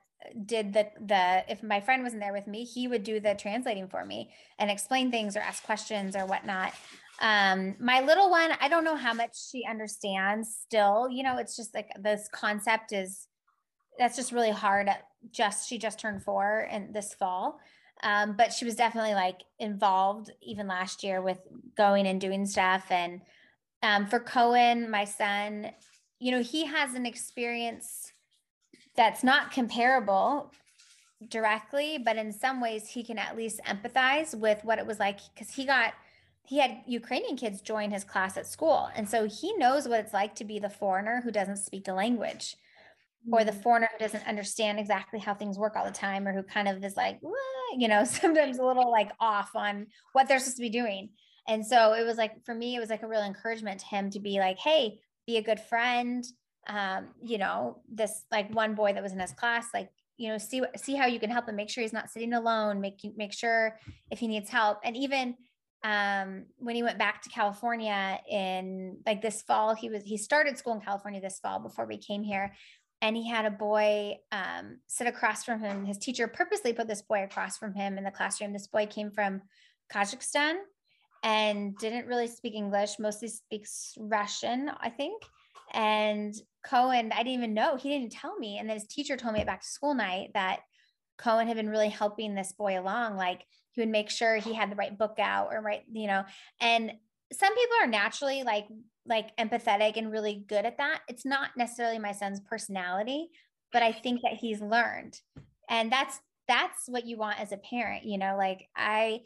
did 0.45 0.73
the 0.73 0.87
the 1.07 1.45
if 1.49 1.63
my 1.63 1.81
friend 1.81 2.03
wasn't 2.03 2.21
there 2.21 2.33
with 2.33 2.47
me 2.47 2.65
he 2.65 2.89
would 2.89 3.03
do 3.03 3.21
the 3.21 3.35
translating 3.35 3.89
for 3.89 4.05
me 4.05 4.31
and 4.59 4.71
explain 4.71 5.11
things 5.11 5.37
or 5.37 5.41
ask 5.41 5.63
questions 5.65 6.17
or 6.17 6.27
whatnot. 6.27 6.73
Um 7.21 7.77
my 7.81 8.01
little 8.01 8.31
one 8.31 8.51
i 8.61 8.69
don't 8.69 8.85
know 8.85 8.97
how 8.97 9.15
much 9.15 9.37
she 9.51 9.65
understands 9.69 10.55
still 10.63 11.09
you 11.11 11.23
know 11.23 11.39
it's 11.39 11.57
just 11.57 11.75
like 11.75 11.89
this 12.01 12.29
concept 12.33 12.93
is 12.93 13.29
that's 13.99 14.17
just 14.17 14.33
really 14.33 14.51
hard 14.51 14.91
just 15.31 15.69
she 15.69 15.79
just 15.79 15.99
turned 15.99 16.23
four 16.23 16.69
and 16.71 16.95
this 16.95 17.15
fall. 17.15 17.59
Um 18.03 18.37
but 18.37 18.53
she 18.53 18.65
was 18.65 18.75
definitely 18.75 19.15
like 19.15 19.41
involved 19.59 20.31
even 20.43 20.67
last 20.67 21.03
year 21.03 21.23
with 21.23 21.39
going 21.77 22.07
and 22.07 22.21
doing 22.21 22.47
stuff. 22.47 22.87
And 22.91 23.21
um 23.83 24.07
for 24.07 24.21
cohen 24.21 24.91
my 24.91 25.05
son 25.05 25.71
you 26.19 26.33
know 26.33 26.43
he 26.43 26.67
has 26.67 26.95
an 26.95 27.07
experience 27.07 28.13
that's 28.97 29.23
not 29.23 29.51
comparable 29.51 30.53
directly 31.29 31.99
but 31.99 32.17
in 32.17 32.33
some 32.33 32.61
ways 32.61 32.89
he 32.89 33.03
can 33.03 33.19
at 33.19 33.37
least 33.37 33.61
empathize 33.67 34.39
with 34.39 34.63
what 34.65 34.79
it 34.79 34.87
was 34.87 34.99
like 34.99 35.19
because 35.35 35.51
he 35.51 35.65
got 35.65 35.95
he 36.47 36.59
had 36.59 36.79
Ukrainian 36.87 37.37
kids 37.37 37.61
join 37.61 37.91
his 37.91 38.05
class 38.05 38.37
at 38.37 38.47
school. 38.47 38.89
And 38.95 39.09
so 39.09 39.27
he 39.27 39.53
knows 39.55 39.89
what 39.89 40.01
it's 40.01 40.13
like 40.13 40.35
to 40.37 40.45
be 40.45 40.59
the 40.59 40.71
foreigner 40.71 41.21
who 41.23 41.33
doesn't 41.33 41.57
speak 41.57 41.85
the 41.85 41.95
language 41.95 42.57
or 43.33 43.43
the 43.43 43.51
mm. 43.51 43.63
foreigner 43.63 43.89
who 43.93 43.99
doesn't 43.99 44.27
understand 44.29 44.79
exactly 44.79 45.19
how 45.19 45.35
things 45.35 45.59
work 45.59 45.75
all 45.75 45.85
the 45.85 45.91
time 45.91 46.27
or 46.27 46.33
who 46.33 46.45
kind 46.45 46.69
of 46.69 46.83
is 46.85 46.97
like, 46.97 47.21
you 47.77 47.89
know, 47.89 48.05
sometimes 48.05 48.59
a 48.59 48.65
little 48.65 48.91
like 48.91 49.11
off 49.19 49.51
on 49.57 49.89
what 50.13 50.29
they're 50.29 50.39
supposed 50.39 50.57
to 50.59 50.63
be 50.63 50.71
doing. 50.71 51.11
And 51.49 51.67
so 51.67 51.95
it 51.95 52.05
was 52.05 52.17
like, 52.17 52.45
for 52.45 52.55
me, 52.55 52.77
it 52.77 52.81
was 52.81 52.91
like 52.91 53.03
a 53.03 53.09
real 53.09 53.23
encouragement 53.23 53.81
to 53.81 53.87
him 53.87 54.11
to 54.11 54.21
be 54.21 54.39
like, 54.39 54.59
hey, 54.59 55.01
be 55.27 55.37
a 55.39 55.43
good 55.43 55.61
friend. 55.61 56.25
Um, 56.69 57.09
you 57.23 57.39
know, 57.39 57.79
this 57.89 58.25
like 58.31 58.53
one 58.53 58.75
boy 58.75 58.93
that 58.93 59.03
was 59.03 59.13
in 59.13 59.21
his 59.21 59.33
class, 59.33 59.69
like, 59.73 59.91
you 60.17 60.29
know, 60.29 60.39
see, 60.39 60.63
see 60.77 60.95
how 60.95 61.07
you 61.07 61.21
can 61.21 61.31
help 61.31 61.49
him, 61.49 61.57
make 61.57 61.71
sure 61.71 61.83
he's 61.83 61.93
not 61.93 62.11
sitting 62.11 62.33
alone, 62.33 62.81
make, 62.81 63.01
make 63.17 63.33
sure 63.33 63.79
if 64.11 64.19
he 64.19 64.27
needs 64.27 64.51
help. 64.51 64.79
And 64.83 64.97
even, 64.97 65.37
um, 65.85 66.47
when 66.59 66.75
he 66.75 66.83
went 66.83 66.99
back 66.99 67.23
to 67.23 67.29
California 67.29 68.19
in 68.29 68.99
like 69.07 69.23
this 69.23 69.43
fall, 69.43 69.75
he 69.75 69.89
was 69.89 70.03
he 70.03 70.17
started 70.17 70.59
school 70.59 70.75
in 70.75 70.81
California 70.81 71.21
this 71.21 71.39
fall 71.39 71.61
before 71.61 71.87
we 71.87 71.99
came 71.99 72.25
here, 72.25 72.53
and 73.03 73.17
he 73.17 73.29
had 73.29 73.45
a 73.45 73.51
boy 73.51 74.17
um, 74.33 74.79
sit 74.89 75.07
across 75.07 75.45
from 75.45 75.61
him. 75.61 75.85
His 75.85 75.99
teacher 75.99 76.27
purposely 76.27 76.73
put 76.73 76.89
this 76.89 77.03
boy 77.03 77.23
across 77.23 77.57
from 77.57 77.75
him 77.75 77.99
in 77.99 78.05
the 78.05 78.11
classroom. 78.11 78.53
This 78.53 78.67
boy 78.67 78.87
came 78.87 79.13
from 79.13 79.43
Kazakhstan 79.93 80.55
and 81.23 81.77
didn't 81.79 82.07
really 82.07 82.27
speak 82.27 82.55
English, 82.55 82.99
mostly 82.99 83.29
speaks 83.29 83.95
Russian, 83.99 84.71
I 84.81 84.91
think. 84.91 85.23
And 85.73 86.35
Cohen, 86.69 87.13
I 87.13 87.19
didn't 87.19 87.39
even 87.39 87.55
know, 87.55 87.77
he 87.77 87.91
didn't 87.91 88.13
tell 88.13 88.37
me. 88.39 88.59
And 88.59 88.69
then 88.69 88.77
his 88.77 88.87
teacher 88.87 89.17
told 89.17 89.35
me 89.35 89.41
at 89.41 89.47
back 89.47 89.63
to 89.63 89.67
school 89.67 89.95
night 89.95 90.31
that 90.35 90.61
Cohen 91.19 91.47
had 91.47 91.57
been 91.57 91.69
really 91.69 91.89
helping 91.89 92.35
this 92.35 92.53
boy 92.53 92.79
along. 92.79 93.17
Like 93.17 93.45
he 93.73 93.81
would 93.81 93.89
make 93.89 94.11
sure 94.11 94.37
he 94.37 94.55
had 94.55 94.71
the 94.71 94.77
right 94.77 94.97
book 94.97 95.17
out 95.19 95.49
or 95.53 95.61
right, 95.61 95.83
you 95.93 96.07
know, 96.07 96.25
and 96.61 96.93
some 97.33 97.55
people 97.55 97.77
are 97.81 97.87
naturally 97.87 98.43
like 98.43 98.67
like 99.09 99.37
empathetic 99.37 99.97
and 99.97 100.11
really 100.11 100.45
good 100.49 100.65
at 100.65 100.79
that. 100.79 101.01
It's 101.09 101.25
not 101.25 101.51
necessarily 101.57 101.99
my 101.99 102.13
son's 102.13 102.41
personality, 102.41 103.29
but 103.73 103.83
I 103.83 103.93
think 103.93 104.23
that 104.23 104.35
he's 104.35 104.61
learned. 104.61 105.21
And 105.69 105.91
that's 105.91 106.21
that's 106.49 106.89
what 106.89 107.07
you 107.07 107.17
want 107.17 107.41
as 107.41 107.53
a 107.53 107.57
parent, 107.57 108.05
you 108.05 108.19
know, 108.19 108.37
like 108.37 108.69
I 108.77 109.21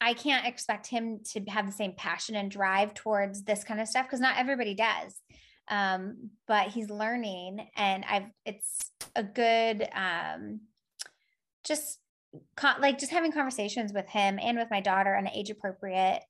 I 0.00 0.14
can't 0.14 0.46
expect 0.46 0.86
him 0.86 1.20
to 1.32 1.40
have 1.48 1.66
the 1.66 1.72
same 1.72 1.92
passion 1.92 2.34
and 2.34 2.50
drive 2.50 2.94
towards 2.94 3.44
this 3.44 3.64
kind 3.64 3.80
of 3.80 3.88
stuff 3.88 4.06
because 4.06 4.20
not 4.20 4.38
everybody 4.38 4.74
does. 4.74 5.20
Um, 5.70 6.30
but 6.46 6.68
he's 6.68 6.90
learning 6.90 7.68
and 7.76 8.04
I've 8.08 8.26
it's 8.44 8.90
a 9.14 9.22
good 9.22 9.88
um 9.94 10.60
just 11.64 11.98
like 12.80 12.98
just 12.98 13.12
having 13.12 13.32
conversations 13.32 13.92
with 13.92 14.08
him 14.08 14.38
and 14.40 14.58
with 14.58 14.68
my 14.70 14.80
daughter 14.80 15.14
on 15.14 15.26
an 15.26 15.32
age 15.32 15.50
appropriate 15.50 16.22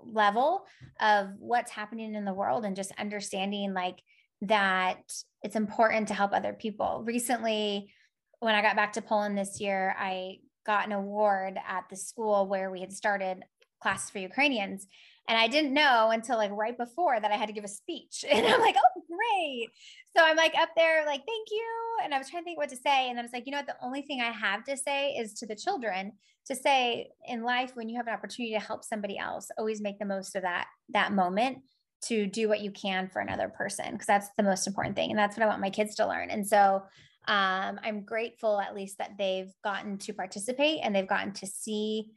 level 0.00 0.64
of 1.00 1.28
what's 1.38 1.70
happening 1.70 2.14
in 2.14 2.24
the 2.24 2.32
world 2.32 2.64
and 2.64 2.76
just 2.76 2.92
understanding 2.98 3.72
like 3.72 4.00
that 4.42 5.00
it's 5.42 5.56
important 5.56 6.08
to 6.08 6.14
help 6.14 6.32
other 6.32 6.52
people. 6.52 7.02
Recently, 7.06 7.92
when 8.40 8.54
I 8.54 8.62
got 8.62 8.76
back 8.76 8.94
to 8.94 9.02
Poland 9.02 9.38
this 9.38 9.60
year, 9.60 9.94
I 9.98 10.38
got 10.66 10.86
an 10.86 10.92
award 10.92 11.58
at 11.66 11.84
the 11.90 11.96
school 11.96 12.46
where 12.46 12.70
we 12.70 12.80
had 12.80 12.92
started 12.92 13.42
classes 13.80 14.10
for 14.10 14.18
Ukrainians. 14.18 14.86
And 15.28 15.38
I 15.38 15.48
didn't 15.48 15.72
know 15.72 16.10
until 16.10 16.36
like 16.36 16.50
right 16.52 16.76
before 16.76 17.18
that 17.18 17.30
I 17.30 17.36
had 17.36 17.46
to 17.46 17.54
give 17.54 17.64
a 17.64 17.68
speech. 17.68 18.24
And 18.30 18.46
I'm 18.46 18.60
like, 18.60 18.76
oh, 18.76 19.02
great. 19.08 19.68
So 20.16 20.22
I'm 20.22 20.36
like 20.36 20.54
up 20.58 20.70
there, 20.76 21.04
like, 21.06 21.22
thank 21.26 21.48
you. 21.50 21.66
And 22.04 22.14
I 22.14 22.18
was 22.18 22.28
trying 22.28 22.42
to 22.42 22.44
think 22.44 22.58
what 22.58 22.68
to 22.70 22.76
say. 22.76 23.08
And 23.08 23.16
then 23.16 23.24
I 23.24 23.26
was 23.26 23.32
like, 23.32 23.46
you 23.46 23.52
know 23.52 23.58
what? 23.58 23.66
The 23.66 23.76
only 23.82 24.02
thing 24.02 24.20
I 24.20 24.30
have 24.30 24.64
to 24.64 24.76
say 24.76 25.12
is 25.12 25.34
to 25.34 25.46
the 25.46 25.56
children 25.56 26.12
to 26.46 26.54
say 26.54 27.08
in 27.26 27.42
life, 27.42 27.72
when 27.74 27.88
you 27.88 27.96
have 27.96 28.06
an 28.06 28.12
opportunity 28.12 28.52
to 28.54 28.60
help 28.60 28.84
somebody 28.84 29.18
else, 29.18 29.48
always 29.56 29.80
make 29.80 29.98
the 29.98 30.04
most 30.04 30.36
of 30.36 30.42
that, 30.42 30.66
that 30.90 31.12
moment 31.12 31.58
to 32.02 32.26
do 32.26 32.48
what 32.48 32.60
you 32.60 32.70
can 32.70 33.08
for 33.08 33.20
another 33.20 33.48
person. 33.48 33.96
Cause 33.96 34.06
that's 34.06 34.28
the 34.36 34.42
most 34.42 34.66
important 34.66 34.94
thing. 34.94 35.10
And 35.10 35.18
that's 35.18 35.36
what 35.36 35.42
I 35.42 35.46
want 35.46 35.62
my 35.62 35.70
kids 35.70 35.94
to 35.96 36.06
learn. 36.06 36.28
And 36.28 36.46
so 36.46 36.82
um, 37.26 37.80
I'm 37.82 38.02
grateful 38.04 38.60
at 38.60 38.74
least 38.74 38.98
that 38.98 39.16
they've 39.16 39.50
gotten 39.62 39.96
to 39.98 40.12
participate 40.12 40.80
and 40.82 40.94
they've 40.94 41.08
gotten 41.08 41.32
to 41.32 41.46
see 41.46 42.10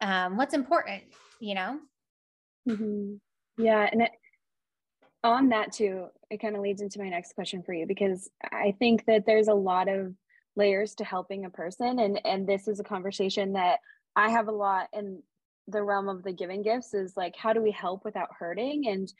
um, 0.00 0.36
what's 0.36 0.54
important, 0.54 1.02
you 1.40 1.54
know? 1.54 1.78
Mm-hmm. 2.68 3.14
Yeah. 3.62 3.88
And 3.90 4.02
it, 4.02 4.10
on 5.22 5.48
that 5.50 5.72
too, 5.72 6.06
it 6.30 6.40
kind 6.40 6.56
of 6.56 6.62
leads 6.62 6.82
into 6.82 6.98
my 6.98 7.08
next 7.08 7.34
question 7.34 7.62
for 7.62 7.72
you 7.72 7.86
because 7.86 8.30
I 8.52 8.74
think 8.78 9.04
that 9.06 9.24
there's 9.26 9.48
a 9.48 9.54
lot 9.54 9.88
of 9.88 10.14
layers 10.56 10.94
to 10.96 11.04
helping 11.04 11.44
a 11.44 11.50
person. 11.50 11.98
And, 11.98 12.20
and 12.24 12.46
this 12.46 12.68
is 12.68 12.80
a 12.80 12.84
conversation 12.84 13.52
that 13.54 13.80
I 14.16 14.30
have 14.30 14.48
a 14.48 14.52
lot 14.52 14.88
in 14.92 15.22
the 15.66 15.82
realm 15.82 16.08
of 16.08 16.22
the 16.22 16.32
giving 16.32 16.62
gifts 16.62 16.94
is 16.94 17.16
like, 17.16 17.34
how 17.36 17.52
do 17.52 17.62
we 17.62 17.70
help 17.70 18.04
without 18.04 18.28
hurting? 18.38 18.86
And 18.88 19.12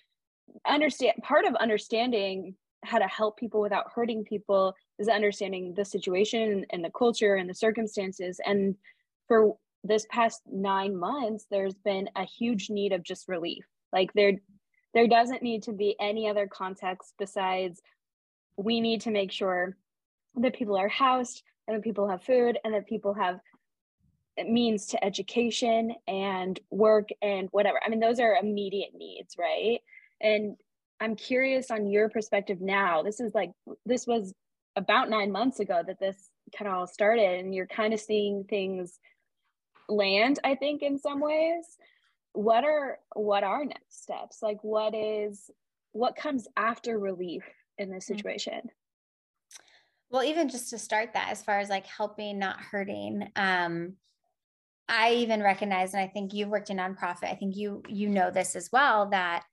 understand 0.66 1.14
part 1.22 1.46
of 1.46 1.54
understanding 1.56 2.54
how 2.84 2.98
to 2.98 3.06
help 3.06 3.38
people 3.38 3.60
without 3.60 3.86
hurting 3.94 4.24
people 4.24 4.74
is 4.98 5.08
understanding 5.08 5.72
the 5.74 5.84
situation 5.84 6.66
and 6.70 6.84
the 6.84 6.90
culture 6.90 7.36
and 7.36 7.48
the 7.48 7.54
circumstances 7.54 8.40
and 8.44 8.74
for 9.26 9.56
this 9.84 10.06
past 10.10 10.40
nine 10.50 10.96
months 10.96 11.46
there's 11.50 11.74
been 11.74 12.08
a 12.16 12.24
huge 12.24 12.70
need 12.70 12.92
of 12.92 13.02
just 13.02 13.28
relief. 13.28 13.64
Like 13.92 14.12
there 14.14 14.32
there 14.94 15.06
doesn't 15.08 15.42
need 15.42 15.62
to 15.64 15.72
be 15.72 15.96
any 16.00 16.28
other 16.28 16.46
context 16.46 17.14
besides 17.18 17.80
we 18.56 18.80
need 18.80 19.00
to 19.02 19.10
make 19.10 19.32
sure 19.32 19.76
that 20.36 20.54
people 20.54 20.76
are 20.76 20.88
housed 20.88 21.42
and 21.66 21.76
that 21.76 21.82
people 21.82 22.08
have 22.08 22.22
food 22.22 22.58
and 22.64 22.74
that 22.74 22.86
people 22.86 23.14
have 23.14 23.40
means 24.46 24.86
to 24.86 25.04
education 25.04 25.94
and 26.08 26.58
work 26.70 27.08
and 27.22 27.48
whatever. 27.52 27.78
I 27.84 27.88
mean 27.88 28.00
those 28.00 28.20
are 28.20 28.36
immediate 28.40 28.94
needs 28.94 29.36
right? 29.38 29.80
And 30.20 30.56
I'm 31.00 31.16
curious 31.16 31.70
on 31.70 31.86
your 31.86 32.08
perspective 32.08 32.60
now. 32.60 33.02
This 33.02 33.20
is 33.20 33.34
like, 33.34 33.50
this 33.84 34.06
was 34.06 34.32
about 34.76 35.10
nine 35.10 35.30
months 35.30 35.60
ago 35.60 35.82
that 35.86 36.00
this 36.00 36.30
kind 36.56 36.68
of 36.68 36.76
all 36.76 36.86
started, 36.86 37.40
and 37.40 37.54
you're 37.54 37.66
kind 37.66 37.92
of 37.92 38.00
seeing 38.00 38.44
things 38.44 38.98
land, 39.88 40.38
I 40.44 40.54
think, 40.54 40.82
in 40.82 40.98
some 40.98 41.20
ways. 41.20 41.64
What 42.32 42.64
are 42.64 42.98
what 43.14 43.44
are 43.44 43.64
next 43.64 44.02
steps? 44.02 44.42
Like 44.42 44.58
what 44.62 44.94
is 44.94 45.50
what 45.92 46.16
comes 46.16 46.48
after 46.56 46.98
relief 46.98 47.44
in 47.78 47.90
this 47.90 48.04
mm-hmm. 48.06 48.16
situation? 48.16 48.70
Well, 50.10 50.24
even 50.24 50.48
just 50.48 50.70
to 50.70 50.78
start 50.78 51.14
that, 51.14 51.28
as 51.30 51.42
far 51.42 51.58
as 51.58 51.70
like 51.70 51.86
helping, 51.86 52.38
not 52.38 52.60
hurting, 52.60 53.28
um, 53.36 53.94
I 54.88 55.14
even 55.14 55.42
recognize, 55.42 55.94
and 55.94 56.02
I 56.02 56.08
think 56.08 56.34
you've 56.34 56.50
worked 56.50 56.70
in 56.70 56.76
nonprofit. 56.76 57.30
I 57.30 57.36
think 57.36 57.56
you 57.56 57.82
you 57.88 58.08
know 58.08 58.30
this 58.30 58.56
as 58.56 58.70
well 58.72 59.10
that 59.10 59.44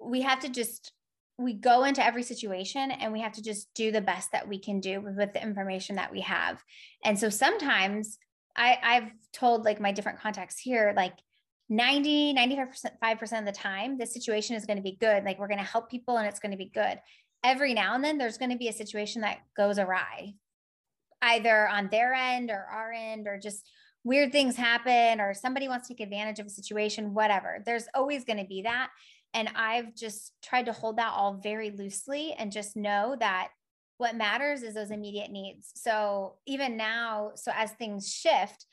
we 0.00 0.22
have 0.22 0.40
to 0.40 0.48
just 0.48 0.92
we 1.38 1.52
go 1.52 1.84
into 1.84 2.04
every 2.04 2.22
situation 2.22 2.90
and 2.90 3.12
we 3.12 3.20
have 3.20 3.32
to 3.32 3.42
just 3.42 3.68
do 3.74 3.92
the 3.92 4.00
best 4.00 4.32
that 4.32 4.48
we 4.48 4.58
can 4.58 4.80
do 4.80 5.00
with, 5.00 5.16
with 5.16 5.32
the 5.34 5.42
information 5.42 5.96
that 5.96 6.10
we 6.10 6.20
have 6.20 6.62
and 7.04 7.18
so 7.18 7.28
sometimes 7.28 8.18
i 8.56 8.78
i've 8.82 9.10
told 9.32 9.64
like 9.64 9.80
my 9.80 9.92
different 9.92 10.20
contacts 10.20 10.58
here 10.58 10.92
like 10.96 11.14
90 11.68 12.34
95% 12.34 13.38
of 13.40 13.44
the 13.44 13.52
time 13.52 13.98
the 13.98 14.06
situation 14.06 14.56
is 14.56 14.66
going 14.66 14.76
to 14.76 14.82
be 14.82 14.96
good. 15.00 15.24
Like 15.24 15.38
we're 15.38 15.48
going 15.48 15.58
to 15.58 15.64
help 15.64 15.90
people 15.90 16.16
and 16.16 16.26
it's 16.26 16.38
going 16.38 16.52
to 16.52 16.58
be 16.58 16.70
good. 16.72 17.00
Every 17.42 17.74
now 17.74 17.94
and 17.94 18.04
then 18.04 18.18
there's 18.18 18.38
going 18.38 18.50
to 18.50 18.56
be 18.56 18.68
a 18.68 18.72
situation 18.72 19.22
that 19.22 19.38
goes 19.56 19.78
awry 19.78 20.34
either 21.22 21.68
on 21.68 21.88
their 21.90 22.12
end 22.12 22.50
or 22.50 22.66
our 22.70 22.92
end 22.92 23.26
or 23.26 23.38
just 23.38 23.68
weird 24.04 24.30
things 24.30 24.54
happen 24.54 25.20
or 25.20 25.34
somebody 25.34 25.66
wants 25.66 25.88
to 25.88 25.94
take 25.94 26.04
advantage 26.04 26.38
of 26.38 26.46
a 26.46 26.50
situation 26.50 27.14
whatever. 27.14 27.62
There's 27.64 27.88
always 27.94 28.24
going 28.24 28.38
to 28.38 28.44
be 28.44 28.62
that. 28.62 28.90
And 29.34 29.50
I've 29.56 29.94
just 29.94 30.32
tried 30.42 30.66
to 30.66 30.72
hold 30.72 30.98
that 30.98 31.12
all 31.12 31.34
very 31.34 31.70
loosely 31.70 32.32
and 32.38 32.52
just 32.52 32.76
know 32.76 33.16
that 33.18 33.48
what 33.98 34.16
matters 34.16 34.62
is 34.62 34.74
those 34.74 34.90
immediate 34.90 35.30
needs. 35.30 35.72
So 35.74 36.34
even 36.46 36.76
now, 36.76 37.32
so 37.34 37.50
as 37.54 37.72
things 37.72 38.12
shift, 38.12 38.66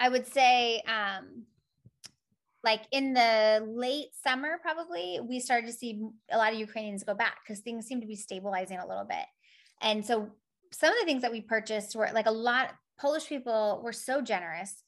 I 0.00 0.08
would 0.08 0.26
say, 0.26 0.82
um, 0.88 1.44
like 2.62 2.82
in 2.90 3.12
the 3.12 3.62
late 3.66 4.08
summer, 4.22 4.58
probably 4.62 5.20
we 5.22 5.38
started 5.38 5.66
to 5.66 5.72
see 5.72 6.02
a 6.30 6.38
lot 6.38 6.52
of 6.52 6.58
Ukrainians 6.58 7.04
go 7.04 7.14
back 7.14 7.38
because 7.44 7.60
things 7.60 7.86
seem 7.86 8.00
to 8.00 8.06
be 8.06 8.16
stabilizing 8.16 8.78
a 8.78 8.86
little 8.86 9.04
bit. 9.04 9.26
And 9.82 10.04
so 10.04 10.30
some 10.72 10.90
of 10.90 10.98
the 10.98 11.04
things 11.04 11.22
that 11.22 11.32
we 11.32 11.42
purchased 11.42 11.94
were 11.94 12.08
like 12.14 12.26
a 12.26 12.32
lot 12.32 12.70
Polish 12.98 13.28
people 13.28 13.80
were 13.84 13.92
so 13.92 14.22
generous 14.22 14.82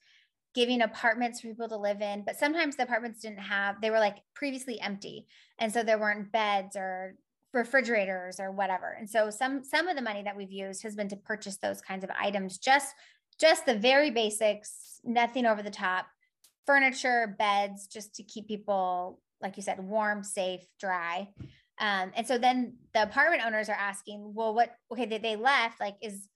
giving 0.54 0.80
apartments 0.80 1.40
for 1.40 1.48
people 1.48 1.68
to 1.68 1.76
live 1.76 2.00
in, 2.00 2.22
but 2.24 2.36
sometimes 2.36 2.76
the 2.76 2.82
apartments 2.82 3.20
didn't 3.20 3.40
have, 3.40 3.78
they 3.82 3.90
were 3.90 3.98
like 3.98 4.16
previously 4.34 4.80
empty. 4.80 5.26
And 5.58 5.70
so 5.70 5.82
there 5.82 5.98
weren't 5.98 6.32
beds 6.32 6.76
or 6.76 7.14
refrigerators 7.56 8.38
or 8.38 8.52
whatever. 8.52 8.96
And 8.98 9.08
so 9.08 9.30
some 9.30 9.64
some 9.64 9.88
of 9.88 9.96
the 9.96 10.02
money 10.02 10.22
that 10.22 10.36
we've 10.36 10.52
used 10.52 10.82
has 10.84 10.94
been 10.94 11.08
to 11.08 11.16
purchase 11.16 11.56
those 11.56 11.80
kinds 11.80 12.04
of 12.04 12.10
items, 12.20 12.58
just 12.58 12.94
just 13.40 13.66
the 13.66 13.74
very 13.74 14.10
basics, 14.10 15.00
nothing 15.04 15.46
over 15.46 15.62
the 15.62 15.70
top, 15.70 16.06
furniture, 16.66 17.34
beds, 17.38 17.86
just 17.86 18.14
to 18.14 18.22
keep 18.22 18.48
people, 18.48 19.20
like 19.42 19.56
you 19.56 19.62
said, 19.62 19.78
warm, 19.80 20.22
safe, 20.22 20.62
dry. 20.80 21.28
Um, 21.78 22.12
and 22.14 22.26
so 22.26 22.38
then 22.38 22.76
the 22.94 23.02
apartment 23.02 23.42
owners 23.44 23.68
are 23.68 23.76
asking, 23.78 24.32
well, 24.34 24.54
what, 24.54 24.74
okay, 24.90 25.04
they, 25.04 25.18
they 25.18 25.36
left, 25.36 25.80
like, 25.80 25.96
is 26.00 26.28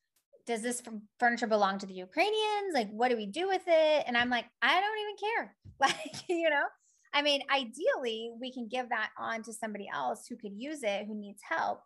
does 0.47 0.63
this 0.63 0.83
furniture 1.19 1.47
belong 1.47 1.79
to 1.79 1.87
the 1.87 1.95
Ukrainians? 1.95 2.75
Like, 2.75 2.91
what 2.91 3.09
do 3.09 3.17
we 3.17 3.27
do 3.27 3.47
with 3.47 3.63
it? 3.67 4.05
And 4.07 4.17
I'm 4.17 4.31
like, 4.31 4.47
I 4.61 4.81
don't 4.81 4.99
even 5.01 5.17
care. 5.17 5.57
Like, 5.81 6.29
you 6.29 6.51
know, 6.51 6.65
I 7.13 7.23
mean, 7.23 7.43
ideally, 7.53 8.31
we 8.41 8.53
can 8.53 8.69
give 8.69 8.89
that 8.91 9.11
on 9.19 9.43
to 9.43 9.53
somebody 9.53 9.89
else 9.93 10.27
who 10.29 10.37
could 10.37 10.53
use 10.55 10.83
it, 10.83 11.07
who 11.07 11.15
needs 11.15 11.43
help. 11.49 11.81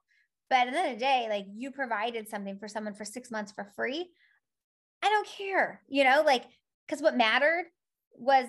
But 0.50 0.68
at 0.68 0.72
the 0.72 0.78
end 0.78 0.92
of 0.92 0.98
the 0.98 1.04
day, 1.04 1.26
like 1.30 1.46
you 1.54 1.70
provided 1.70 2.28
something 2.28 2.58
for 2.58 2.68
someone 2.68 2.94
for 2.94 3.04
six 3.04 3.30
months 3.30 3.52
for 3.52 3.72
free. 3.74 4.10
I 5.02 5.08
don't 5.08 5.26
care, 5.26 5.82
you 5.88 6.04
know, 6.04 6.22
like, 6.24 6.44
because 6.86 7.02
what 7.02 7.16
mattered 7.16 7.64
was 8.16 8.46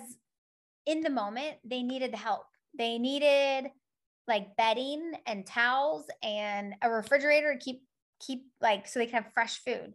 in 0.86 1.00
the 1.00 1.10
moment, 1.10 1.56
they 1.64 1.82
needed 1.82 2.12
the 2.12 2.18
help. 2.18 2.44
They 2.78 2.98
needed 2.98 3.70
like 4.28 4.56
bedding 4.56 5.12
and 5.26 5.46
towels 5.46 6.06
and 6.22 6.74
a 6.82 6.90
refrigerator 6.90 7.54
to 7.54 7.58
keep 7.58 7.82
keep 8.20 8.46
like 8.60 8.86
so 8.86 8.98
they 8.98 9.06
can 9.06 9.22
have 9.22 9.32
fresh 9.32 9.62
food 9.62 9.92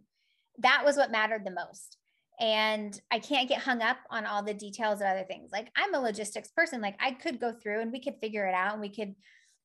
that 0.59 0.83
was 0.85 0.95
what 0.95 1.11
mattered 1.11 1.43
the 1.45 1.51
most 1.51 1.97
and 2.39 3.01
i 3.11 3.19
can't 3.19 3.49
get 3.49 3.59
hung 3.59 3.81
up 3.81 3.97
on 4.09 4.25
all 4.25 4.43
the 4.43 4.53
details 4.53 5.01
of 5.01 5.07
other 5.07 5.23
things 5.23 5.51
like 5.51 5.67
i'm 5.75 5.93
a 5.93 5.99
logistics 5.99 6.49
person 6.51 6.81
like 6.81 6.95
i 6.99 7.11
could 7.11 7.39
go 7.39 7.51
through 7.51 7.81
and 7.81 7.91
we 7.91 8.01
could 8.01 8.15
figure 8.21 8.47
it 8.47 8.53
out 8.53 8.73
and 8.73 8.81
we 8.81 8.89
could 8.89 9.15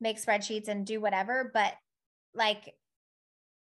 make 0.01 0.23
spreadsheets 0.23 0.69
and 0.69 0.87
do 0.87 1.01
whatever 1.01 1.51
but 1.55 1.75
like 2.35 2.75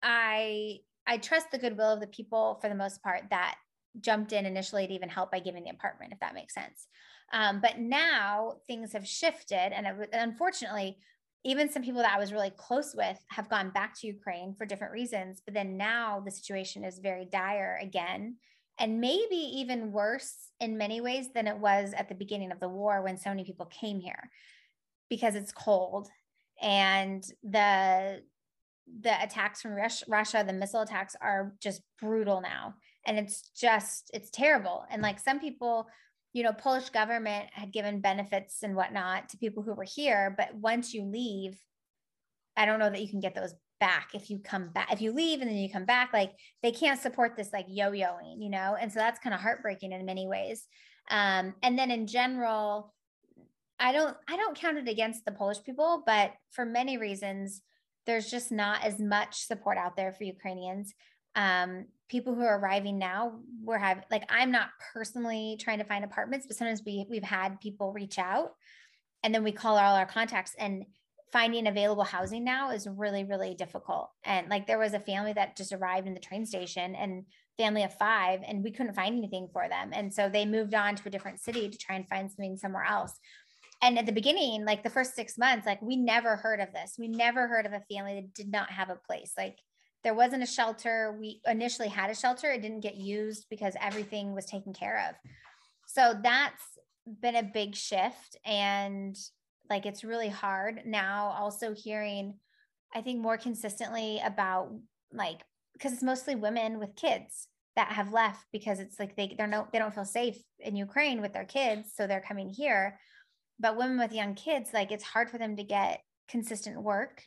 i 0.01 0.77
i 1.07 1.17
trust 1.17 1.51
the 1.51 1.57
goodwill 1.57 1.93
of 1.93 1.99
the 1.99 2.07
people 2.07 2.57
for 2.61 2.69
the 2.69 2.75
most 2.75 3.01
part 3.03 3.23
that 3.29 3.55
jumped 3.99 4.31
in 4.31 4.45
initially 4.45 4.87
to 4.87 4.93
even 4.93 5.09
help 5.09 5.31
by 5.31 5.39
giving 5.39 5.63
the 5.63 5.69
apartment 5.69 6.13
if 6.13 6.19
that 6.19 6.33
makes 6.33 6.53
sense 6.53 6.87
um, 7.31 7.61
but 7.61 7.79
now 7.79 8.57
things 8.67 8.93
have 8.93 9.07
shifted 9.07 9.73
and 9.73 9.87
it, 9.87 10.09
unfortunately 10.13 10.97
even 11.45 11.69
some 11.69 11.83
people 11.83 12.01
that 12.01 12.13
I 12.15 12.19
was 12.19 12.31
really 12.31 12.51
close 12.51 12.95
with 12.95 13.17
have 13.29 13.49
gone 13.49 13.69
back 13.69 13.99
to 13.99 14.07
Ukraine 14.07 14.55
for 14.55 14.65
different 14.65 14.93
reasons. 14.93 15.41
But 15.43 15.53
then 15.53 15.77
now 15.77 16.21
the 16.23 16.31
situation 16.31 16.83
is 16.83 16.99
very 16.99 17.25
dire 17.25 17.77
again, 17.81 18.37
and 18.79 18.99
maybe 18.99 19.35
even 19.35 19.91
worse 19.91 20.33
in 20.59 20.77
many 20.77 21.01
ways 21.01 21.29
than 21.33 21.47
it 21.47 21.57
was 21.57 21.93
at 21.93 22.09
the 22.09 22.15
beginning 22.15 22.51
of 22.51 22.59
the 22.59 22.69
war 22.69 23.01
when 23.01 23.17
so 23.17 23.29
many 23.29 23.43
people 23.43 23.65
came 23.67 23.99
here 23.99 24.29
because 25.09 25.35
it's 25.35 25.51
cold 25.51 26.09
and 26.61 27.23
the 27.43 28.21
the 29.01 29.23
attacks 29.23 29.61
from 29.61 29.77
Russia, 30.09 30.43
the 30.45 30.51
missile 30.51 30.81
attacks 30.81 31.15
are 31.21 31.53
just 31.61 31.81
brutal 32.01 32.41
now. 32.41 32.73
And 33.05 33.17
it's 33.17 33.49
just, 33.55 34.11
it's 34.13 34.29
terrible. 34.29 34.83
And 34.91 35.01
like 35.01 35.19
some 35.19 35.39
people 35.39 35.87
you 36.33 36.41
know, 36.41 36.51
Polish 36.51 36.89
government 36.89 37.49
had 37.53 37.71
given 37.71 38.01
benefits 38.01 38.63
and 38.63 38.75
whatnot 38.75 39.29
to 39.29 39.37
people 39.37 39.61
who 39.61 39.75
were 39.75 39.85
here, 39.85 40.33
but 40.35 40.53
once 40.55 40.93
you 40.93 41.03
leave, 41.03 41.55
I 42.57 42.65
don't 42.65 42.79
know 42.79 42.89
that 42.89 43.01
you 43.01 43.07
can 43.07 43.19
get 43.19 43.35
those 43.35 43.53
back 43.87 44.05
if 44.19 44.23
you 44.29 44.37
come 44.51 44.67
back. 44.77 44.89
If 44.95 45.01
you 45.03 45.11
leave 45.21 45.39
and 45.41 45.49
then 45.49 45.63
you 45.63 45.69
come 45.77 45.89
back, 45.95 46.07
like 46.19 46.31
they 46.63 46.73
can't 46.81 47.03
support 47.05 47.31
this 47.35 47.51
like 47.55 47.67
yo-yoing, 47.79 48.37
you 48.45 48.51
know, 48.55 48.69
and 48.79 48.87
so 48.91 48.97
that's 49.03 49.23
kind 49.23 49.35
of 49.35 49.41
heartbreaking 49.45 49.91
in 49.91 50.11
many 50.13 50.25
ways. 50.35 50.59
Um, 51.19 51.45
and 51.65 51.73
then 51.79 51.89
in 51.97 52.03
general, 52.19 52.67
I 53.87 53.89
don't 53.97 54.15
I 54.31 54.35
don't 54.41 54.59
count 54.63 54.81
it 54.81 54.89
against 54.95 55.21
the 55.25 55.37
Polish 55.41 55.61
people, 55.67 55.91
but 56.13 56.29
for 56.55 56.65
many 56.79 56.95
reasons, 57.07 57.61
there's 58.05 58.29
just 58.35 58.49
not 58.63 58.77
as 58.89 58.95
much 59.15 59.33
support 59.49 59.77
out 59.83 59.95
there 59.97 60.13
for 60.13 60.23
Ukrainians. 60.35 60.87
um, 61.35 61.85
people 62.09 62.35
who 62.35 62.41
are 62.41 62.59
arriving 62.59 62.97
now, 62.99 63.39
we're 63.63 63.77
having 63.77 64.03
like 64.11 64.23
I'm 64.29 64.51
not 64.51 64.69
personally 64.93 65.57
trying 65.59 65.79
to 65.79 65.85
find 65.85 66.03
apartments, 66.03 66.45
but 66.47 66.55
sometimes 66.55 66.83
we 66.85 67.05
we've 67.09 67.23
had 67.23 67.59
people 67.59 67.91
reach 67.91 68.19
out 68.19 68.51
and 69.23 69.33
then 69.33 69.43
we 69.43 69.51
call 69.51 69.77
all 69.77 69.95
our 69.95 70.05
contacts 70.05 70.55
and 70.59 70.85
finding 71.33 71.65
available 71.65 72.03
housing 72.03 72.43
now 72.43 72.69
is 72.69 72.87
really 72.87 73.23
really 73.23 73.55
difficult. 73.55 74.11
And 74.23 74.47
like 74.49 74.67
there 74.67 74.77
was 74.77 74.93
a 74.93 74.99
family 74.99 75.33
that 75.33 75.57
just 75.57 75.73
arrived 75.73 76.07
in 76.07 76.13
the 76.13 76.19
train 76.19 76.45
station 76.45 76.93
and 76.93 77.25
family 77.57 77.83
of 77.83 77.93
five 77.95 78.41
and 78.47 78.63
we 78.63 78.71
couldn't 78.71 78.93
find 78.93 79.17
anything 79.17 79.49
for 79.51 79.67
them. 79.67 79.89
And 79.93 80.13
so 80.13 80.29
they 80.29 80.45
moved 80.45 80.75
on 80.75 80.95
to 80.95 81.03
a 81.07 81.11
different 81.11 81.41
city 81.41 81.69
to 81.69 81.77
try 81.77 81.95
and 81.95 82.07
find 82.07 82.29
something 82.29 82.55
somewhere 82.55 82.85
else. 82.85 83.19
And 83.81 83.97
at 83.97 84.05
the 84.05 84.11
beginning 84.11 84.63
like 84.63 84.83
the 84.83 84.91
first 84.91 85.15
six 85.15 85.37
months 85.37 85.65
like 85.65 85.81
we 85.81 85.95
never 85.95 86.35
heard 86.35 86.59
of 86.59 86.71
this. 86.71 86.95
We 86.99 87.07
never 87.07 87.47
heard 87.47 87.65
of 87.65 87.73
a 87.73 87.83
family 87.91 88.13
that 88.15 88.33
did 88.35 88.51
not 88.51 88.69
have 88.69 88.91
a 88.91 88.99
place. 89.07 89.33
Like 89.35 89.57
there 90.03 90.13
wasn't 90.13 90.43
a 90.43 90.47
shelter. 90.47 91.17
We 91.19 91.41
initially 91.47 91.87
had 91.87 92.11
a 92.11 92.15
shelter. 92.15 92.51
It 92.51 92.61
didn't 92.61 92.81
get 92.81 92.95
used 92.95 93.47
because 93.49 93.73
everything 93.81 94.35
was 94.35 94.45
taken 94.45 94.73
care 94.73 95.09
of. 95.09 95.15
So 95.87 96.19
that's 96.21 96.63
been 97.21 97.35
a 97.35 97.43
big 97.43 97.75
shift. 97.75 98.37
And 98.45 99.17
like 99.69 99.85
it's 99.85 100.03
really 100.03 100.29
hard 100.29 100.81
now 100.85 101.33
also 101.37 101.73
hearing 101.73 102.35
i 102.93 103.01
think 103.01 103.21
more 103.21 103.37
consistently 103.37 104.21
about 104.23 104.71
like 105.11 105.41
because 105.73 105.93
it's 105.93 106.03
mostly 106.03 106.35
women 106.35 106.79
with 106.79 106.95
kids 106.95 107.47
that 107.75 107.91
have 107.91 108.13
left 108.13 108.45
because 108.51 108.79
it's 108.79 108.99
like 108.99 109.15
they 109.15 109.33
they're 109.37 109.47
no 109.47 109.67
they 109.71 109.79
don't 109.79 109.93
feel 109.93 110.05
safe 110.05 110.37
in 110.59 110.75
ukraine 110.75 111.21
with 111.21 111.33
their 111.33 111.45
kids 111.45 111.91
so 111.95 112.07
they're 112.07 112.21
coming 112.21 112.49
here. 112.49 112.99
But 113.59 113.77
women 113.77 113.97
with 113.97 114.13
young 114.13 114.35
kids 114.35 114.71
like 114.73 114.91
it's 114.91 115.03
hard 115.03 115.29
for 115.29 115.37
them 115.37 115.55
to 115.57 115.63
get 115.63 116.01
consistent 116.27 116.81
work 116.81 117.23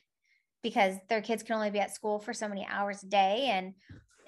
because 0.62 0.96
their 1.08 1.22
kids 1.22 1.42
can 1.42 1.54
only 1.54 1.70
be 1.70 1.78
at 1.78 1.94
school 1.94 2.18
for 2.18 2.32
so 2.32 2.48
many 2.48 2.66
hours 2.68 3.02
a 3.02 3.06
day. 3.06 3.48
And 3.52 3.74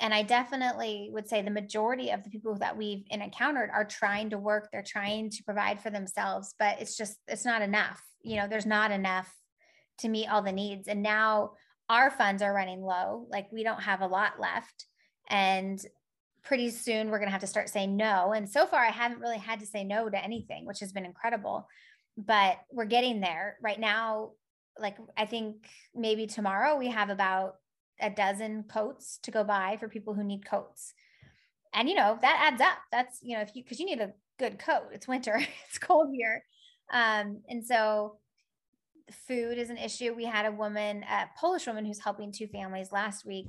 and 0.01 0.15
i 0.15 0.23
definitely 0.23 1.11
would 1.13 1.29
say 1.29 1.43
the 1.43 1.51
majority 1.51 2.11
of 2.11 2.23
the 2.23 2.31
people 2.31 2.55
that 2.55 2.77
we've 2.77 3.05
encountered 3.11 3.71
are 3.73 3.85
trying 3.85 4.31
to 4.31 4.39
work 4.39 4.69
they're 4.73 4.83
trying 4.83 5.31
to 5.31 5.43
provide 5.45 5.81
for 5.81 5.91
themselves 5.91 6.55
but 6.59 6.81
it's 6.81 6.97
just 6.97 7.17
it's 7.27 7.45
not 7.45 7.63
enough 7.63 8.01
you 8.23 8.37
know 8.37 8.47
there's 8.49 8.67
not 8.67 8.91
enough 8.91 9.33
to 9.99 10.09
meet 10.09 10.29
all 10.29 10.43
the 10.43 10.53
needs. 10.53 10.89
And 10.89 11.03
now 11.03 11.53
our 11.89 12.11
funds 12.11 12.43
are 12.43 12.55
running 12.55 12.83
low 12.83 13.27
like 13.31 13.51
we 13.53 13.63
don't 13.63 13.83
have 13.83 14.01
a 14.01 14.07
lot 14.07 14.41
left. 14.41 14.87
And 15.29 15.81
pretty 16.43 16.71
soon 16.71 17.11
we're 17.11 17.19
going 17.19 17.29
to 17.29 17.33
have 17.33 17.43
to 17.43 17.47
start 17.47 17.69
saying 17.69 17.97
no. 17.97 18.33
And 18.33 18.49
so 18.49 18.67
far 18.67 18.81
i 18.81 18.91
haven't 18.91 19.21
really 19.21 19.39
had 19.39 19.61
to 19.61 19.67
say 19.67 19.85
no 19.85 20.09
to 20.09 20.25
anything 20.25 20.65
which 20.65 20.81
has 20.81 20.93
been 20.93 21.05
incredible 21.05 21.69
but 22.17 22.59
we're 22.73 22.85
getting 22.85 23.21
there. 23.21 23.57
Right 23.63 23.79
now 23.79 24.31
like 24.81 24.97
i 25.17 25.27
think 25.27 25.69
maybe 25.95 26.27
tomorrow 26.27 26.77
we 26.77 26.89
have 26.89 27.11
about 27.11 27.57
a 28.01 28.11
dozen 28.11 28.65
coats 28.65 29.19
to 29.23 29.31
go 29.31 29.45
buy 29.45 29.77
for 29.79 29.89
people 29.89 30.15
who 30.15 30.25
need 30.25 30.47
coats 30.47 30.95
and 31.75 31.89
you 31.89 31.95
know 31.95 32.19
that 32.23 32.51
adds 32.51 32.61
up 32.61 32.79
that's 32.91 33.19
you 33.23 33.37
know 33.37 33.43
if 33.43 33.51
you 33.55 33.63
because 33.63 33.81
you 33.81 33.87
need 33.87 34.01
a 34.01 34.13
good 34.39 34.59
coat 34.59 34.85
it's 34.93 35.09
winter 35.09 35.39
it's 35.69 35.79
cold 35.79 36.09
here 36.13 36.43
um, 36.93 37.43
and 37.49 37.65
so 37.65 38.19
food 39.27 39.59
is 39.59 39.71
an 39.71 39.79
issue. 39.79 40.15
We 40.15 40.25
had 40.25 40.47
a 40.47 40.53
woman, 40.53 41.05
a 41.05 41.29
Polish 41.39 41.67
woman 41.67 41.85
who's 41.85 42.01
helping 42.01 42.33
two 42.33 42.47
families 42.47 42.93
last 42.93 43.25
week. 43.27 43.49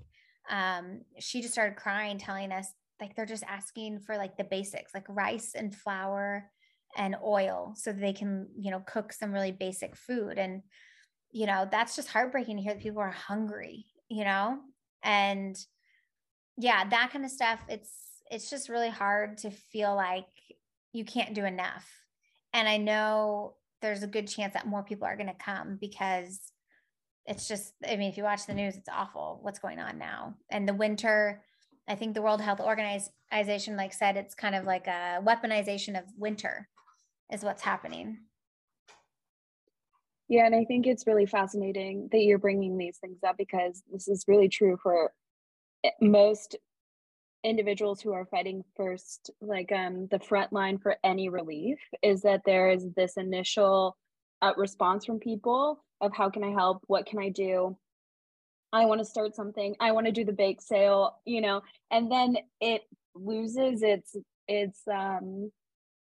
Um, 0.49 1.01
she 1.19 1.41
just 1.41 1.53
started 1.53 1.77
crying, 1.77 2.17
telling 2.17 2.51
us 2.51 2.67
like 2.99 3.15
they're 3.15 3.25
just 3.25 3.43
asking 3.43 3.99
for 3.99 4.17
like 4.17 4.37
the 4.37 4.43
basics, 4.43 4.93
like 4.93 5.05
rice 5.07 5.53
and 5.55 5.75
flour 5.75 6.49
and 6.97 7.15
oil, 7.23 7.73
so 7.77 7.91
they 7.91 8.13
can, 8.13 8.47
you 8.57 8.71
know, 8.71 8.81
cook 8.85 9.13
some 9.13 9.31
really 9.31 9.51
basic 9.51 9.95
food. 9.95 10.37
And, 10.37 10.63
you 11.31 11.45
know, 11.45 11.67
that's 11.71 11.95
just 11.95 12.09
heartbreaking 12.09 12.57
to 12.57 12.63
hear 12.63 12.73
that 12.73 12.83
people 12.83 13.01
are 13.01 13.11
hungry, 13.11 13.85
you 14.09 14.23
know? 14.23 14.59
And 15.03 15.57
yeah, 16.57 16.87
that 16.89 17.11
kind 17.11 17.25
of 17.25 17.31
stuff, 17.31 17.59
it's 17.69 17.91
it's 18.29 18.49
just 18.49 18.69
really 18.69 18.89
hard 18.89 19.37
to 19.39 19.49
feel 19.49 19.95
like 19.95 20.27
you 20.93 21.03
can't 21.03 21.33
do 21.33 21.45
enough 21.45 21.87
and 22.53 22.67
I 22.67 22.77
know 22.77 23.55
there's 23.81 24.03
a 24.03 24.07
good 24.07 24.27
chance 24.27 24.53
that 24.53 24.67
more 24.67 24.83
people 24.83 25.05
are 25.05 25.15
going 25.15 25.27
to 25.27 25.33
come 25.33 25.77
because 25.79 26.51
it's 27.25 27.47
just, 27.47 27.73
I 27.87 27.95
mean, 27.95 28.09
if 28.09 28.17
you 28.17 28.23
watch 28.23 28.45
the 28.45 28.53
news, 28.53 28.75
it's 28.75 28.89
awful 28.89 29.39
what's 29.41 29.59
going 29.59 29.79
on 29.79 29.97
now. 29.97 30.35
And 30.49 30.67
the 30.67 30.73
winter, 30.73 31.43
I 31.87 31.95
think 31.95 32.13
the 32.13 32.21
World 32.21 32.41
Health 32.41 32.59
Organization, 32.59 33.77
like 33.77 33.93
said, 33.93 34.17
it's 34.17 34.35
kind 34.35 34.55
of 34.55 34.65
like 34.65 34.87
a 34.87 35.21
weaponization 35.23 35.97
of 35.97 36.05
winter 36.17 36.67
is 37.31 37.43
what's 37.43 37.61
happening. 37.61 38.17
Yeah, 40.29 40.45
and 40.45 40.53
I 40.53 40.63
think 40.63 40.85
it's 40.85 41.07
really 41.07 41.25
fascinating 41.25 42.07
that 42.11 42.19
you're 42.19 42.37
bringing 42.37 42.77
these 42.77 42.97
things 42.99 43.17
up 43.27 43.35
because 43.37 43.81
this 43.91 44.07
is 44.07 44.25
really 44.27 44.47
true 44.47 44.77
for 44.81 45.11
eh, 45.83 45.89
most 45.99 46.55
individuals 47.43 47.99
who 47.99 48.13
are 48.13 48.25
fighting 48.25 48.63
first 48.75 49.31
like 49.41 49.71
um 49.71 50.07
the 50.11 50.19
front 50.19 50.51
line 50.51 50.77
for 50.77 50.97
any 51.05 51.29
relief 51.29 51.79
is 52.03 52.21
that 52.21 52.41
there 52.45 52.69
is 52.69 52.85
this 52.97 53.15
initial 53.15 53.95
uh, 54.41 54.51
response 54.57 55.05
from 55.05 55.19
people 55.19 55.83
of 56.01 56.13
how 56.15 56.29
can 56.29 56.43
i 56.43 56.49
help? 56.49 56.83
What 56.87 57.05
can 57.05 57.19
i 57.19 57.29
do? 57.29 57.77
I 58.71 58.85
want 58.85 58.99
to 58.99 59.05
start 59.05 59.35
something. 59.35 59.75
I 59.79 59.93
want 59.93 60.05
to 60.05 60.11
do 60.11 60.25
the 60.25 60.33
bake 60.33 60.61
sale 60.61 61.19
you 61.25 61.41
know? 61.41 61.61
And 61.89 62.11
then 62.11 62.37
it 62.61 62.83
loses 63.15 63.81
its 63.81 64.15
its 64.47 64.81
um 64.87 65.49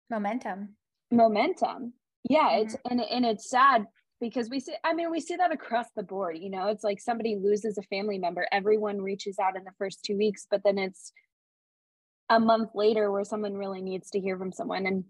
momentum. 0.09 0.75
momentum. 1.11 1.93
Yeah 2.27 2.49
mm-hmm. 2.49 2.61
it's 2.63 2.75
and, 2.89 3.01
and 3.01 3.25
it's 3.25 3.49
sad 3.49 3.85
because 4.19 4.49
we 4.49 4.59
see 4.59 4.73
i 4.83 4.93
mean 4.93 5.11
we 5.11 5.19
see 5.19 5.35
that 5.35 5.51
across 5.51 5.87
the 5.95 6.03
board 6.03 6.37
you 6.37 6.49
know 6.49 6.67
it's 6.67 6.83
like 6.83 6.99
somebody 6.99 7.35
loses 7.35 7.77
a 7.77 7.83
family 7.83 8.17
member 8.17 8.47
everyone 8.51 9.01
reaches 9.01 9.37
out 9.39 9.55
in 9.55 9.63
the 9.63 9.71
first 9.77 10.03
two 10.03 10.17
weeks 10.17 10.45
but 10.49 10.61
then 10.63 10.77
it's 10.77 11.11
a 12.29 12.39
month 12.39 12.69
later 12.75 13.11
where 13.11 13.23
someone 13.23 13.55
really 13.55 13.81
needs 13.81 14.11
to 14.11 14.19
hear 14.19 14.37
from 14.37 14.51
someone. 14.51 14.85
And 14.85 15.03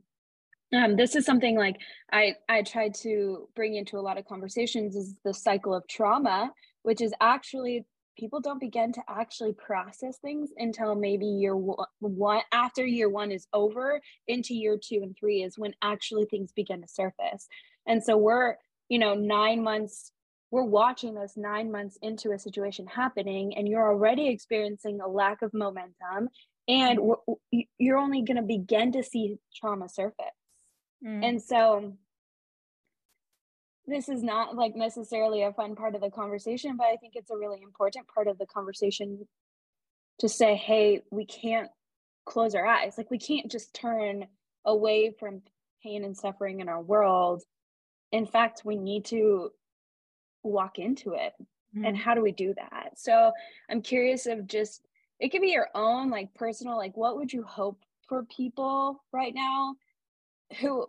um, 0.74 0.96
this 0.96 1.16
is 1.16 1.26
something 1.26 1.58
like 1.58 1.78
i 2.12 2.36
i 2.48 2.62
try 2.62 2.90
to 2.90 3.50
bring 3.56 3.74
into 3.74 3.98
a 3.98 4.02
lot 4.02 4.20
of 4.20 4.26
conversations 4.26 4.96
is 4.96 5.16
the 5.26 5.34
cycle 5.34 5.74
of 5.74 5.88
trauma 5.88 6.52
which 6.84 7.02
is 7.02 7.12
actually 7.20 7.88
people 8.20 8.40
don't 8.40 8.60
begin 8.60 8.92
to 8.94 9.02
actually 9.10 9.54
process 9.54 10.20
things 10.20 10.52
until 10.58 10.94
maybe 10.94 11.26
year 11.26 11.56
one 11.56 12.42
after 12.52 12.86
year 12.86 13.10
one 13.10 13.32
is 13.32 13.48
over 13.52 14.00
into 14.28 14.54
year 14.54 14.78
two 14.78 15.00
and 15.02 15.16
three 15.20 15.42
is 15.42 15.58
when 15.58 15.74
actually 15.82 16.26
things 16.26 16.52
begin 16.52 16.82
to 16.82 16.88
surface. 16.88 17.48
And 17.88 18.04
so 18.04 18.18
we're 18.18 18.56
you 18.90 19.00
know, 19.00 19.14
nine 19.14 19.64
months, 19.64 20.12
we're 20.52 20.64
watching 20.64 21.14
this 21.14 21.34
nine 21.38 21.72
months 21.72 21.98
into 22.02 22.32
a 22.32 22.40
situation 22.40 22.88
happening, 22.88 23.56
and 23.56 23.68
you're 23.68 23.88
already 23.88 24.30
experiencing 24.30 25.00
a 25.00 25.08
lack 25.08 25.42
of 25.44 25.54
momentum, 25.54 26.30
and 26.68 27.00
you're 27.78 27.98
only 27.98 28.24
going 28.24 28.38
to 28.38 28.44
begin 28.44 28.92
to 28.94 29.04
see 29.04 29.38
trauma 29.56 29.88
surface. 29.88 30.26
Mm. 31.06 31.24
And 31.24 31.42
so, 31.42 31.94
this 33.86 34.10
is 34.10 34.24
not 34.24 34.56
like 34.56 34.76
necessarily 34.76 35.44
a 35.44 35.54
fun 35.54 35.76
part 35.76 35.96
of 35.96 36.02
the 36.02 36.12
conversation, 36.12 36.76
but 36.78 36.88
I 36.88 36.98
think 36.98 37.14
it's 37.16 37.32
a 37.32 37.38
really 37.38 37.62
important 37.62 38.08
part 38.14 38.28
of 38.28 38.38
the 38.38 38.46
conversation 38.46 39.28
to 40.20 40.30
say, 40.30 40.56
hey, 40.56 41.02
we 41.12 41.26
can't 41.26 41.70
close 42.26 42.56
our 42.56 42.66
eyes. 42.66 42.96
Like, 42.98 43.10
we 43.10 43.20
can't 43.20 43.52
just 43.52 43.74
turn 43.74 44.26
away 44.66 45.14
from 45.20 45.42
pain 45.84 46.04
and 46.04 46.18
suffering 46.18 46.60
in 46.60 46.70
our 46.70 46.82
world 46.82 47.44
in 48.12 48.26
fact 48.26 48.62
we 48.66 48.76
need 48.76 49.06
to 49.06 49.52
walk 50.44 50.80
into 50.80 51.14
it. 51.14 51.34
Mm-hmm. 51.76 51.86
and 51.86 51.98
how 51.98 52.16
do 52.16 52.22
we 52.22 52.32
do 52.32 52.54
that? 52.56 52.98
So 52.98 53.32
i'm 53.70 53.82
curious 53.82 54.26
of 54.26 54.48
just 54.48 54.82
it 55.20 55.30
could 55.30 55.42
be 55.42 55.52
your 55.52 55.70
own 55.76 56.10
like 56.10 56.34
personal 56.34 56.78
like 56.78 56.98
what 56.98 57.16
would 57.18 57.32
you 57.32 57.44
hope 57.44 57.80
for 58.08 58.24
people 58.24 59.04
right 59.14 59.36
now 59.36 59.76
who 60.60 60.88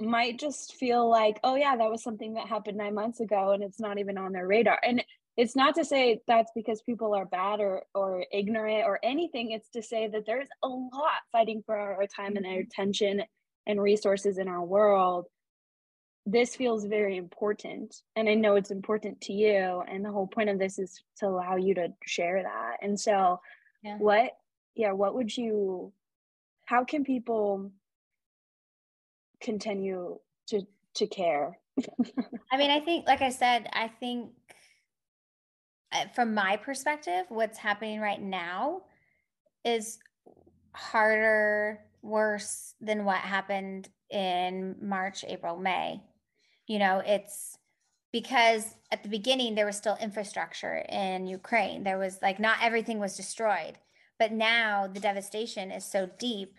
might 0.00 0.38
just 0.38 0.74
feel 0.74 1.08
like 1.08 1.38
oh 1.44 1.54
yeah 1.54 1.76
that 1.76 1.90
was 1.90 2.02
something 2.02 2.34
that 2.34 2.48
happened 2.48 2.76
nine 2.76 2.94
months 2.94 3.20
ago 3.20 3.50
and 3.52 3.62
it's 3.62 3.80
not 3.80 3.98
even 3.98 4.18
on 4.18 4.32
their 4.32 4.46
radar. 4.46 4.78
And 4.82 5.04
it's 5.36 5.54
not 5.54 5.76
to 5.76 5.84
say 5.84 6.20
that's 6.26 6.50
because 6.54 6.82
people 6.82 7.14
are 7.14 7.24
bad 7.24 7.60
or 7.60 7.84
or 7.94 8.24
ignorant 8.32 8.84
or 8.84 8.98
anything. 9.04 9.52
It's 9.52 9.68
to 9.70 9.82
say 9.82 10.08
that 10.08 10.26
there's 10.26 10.48
a 10.64 10.68
lot 10.68 11.22
fighting 11.30 11.62
for 11.64 11.76
our 11.76 12.06
time 12.08 12.36
and 12.36 12.44
our 12.44 12.52
mm-hmm. 12.54 12.62
attention 12.62 13.22
and 13.66 13.80
resources 13.80 14.38
in 14.38 14.48
our 14.48 14.64
world 14.64 15.26
this 16.30 16.54
feels 16.54 16.84
very 16.84 17.16
important 17.16 18.02
and 18.14 18.28
i 18.28 18.34
know 18.34 18.56
it's 18.56 18.70
important 18.70 19.18
to 19.20 19.32
you 19.32 19.82
and 19.88 20.04
the 20.04 20.10
whole 20.10 20.26
point 20.26 20.50
of 20.50 20.58
this 20.58 20.78
is 20.78 21.02
to 21.16 21.26
allow 21.26 21.56
you 21.56 21.74
to 21.74 21.88
share 22.06 22.42
that. 22.42 22.76
And 22.82 22.98
so 22.98 23.40
yeah. 23.82 23.96
what 23.96 24.36
yeah 24.74 24.92
what 24.92 25.14
would 25.14 25.34
you 25.34 25.92
how 26.66 26.84
can 26.84 27.04
people 27.04 27.72
continue 29.40 30.18
to 30.48 30.62
to 30.94 31.06
care? 31.06 31.58
I 32.52 32.56
mean 32.56 32.70
i 32.70 32.80
think 32.80 33.06
like 33.06 33.22
i 33.22 33.30
said 33.30 33.68
i 33.72 33.88
think 33.88 34.30
uh, 35.92 36.06
from 36.14 36.34
my 36.34 36.56
perspective 36.56 37.24
what's 37.28 37.56
happening 37.56 38.00
right 38.00 38.20
now 38.20 38.82
is 39.64 39.98
harder 40.72 41.80
worse 42.02 42.74
than 42.80 43.04
what 43.04 43.18
happened 43.18 43.88
in 44.10 44.74
march 44.80 45.24
april 45.26 45.56
may 45.56 46.00
you 46.68 46.78
know 46.78 47.02
it's 47.04 47.58
because 48.12 48.74
at 48.90 49.02
the 49.02 49.08
beginning 49.08 49.54
there 49.54 49.66
was 49.66 49.76
still 49.76 49.98
infrastructure 50.00 50.84
in 50.88 51.26
Ukraine. 51.26 51.84
There 51.84 51.98
was 51.98 52.20
like 52.22 52.38
not 52.38 52.58
everything 52.62 52.98
was 52.98 53.16
destroyed, 53.16 53.78
but 54.18 54.32
now 54.32 54.86
the 54.86 55.00
devastation 55.00 55.70
is 55.70 55.84
so 55.84 56.08
deep 56.18 56.54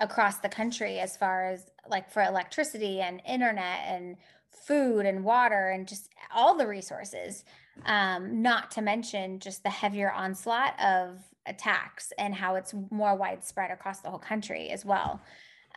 across 0.00 0.38
the 0.38 0.48
country 0.48 1.00
as 1.00 1.16
far 1.16 1.50
as 1.50 1.70
like 1.88 2.10
for 2.10 2.22
electricity 2.22 3.00
and 3.00 3.20
internet 3.26 3.80
and 3.86 4.16
food 4.50 5.06
and 5.06 5.24
water 5.24 5.70
and 5.70 5.88
just 5.88 6.08
all 6.34 6.56
the 6.56 6.66
resources 6.66 7.44
um, 7.84 8.42
not 8.42 8.70
to 8.70 8.82
mention 8.82 9.38
just 9.38 9.62
the 9.62 9.70
heavier 9.70 10.10
onslaught 10.10 10.78
of 10.80 11.18
attacks 11.46 12.12
and 12.18 12.34
how 12.34 12.54
it's 12.54 12.74
more 12.90 13.14
widespread 13.14 13.70
across 13.70 14.00
the 14.00 14.10
whole 14.10 14.18
country 14.18 14.70
as 14.70 14.84
well 14.84 15.20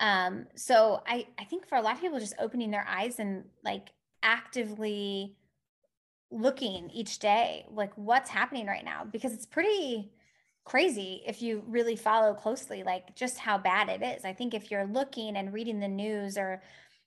um, 0.01 0.47
so 0.55 1.01
I, 1.07 1.27
I 1.39 1.45
think 1.45 1.67
for 1.67 1.77
a 1.77 1.81
lot 1.81 1.93
of 1.93 2.01
people 2.01 2.19
just 2.19 2.33
opening 2.39 2.71
their 2.71 2.85
eyes 2.89 3.19
and 3.19 3.45
like 3.63 3.89
actively 4.23 5.35
looking 6.31 6.89
each 6.91 7.19
day 7.19 7.65
like 7.71 7.91
what's 7.95 8.29
happening 8.29 8.65
right 8.65 8.83
now? 8.83 9.05
Because 9.09 9.31
it's 9.31 9.45
pretty 9.45 10.11
crazy 10.65 11.21
if 11.25 11.41
you 11.41 11.63
really 11.67 11.95
follow 11.95 12.33
closely 12.33 12.83
like 12.83 13.15
just 13.15 13.37
how 13.37 13.57
bad 13.57 13.89
it 13.89 14.03
is. 14.03 14.25
I 14.25 14.33
think 14.33 14.53
if 14.53 14.71
you're 14.71 14.87
looking 14.87 15.37
and 15.37 15.53
reading 15.53 15.79
the 15.79 15.87
news 15.87 16.37
or 16.37 16.61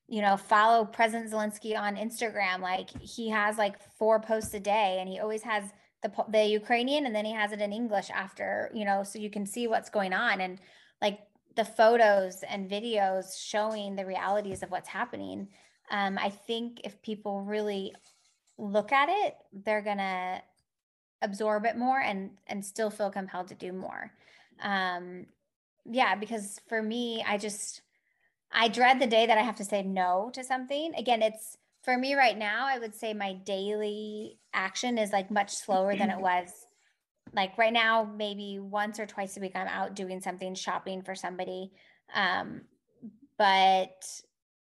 you 0.06 0.22
know 0.22 0.36
follow 0.36 0.84
president 0.84 1.32
zelensky 1.32 1.78
on 1.78 1.96
instagram 1.96 2.60
like 2.60 2.90
he 3.00 3.30
has 3.30 3.56
like 3.56 3.80
four 3.98 4.20
posts 4.20 4.52
a 4.52 4.60
day 4.60 4.98
and 5.00 5.08
he 5.08 5.18
always 5.18 5.40
has 5.42 5.64
the 6.02 6.12
the 6.28 6.44
ukrainian 6.44 7.06
and 7.06 7.14
then 7.14 7.24
he 7.24 7.32
has 7.32 7.52
it 7.52 7.60
in 7.62 7.72
english 7.72 8.10
after 8.10 8.70
you 8.74 8.84
know 8.84 9.02
so 9.02 9.18
you 9.18 9.30
can 9.30 9.46
see 9.46 9.66
what's 9.66 9.88
going 9.88 10.12
on. 10.12 10.42
And 10.42 10.58
like 11.00 11.20
the 11.56 11.64
photos 11.64 12.42
and 12.48 12.70
videos 12.70 13.38
showing 13.40 13.94
the 13.94 14.06
realities 14.06 14.62
of 14.62 14.70
what's 14.70 14.88
happening 14.88 15.48
um, 15.90 16.18
i 16.18 16.28
think 16.28 16.80
if 16.84 17.00
people 17.02 17.42
really 17.42 17.94
look 18.58 18.92
at 18.92 19.08
it 19.08 19.36
they're 19.64 19.82
gonna 19.82 20.40
absorb 21.24 21.64
it 21.64 21.76
more 21.76 21.98
and 21.98 22.30
and 22.46 22.64
still 22.64 22.90
feel 22.90 23.10
compelled 23.10 23.48
to 23.48 23.54
do 23.54 23.72
more. 23.72 24.12
Um 24.62 25.26
yeah 25.86 26.14
because 26.14 26.60
for 26.68 26.82
me 26.82 27.22
i 27.28 27.36
just 27.36 27.82
i 28.50 28.68
dread 28.68 28.98
the 28.98 29.06
day 29.06 29.26
that 29.26 29.36
i 29.36 29.42
have 29.42 29.56
to 29.56 29.64
say 29.64 29.82
no 29.82 30.30
to 30.34 30.44
something. 30.44 30.94
Again 30.94 31.22
it's 31.22 31.56
for 31.82 31.98
me 31.98 32.14
right 32.14 32.38
now 32.38 32.66
i 32.66 32.78
would 32.78 32.94
say 32.94 33.12
my 33.12 33.34
daily 33.34 34.38
action 34.54 34.96
is 34.96 35.12
like 35.12 35.30
much 35.30 35.50
slower 35.50 35.96
than 35.96 36.10
it 36.10 36.18
was 36.30 36.63
like 37.34 37.56
right 37.58 37.72
now 37.72 38.08
maybe 38.16 38.58
once 38.60 38.98
or 38.98 39.06
twice 39.06 39.36
a 39.36 39.40
week 39.40 39.52
i'm 39.54 39.68
out 39.68 39.94
doing 39.94 40.20
something 40.20 40.54
shopping 40.54 41.02
for 41.02 41.14
somebody 41.14 41.70
um 42.14 42.62
but 43.38 44.04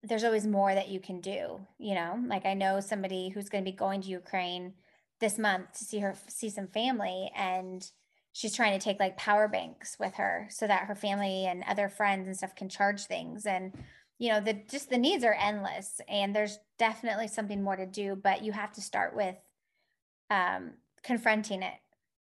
there's 0.03 0.25
always 0.25 0.47
more 0.47 0.75
that 0.75 0.89
you 0.89 1.01
can 1.01 1.21
do 1.21 1.61
you 1.79 1.95
know? 1.95 2.19
Like 2.27 2.47
i 2.47 2.55
know 2.55 2.81
somebody 2.81 3.29
who's 3.29 3.49
going 3.49 3.65
to 3.65 3.71
be 3.71 3.77
going 3.77 4.01
to 4.03 4.09
ukraine 4.09 4.75
this 5.21 5.39
month 5.39 5.73
to 5.79 5.85
see 5.85 5.99
her 5.99 6.15
see 6.29 6.49
some 6.49 6.69
family 6.69 7.31
and 7.37 7.91
she's 8.33 8.55
trying 8.55 8.79
to 8.79 8.83
take 8.83 9.01
like 9.01 9.17
power 9.17 9.49
banks 9.49 9.97
with 9.99 10.15
her 10.15 10.47
so 10.51 10.67
that 10.67 10.87
her 10.87 10.95
family 10.95 11.47
and 11.47 11.65
other 11.69 11.89
friends 11.89 12.27
and 12.27 12.37
stuff 12.37 12.55
can 12.55 12.69
charge 12.69 13.03
things 13.03 13.47
and 13.47 13.73
you 14.19 14.29
know 14.29 14.41
the 14.41 14.55
just 14.71 14.91
the 14.91 14.99
needs 14.99 15.25
are 15.25 15.37
endless 15.41 16.01
and 16.09 16.35
there's 16.35 16.59
definitely 16.79 17.29
something 17.29 17.63
more 17.63 17.77
to 17.77 17.87
do 17.87 18.17
but 18.17 18.43
you 18.45 18.53
have 18.53 18.73
to 18.73 18.81
start 18.81 19.15
with 19.17 19.37
um, 20.31 20.73
confronting 21.03 21.63
it 21.63 21.75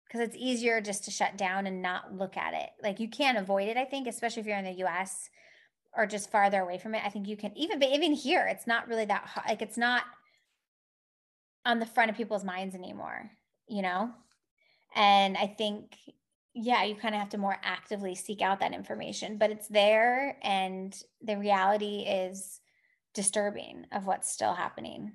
because 0.07 0.21
it's 0.21 0.37
easier 0.37 0.79
just 0.81 1.03
to 1.05 1.11
shut 1.11 1.37
down 1.37 1.67
and 1.67 1.81
not 1.81 2.15
look 2.15 2.37
at 2.37 2.53
it 2.53 2.69
like 2.81 2.99
you 2.99 3.09
can't 3.09 3.37
avoid 3.37 3.67
it 3.67 3.77
i 3.77 3.85
think 3.85 4.07
especially 4.07 4.41
if 4.41 4.47
you're 4.47 4.57
in 4.57 4.65
the 4.65 4.83
us 4.83 5.29
or 5.95 6.05
just 6.05 6.31
farther 6.31 6.61
away 6.61 6.77
from 6.77 6.95
it 6.95 7.01
i 7.05 7.09
think 7.09 7.27
you 7.27 7.37
can 7.37 7.55
even 7.57 7.79
but 7.79 7.89
even 7.89 8.13
here 8.13 8.47
it's 8.47 8.67
not 8.67 8.87
really 8.87 9.05
that 9.05 9.25
hard 9.25 9.47
like 9.47 9.61
it's 9.61 9.77
not 9.77 10.03
on 11.67 11.79
the 11.79 11.85
front 11.85 12.09
of 12.09 12.17
people's 12.17 12.45
minds 12.45 12.73
anymore, 12.73 13.29
you 13.67 13.81
know? 13.81 14.09
And 14.95 15.35
I 15.37 15.47
think, 15.47 15.97
yeah, 16.55 16.83
you 16.85 16.95
kind 16.95 17.13
of 17.13 17.19
have 17.19 17.29
to 17.31 17.37
more 17.37 17.57
actively 17.61 18.15
seek 18.15 18.41
out 18.41 18.61
that 18.61 18.73
information, 18.73 19.37
but 19.37 19.51
it's 19.51 19.67
there 19.67 20.37
and 20.41 20.97
the 21.21 21.37
reality 21.37 22.05
is 22.07 22.61
disturbing 23.13 23.85
of 23.91 24.07
what's 24.07 24.31
still 24.31 24.53
happening. 24.53 25.11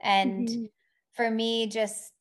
And 0.00 0.48
mm-hmm. 0.48 0.64
for 1.12 1.30
me, 1.30 1.66
just 1.66 2.12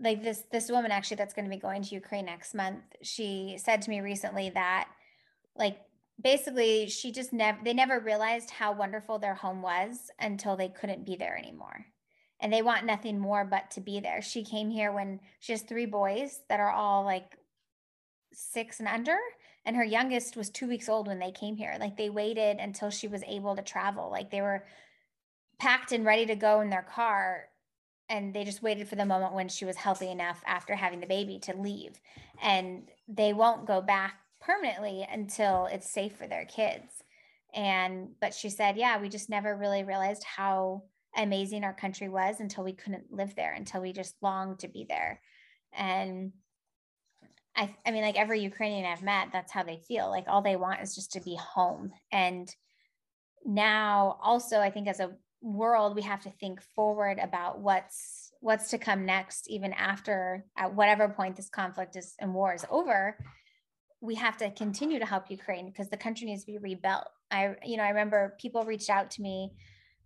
like 0.00 0.22
this 0.22 0.44
this 0.52 0.70
woman 0.70 0.90
actually 0.90 1.16
that's 1.16 1.34
going 1.34 1.44
to 1.44 1.50
be 1.54 1.60
going 1.60 1.82
to 1.82 1.94
Ukraine 1.94 2.26
next 2.26 2.54
month, 2.54 2.82
she 3.02 3.58
said 3.58 3.82
to 3.82 3.90
me 3.90 4.00
recently 4.00 4.50
that 4.50 4.88
like 5.56 5.78
basically 6.22 6.88
she 6.88 7.12
just 7.12 7.32
never 7.32 7.58
they 7.64 7.74
never 7.74 8.00
realized 8.00 8.50
how 8.50 8.72
wonderful 8.72 9.18
their 9.18 9.34
home 9.34 9.62
was 9.62 10.10
until 10.20 10.56
they 10.56 10.68
couldn't 10.68 11.06
be 11.06 11.16
there 11.16 11.36
anymore 11.36 11.86
and 12.40 12.52
they 12.52 12.62
want 12.62 12.86
nothing 12.86 13.18
more 13.18 13.44
but 13.44 13.70
to 13.72 13.80
be 13.80 14.00
there. 14.00 14.22
She 14.22 14.44
came 14.44 14.70
here 14.70 14.92
when 14.92 15.20
she 15.40 15.52
has 15.52 15.62
three 15.62 15.86
boys 15.86 16.40
that 16.48 16.60
are 16.60 16.70
all 16.70 17.04
like 17.04 17.36
six 18.32 18.78
and 18.78 18.88
under, 18.88 19.16
and 19.64 19.76
her 19.76 19.84
youngest 19.84 20.36
was 20.36 20.48
two 20.48 20.68
weeks 20.68 20.88
old 20.88 21.08
when 21.08 21.18
they 21.18 21.32
came 21.32 21.56
here. 21.56 21.76
Like 21.80 21.96
they 21.96 22.10
waited 22.10 22.58
until 22.58 22.90
she 22.90 23.08
was 23.08 23.22
able 23.26 23.56
to 23.56 23.62
travel. 23.62 24.10
Like 24.10 24.30
they 24.30 24.40
were 24.40 24.64
packed 25.58 25.92
and 25.92 26.04
ready 26.04 26.26
to 26.26 26.36
go 26.36 26.60
in 26.60 26.70
their 26.70 26.86
car. 26.88 27.46
And 28.10 28.32
they 28.32 28.44
just 28.44 28.62
waited 28.62 28.88
for 28.88 28.96
the 28.96 29.04
moment 29.04 29.34
when 29.34 29.48
she 29.48 29.64
was 29.64 29.76
healthy 29.76 30.10
enough 30.10 30.42
after 30.46 30.74
having 30.74 31.00
the 31.00 31.06
baby 31.06 31.38
to 31.40 31.56
leave. 31.56 32.00
And 32.42 32.88
they 33.06 33.32
won't 33.32 33.66
go 33.66 33.82
back 33.82 34.14
permanently 34.40 35.06
until 35.10 35.66
it's 35.66 35.90
safe 35.90 36.16
for 36.16 36.26
their 36.26 36.46
kids. 36.46 37.02
And, 37.54 38.10
but 38.20 38.34
she 38.34 38.50
said, 38.50 38.76
yeah, 38.76 39.00
we 39.00 39.08
just 39.08 39.28
never 39.28 39.56
really 39.56 39.82
realized 39.82 40.24
how 40.24 40.84
amazing 41.16 41.64
our 41.64 41.74
country 41.74 42.08
was 42.08 42.40
until 42.40 42.64
we 42.64 42.72
couldn't 42.72 43.12
live 43.12 43.34
there, 43.34 43.52
until 43.52 43.82
we 43.82 43.92
just 43.92 44.14
longed 44.22 44.60
to 44.60 44.68
be 44.68 44.86
there. 44.88 45.20
And 45.72 46.32
I, 47.56 47.74
I 47.84 47.90
mean, 47.90 48.02
like 48.02 48.18
every 48.18 48.40
Ukrainian 48.40 48.86
I've 48.86 49.02
met, 49.02 49.28
that's 49.32 49.52
how 49.52 49.64
they 49.64 49.82
feel. 49.88 50.08
Like 50.08 50.24
all 50.28 50.42
they 50.42 50.56
want 50.56 50.80
is 50.80 50.94
just 50.94 51.12
to 51.12 51.20
be 51.20 51.36
home. 51.36 51.92
And 52.12 52.48
now, 53.44 54.18
also, 54.22 54.60
I 54.60 54.70
think 54.70 54.88
as 54.88 55.00
a 55.00 55.16
world, 55.40 55.94
we 55.94 56.02
have 56.02 56.22
to 56.22 56.30
think 56.30 56.60
forward 56.74 57.18
about 57.18 57.60
what's 57.60 58.32
what's 58.40 58.70
to 58.70 58.78
come 58.78 59.04
next, 59.04 59.48
even 59.50 59.72
after 59.72 60.44
at 60.56 60.74
whatever 60.74 61.08
point 61.08 61.36
this 61.36 61.48
conflict 61.48 61.96
is 61.96 62.14
and 62.18 62.34
war 62.34 62.54
is 62.54 62.64
over. 62.70 63.18
We 64.00 64.14
have 64.16 64.36
to 64.38 64.50
continue 64.50 65.00
to 65.00 65.06
help 65.06 65.30
Ukraine 65.30 65.66
because 65.66 65.88
the 65.88 65.96
country 65.96 66.26
needs 66.26 66.44
to 66.44 66.52
be 66.52 66.58
rebuilt. 66.58 67.08
I, 67.30 67.56
you 67.64 67.76
know, 67.76 67.82
I 67.82 67.88
remember 67.88 68.36
people 68.40 68.64
reached 68.64 68.90
out 68.90 69.10
to 69.12 69.22
me 69.22 69.52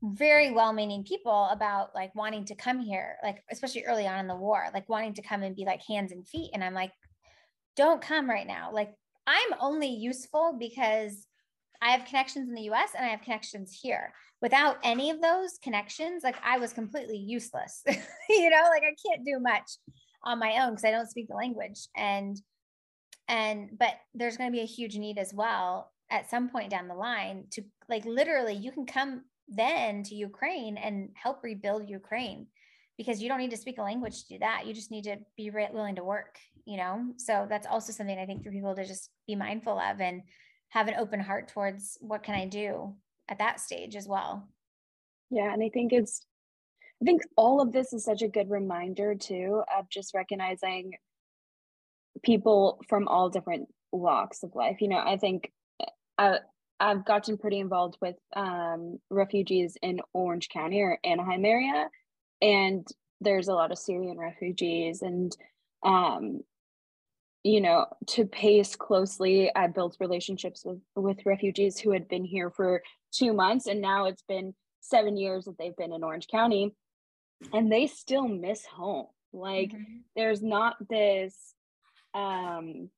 very 0.03 0.51
well-meaning 0.51 1.05
people 1.05 1.49
about 1.53 1.95
like 1.95 2.12
wanting 2.14 2.45
to 2.45 2.57
come 2.57 2.80
here 2.80 3.16
like 3.22 3.41
especially 3.53 3.85
early 3.85 4.05
on 4.05 4.18
in 4.18 4.26
the 4.26 4.35
war 4.35 4.66
like 4.74 4.89
wanting 4.89 5.14
to 5.14 5.22
come 5.22 5.45
and 5.45 5.55
be 5.55 5.64
like 5.64 5.80
hands 5.87 6.11
and 6.11 6.26
feet 6.26 6.51
and 6.53 6.64
i'm 6.64 6.74
like 6.74 6.91
don't 7.76 8.03
come 8.03 8.28
right 8.28 8.49
now 8.49 8.70
like 8.72 8.93
i'm 9.28 9.51
only 9.61 9.87
useful 9.87 10.57
because 10.59 11.28
i 11.83 11.91
have 11.91 12.07
connections 12.07 12.49
in 12.49 12.55
the 12.55 12.62
us 12.62 12.91
and 12.97 13.05
i 13.05 13.09
have 13.09 13.22
connections 13.22 13.78
here 13.83 14.12
without 14.41 14.76
any 14.83 15.11
of 15.11 15.20
those 15.20 15.59
connections 15.62 16.22
like 16.22 16.37
i 16.45 16.59
was 16.59 16.72
completely 16.72 17.16
useless 17.16 17.83
you 18.28 18.51
know 18.51 18.62
like 18.70 18.83
i 18.83 18.95
can't 19.07 19.24
do 19.24 19.39
much 19.41 19.78
on 20.24 20.39
my 20.39 20.62
own 20.62 20.70
because 20.70 20.85
i 20.85 20.91
don't 20.91 21.11
speak 21.11 21.28
the 21.28 21.37
language 21.37 21.89
and 21.97 22.41
and 23.28 23.70
but 23.78 23.95
there's 24.14 24.37
going 24.37 24.51
to 24.51 24.57
be 24.57 24.62
a 24.62 24.66
huge 24.66 24.97
need 24.97 25.18
as 25.18 25.33
well 25.35 25.91
at 26.11 26.28
some 26.28 26.49
point 26.49 26.70
down 26.70 26.89
the 26.89 26.95
line 26.95 27.45
to 27.51 27.62
like 27.89 28.05
literally 28.05 28.55
you 28.55 28.70
can 28.70 28.87
come 28.87 29.22
then 29.49 30.03
to 30.05 30.14
Ukraine 30.14 30.76
and 30.76 31.11
help 31.14 31.43
rebuild 31.43 31.89
Ukraine 31.89 32.47
because 32.97 33.22
you 33.22 33.28
don't 33.28 33.39
need 33.39 33.51
to 33.51 33.57
speak 33.57 33.78
a 33.78 33.83
language 33.83 34.22
to 34.22 34.35
do 34.35 34.39
that. 34.41 34.66
You 34.66 34.74
just 34.74 34.91
need 34.91 35.05
to 35.05 35.16
be 35.37 35.51
willing 35.51 35.97
to 35.97 36.05
work, 36.05 36.37
you 36.64 36.76
know? 36.76 37.12
So 37.16 37.47
that's 37.49 37.66
also 37.66 37.93
something 37.93 38.18
I 38.18 38.26
think 38.26 38.45
for 38.45 38.51
people 38.51 38.74
to 38.74 38.85
just 38.85 39.11
be 39.26 39.35
mindful 39.35 39.78
of 39.78 40.01
and 40.01 40.22
have 40.73 40.89
an 40.89 40.95
open 40.99 41.20
heart 41.20 41.49
towards 41.49 41.99
what 42.01 42.23
can 42.23 42.35
I 42.35 42.47
do 42.47 42.95
at 43.29 43.39
that 43.39 43.61
stage 43.61 43.95
as 43.95 44.09
well. 44.09 44.49
Yeah. 45.31 45.53
And 45.53 45.62
I 45.62 45.68
think 45.68 45.93
it's, 45.93 46.25
I 47.03 47.05
think 47.05 47.23
all 47.37 47.61
of 47.61 47.73
this 47.73 47.93
is 47.93 48.05
such 48.05 48.23
a 48.23 48.29
good 48.29 48.51
reminder 48.51 49.14
too 49.14 49.62
of 49.77 49.91
just 49.91 50.14
recognizing 50.14 50.93
people 52.23 52.81
from 52.89 53.07
all 53.07 53.29
different 53.29 53.68
walks 53.91 54.43
of 54.43 54.55
life. 54.55 54.81
You 54.81 54.89
know, 54.89 55.03
I 55.05 55.18
think 55.18 55.53
uh, 56.16 56.39
I've 56.81 57.05
gotten 57.05 57.37
pretty 57.37 57.59
involved 57.59 57.99
with 58.01 58.16
um, 58.35 58.99
refugees 59.11 59.77
in 59.83 60.01
Orange 60.14 60.49
County 60.49 60.81
or 60.81 60.99
Anaheim 61.05 61.45
area, 61.45 61.89
and 62.41 62.87
there's 63.20 63.49
a 63.49 63.55
lot 63.55 63.73
of 63.73 63.79
Syrian 63.79 64.18
refugees, 64.18 65.03
and 65.03 65.37
um, 65.85 66.41
you 67.45 67.61
know, 67.61 67.86
to 68.09 68.24
pace 68.24 68.76
closely, 68.76 69.51
I 69.55 69.66
built 69.66 69.97
relationships 70.01 70.64
with 70.64 70.78
with 70.95 71.26
refugees 71.26 71.78
who 71.78 71.90
had 71.93 72.09
been 72.09 72.24
here 72.24 72.51
for 72.51 72.82
two 73.12 73.32
months, 73.32 73.66
and 73.66 73.80
now 73.80 74.07
it's 74.07 74.22
been 74.22 74.55
seven 74.80 75.16
years 75.16 75.45
that 75.47 75.59
they've 75.59 75.76
been 75.76 75.93
in 75.93 76.05
Orange 76.05 76.28
County, 76.28 76.74
and 77.53 77.70
they 77.70 77.86
still 77.86 78.28
miss 78.28 78.64
home. 78.64 79.07
Like, 79.32 79.70
mm-hmm. 79.70 79.99
there's 80.14 80.43
not 80.43 80.76
this 80.88 81.55
um 82.14 82.90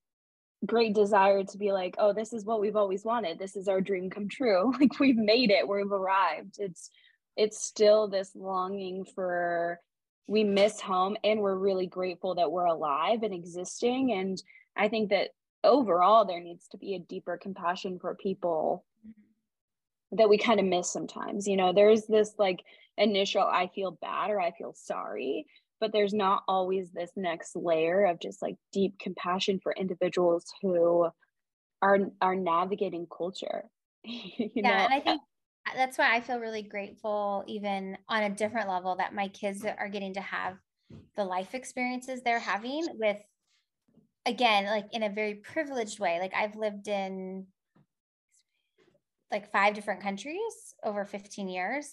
great 0.66 0.94
desire 0.94 1.44
to 1.44 1.58
be 1.58 1.72
like, 1.72 1.94
oh, 1.98 2.12
this 2.12 2.32
is 2.32 2.44
what 2.44 2.60
we've 2.60 2.76
always 2.76 3.04
wanted. 3.04 3.38
This 3.38 3.56
is 3.56 3.68
our 3.68 3.80
dream 3.80 4.10
come 4.10 4.28
true. 4.28 4.72
Like 4.80 4.98
we've 4.98 5.16
made 5.16 5.50
it, 5.50 5.68
we've 5.68 5.92
arrived. 5.92 6.56
It's 6.58 6.90
it's 7.36 7.64
still 7.64 8.08
this 8.08 8.30
longing 8.34 9.04
for 9.14 9.80
we 10.26 10.44
miss 10.44 10.80
home 10.80 11.16
and 11.22 11.40
we're 11.40 11.54
really 11.54 11.86
grateful 11.86 12.34
that 12.36 12.50
we're 12.50 12.64
alive 12.64 13.22
and 13.22 13.34
existing 13.34 14.12
and 14.12 14.42
i 14.76 14.88
think 14.88 15.10
that 15.10 15.30
overall 15.62 16.24
there 16.24 16.40
needs 16.40 16.68
to 16.68 16.78
be 16.78 16.94
a 16.94 16.98
deeper 16.98 17.36
compassion 17.36 17.98
for 17.98 18.14
people 18.14 18.84
that 20.12 20.28
we 20.28 20.38
kind 20.38 20.60
of 20.60 20.66
miss 20.66 20.90
sometimes 20.90 21.46
you 21.46 21.56
know 21.56 21.72
there's 21.72 22.06
this 22.06 22.34
like 22.38 22.62
initial 22.96 23.42
i 23.42 23.68
feel 23.74 23.98
bad 24.00 24.30
or 24.30 24.40
i 24.40 24.50
feel 24.52 24.72
sorry 24.74 25.46
but 25.80 25.92
there's 25.92 26.14
not 26.14 26.42
always 26.48 26.90
this 26.92 27.10
next 27.16 27.56
layer 27.56 28.06
of 28.06 28.20
just 28.20 28.40
like 28.40 28.54
deep 28.72 28.98
compassion 28.98 29.58
for 29.62 29.74
individuals 29.76 30.44
who 30.62 31.08
are 31.82 31.98
are 32.20 32.36
navigating 32.36 33.06
culture 33.06 33.64
you 34.04 34.48
yeah 34.54 34.62
know? 34.62 34.84
and 34.84 34.94
i 34.94 35.00
think 35.00 35.20
that's 35.74 35.98
why 35.98 36.14
I 36.14 36.20
feel 36.20 36.38
really 36.38 36.62
grateful, 36.62 37.44
even 37.46 37.96
on 38.08 38.22
a 38.22 38.30
different 38.30 38.68
level, 38.68 38.96
that 38.96 39.14
my 39.14 39.28
kids 39.28 39.64
are 39.64 39.88
getting 39.88 40.14
to 40.14 40.20
have 40.20 40.56
the 41.16 41.24
life 41.24 41.54
experiences 41.54 42.22
they're 42.22 42.38
having 42.38 42.86
with, 42.94 43.16
again, 44.26 44.66
like 44.66 44.86
in 44.92 45.02
a 45.02 45.08
very 45.08 45.34
privileged 45.34 45.98
way. 45.98 46.18
Like 46.20 46.34
I've 46.34 46.56
lived 46.56 46.88
in 46.88 47.46
like 49.30 49.50
five 49.50 49.74
different 49.74 50.02
countries 50.02 50.74
over 50.84 51.04
15 51.04 51.48
years, 51.48 51.90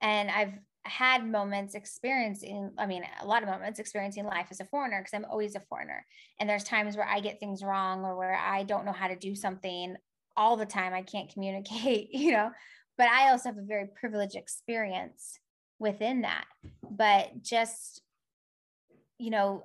and 0.00 0.30
I've 0.30 0.54
had 0.84 1.26
moments 1.26 1.74
experiencing, 1.74 2.70
I 2.78 2.86
mean, 2.86 3.04
a 3.20 3.26
lot 3.26 3.42
of 3.42 3.48
moments 3.48 3.78
experiencing 3.78 4.24
life 4.24 4.46
as 4.50 4.60
a 4.60 4.64
foreigner 4.64 5.00
because 5.00 5.12
I'm 5.12 5.30
always 5.30 5.54
a 5.54 5.60
foreigner. 5.60 6.06
And 6.38 6.48
there's 6.48 6.64
times 6.64 6.96
where 6.96 7.06
I 7.06 7.20
get 7.20 7.38
things 7.38 7.62
wrong 7.62 8.04
or 8.04 8.16
where 8.16 8.34
I 8.34 8.62
don't 8.62 8.86
know 8.86 8.92
how 8.92 9.08
to 9.08 9.16
do 9.16 9.34
something 9.34 9.96
all 10.36 10.56
the 10.56 10.66
time. 10.66 10.94
I 10.94 11.02
can't 11.02 11.32
communicate, 11.32 12.08
you 12.12 12.32
know, 12.32 12.50
but 13.00 13.08
I 13.08 13.30
also 13.30 13.48
have 13.48 13.56
a 13.56 13.62
very 13.62 13.86
privileged 13.86 14.36
experience 14.36 15.38
within 15.78 16.20
that. 16.20 16.44
But 16.90 17.42
just, 17.42 18.02
you 19.16 19.30
know, 19.30 19.64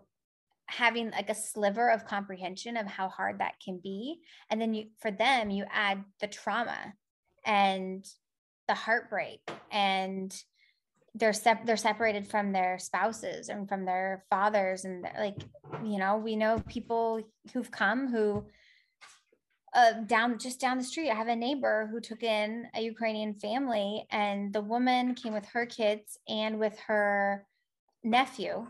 having 0.68 1.12
like 1.12 1.30
a 1.30 1.36
sliver 1.36 1.90
of 1.90 2.06
comprehension 2.06 2.78
of 2.78 2.88
how 2.88 3.10
hard 3.10 3.40
that 3.40 3.56
can 3.60 3.82
be. 3.84 4.22
And 4.50 4.62
then 4.62 4.74
you, 4.74 4.86
for 5.02 5.12
them, 5.12 5.50
you 5.50 5.66
add 5.70 6.06
the 6.22 6.28
trauma 6.28 6.94
and 7.46 8.08
the 8.70 8.74
heartbreak 8.74 9.42
and 9.70 10.34
they're 11.14 11.34
sep- 11.34 11.66
they're 11.66 11.76
separated 11.76 12.26
from 12.26 12.54
their 12.54 12.80
spouses 12.80 13.50
and 13.50 13.68
from 13.68 13.84
their 13.84 14.24
fathers 14.30 14.86
and 14.86 15.06
like 15.18 15.38
you 15.84 15.98
know 15.98 16.18
we 16.18 16.36
know 16.36 16.62
people 16.68 17.22
who've 17.54 17.72
come 17.72 18.12
who 18.12 18.46
uh, 19.76 19.92
down 20.06 20.40
just 20.40 20.60
down 20.62 20.78
the 20.78 20.84
street, 20.84 21.10
I 21.10 21.16
have 21.16 21.28
a 21.28 21.36
neighbor 21.36 21.90
who 21.92 22.00
took 22.00 22.24
in 22.24 22.68
a 22.74 22.82
Ukrainian 22.82 23.34
family, 23.34 24.08
and 24.10 24.54
the 24.54 24.62
woman 24.62 25.14
came 25.16 25.34
with 25.34 25.46
her 25.48 25.66
kids 25.66 26.18
and 26.30 26.58
with 26.60 26.80
her 26.88 27.46
nephew, 28.02 28.68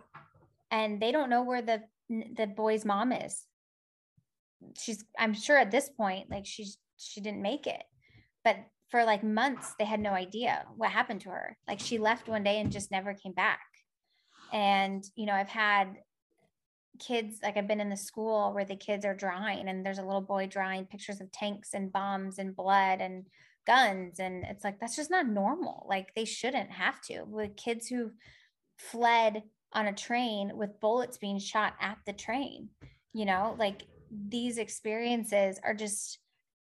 and 0.71 0.99
they 0.99 1.11
don't 1.11 1.29
know 1.29 1.43
where 1.43 1.61
the 1.61 1.83
the 2.09 2.47
boy's 2.47 2.85
mom 2.85 3.11
is. 3.11 3.45
She's, 4.79 5.05
I'm 5.19 5.33
sure 5.33 5.57
at 5.57 5.71
this 5.71 5.89
point, 5.89 6.31
like 6.31 6.45
she's 6.47 6.79
she 6.97 7.21
didn't 7.21 7.41
make 7.41 7.67
it, 7.67 7.83
but 8.43 8.57
for 8.89 9.03
like 9.03 9.23
months 9.23 9.75
they 9.77 9.85
had 9.85 9.99
no 9.99 10.11
idea 10.11 10.65
what 10.75 10.89
happened 10.89 11.21
to 11.21 11.29
her. 11.29 11.55
Like 11.67 11.79
she 11.79 11.99
left 11.99 12.27
one 12.27 12.43
day 12.43 12.59
and 12.59 12.71
just 12.71 12.89
never 12.89 13.13
came 13.13 13.33
back. 13.33 13.61
And 14.51 15.03
you 15.15 15.27
know, 15.27 15.33
I've 15.33 15.49
had 15.49 15.97
kids 16.99 17.39
like 17.43 17.57
i've 17.57 17.67
been 17.67 17.81
in 17.81 17.89
the 17.89 17.97
school 17.97 18.53
where 18.53 18.65
the 18.65 18.75
kids 18.75 19.05
are 19.05 19.15
drawing 19.15 19.67
and 19.67 19.85
there's 19.85 19.97
a 19.97 20.03
little 20.03 20.21
boy 20.21 20.47
drawing 20.47 20.85
pictures 20.85 21.19
of 21.19 21.31
tanks 21.31 21.73
and 21.73 21.91
bombs 21.91 22.39
and 22.39 22.55
blood 22.55 23.01
and 23.01 23.25
guns 23.65 24.19
and 24.19 24.43
it's 24.45 24.63
like 24.63 24.79
that's 24.79 24.95
just 24.95 25.11
not 25.11 25.27
normal. 25.27 25.85
Like 25.89 26.13
they 26.15 26.25
shouldn't 26.25 26.71
have 26.71 27.01
to. 27.01 27.23
With 27.23 27.55
kids 27.55 27.87
who 27.87 28.11
fled 28.77 29.43
on 29.73 29.87
a 29.87 29.93
train 29.93 30.51
with 30.55 30.79
bullets 30.79 31.17
being 31.17 31.39
shot 31.39 31.73
at 31.81 31.97
the 32.05 32.13
train 32.13 32.69
you 33.13 33.25
know 33.25 33.55
like 33.57 33.83
these 34.29 34.57
experiences 34.57 35.59
are 35.63 35.73
just 35.73 36.19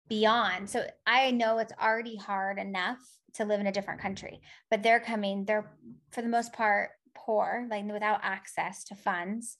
beyond. 0.08 0.70
So 0.70 0.86
i 1.06 1.30
know 1.30 1.58
it's 1.58 1.72
already 1.80 2.16
hard 2.16 2.58
enough 2.58 2.98
to 3.34 3.44
live 3.44 3.60
in 3.60 3.66
a 3.66 3.72
different 3.72 4.00
country 4.00 4.40
but 4.70 4.82
they're 4.82 5.00
coming 5.00 5.44
they're 5.44 5.70
for 6.10 6.22
the 6.22 6.28
most 6.28 6.52
part 6.52 6.90
poor 7.14 7.66
like 7.70 7.84
without 7.84 8.20
access 8.22 8.84
to 8.84 8.94
funds 8.94 9.58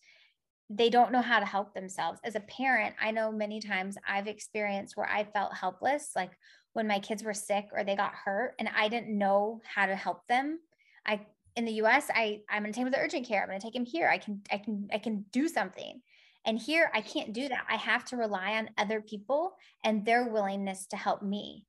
they 0.69 0.91
don't 0.91 1.13
know 1.13 1.23
how 1.23 1.39
to 1.39 1.47
help 1.47 1.75
themselves. 1.75 2.19
As 2.25 2.35
a 2.35 2.41
parent, 2.41 2.95
I 3.01 3.13
know 3.13 3.31
many 3.31 3.61
times 3.61 3.97
I've 4.07 4.27
experienced 4.27 4.97
where 4.97 5.09
I 5.09 5.25
felt 5.25 5.55
helpless, 5.55 6.11
like 6.17 6.33
when 6.73 6.89
my 6.89 6.99
kids 6.99 7.23
were 7.23 7.35
sick 7.35 7.69
or 7.73 7.85
they 7.85 7.97
got 7.97 8.13
hurt 8.13 8.55
and 8.59 8.69
I 8.77 8.89
didn't 8.89 9.17
know 9.17 9.61
how 9.65 9.87
to 9.87 9.95
help 9.97 10.27
them. 10.29 10.59
I 11.07 11.21
in 11.55 11.65
the 11.65 11.81
US, 11.85 12.11
I 12.15 12.41
I'm 12.51 12.63
going 12.63 12.73
to 12.73 12.77
take 12.77 12.87
him 12.87 12.93
to 12.93 12.99
urgent 12.99 13.27
care. 13.27 13.43
I'm 13.43 13.49
going 13.49 13.61
to 13.61 13.67
take 13.67 13.77
him 13.77 13.87
here. 13.87 14.09
I 14.09 14.19
can 14.19 14.43
I 14.53 14.59
can 14.59 14.89
I 14.93 14.99
can 14.99 15.25
do 15.33 15.49
something. 15.49 16.03
And 16.45 16.59
here 16.59 16.91
I 16.93 17.01
can't 17.01 17.33
do 17.33 17.49
that. 17.49 17.65
I 17.69 17.77
have 17.77 18.05
to 18.07 18.17
rely 18.17 18.53
on 18.53 18.71
other 18.77 19.01
people 19.01 19.55
and 19.85 20.05
their 20.05 20.29
willingness 20.29 20.87
to 20.89 20.97
help 20.97 21.23
me. 21.23 21.65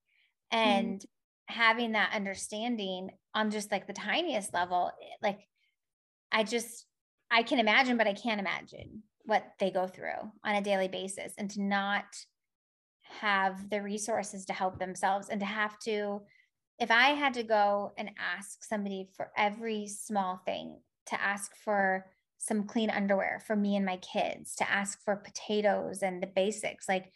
Mm-hmm. 0.54 0.70
And 0.70 1.00
mm-hmm. 1.00 1.56
having 1.56 1.92
that 1.94 2.14
understanding 2.14 3.12
on 3.34 3.52
just 3.52 3.72
like 3.72 3.86
the 3.86 3.94
tiniest 3.94 4.54
level, 4.54 4.92
like 5.22 5.40
I 6.32 6.44
just 6.44 6.87
I 7.30 7.44
can 7.44 7.60
imagine, 7.60 7.98
but 7.98 8.08
I 8.08 8.14
can't 8.14 8.40
imagine 8.40 9.04
what 9.26 9.44
they 9.60 9.72
go 9.72 9.88
through 9.88 10.32
on 10.44 10.56
a 10.56 10.62
daily 10.62 10.88
basis 10.88 11.34
and 11.38 11.50
to 11.52 11.62
not 11.62 12.06
have 13.22 13.70
the 13.70 13.82
resources 13.82 14.46
to 14.46 14.54
help 14.54 14.80
themselves 14.80 15.30
and 15.30 15.40
to 15.42 15.46
have 15.46 15.78
to, 15.80 16.22
if 16.80 16.92
I 16.92 17.10
had 17.10 17.34
to 17.36 17.44
go 17.44 17.94
and 17.98 18.12
ask 18.18 18.64
somebody 18.64 19.10
for 19.16 19.32
every 19.38 19.88
small 19.88 20.42
thing, 20.46 20.80
to 21.08 21.22
ask 21.22 21.52
for 21.64 22.06
some 22.38 22.64
clean 22.64 22.90
underwear 22.90 23.42
for 23.46 23.56
me 23.56 23.76
and 23.76 23.86
my 23.86 23.98
kids, 23.98 24.56
to 24.56 24.70
ask 24.70 25.04
for 25.04 25.16
potatoes 25.16 26.04
and 26.04 26.22
the 26.22 26.28
basics, 26.28 26.88
like 26.88 27.12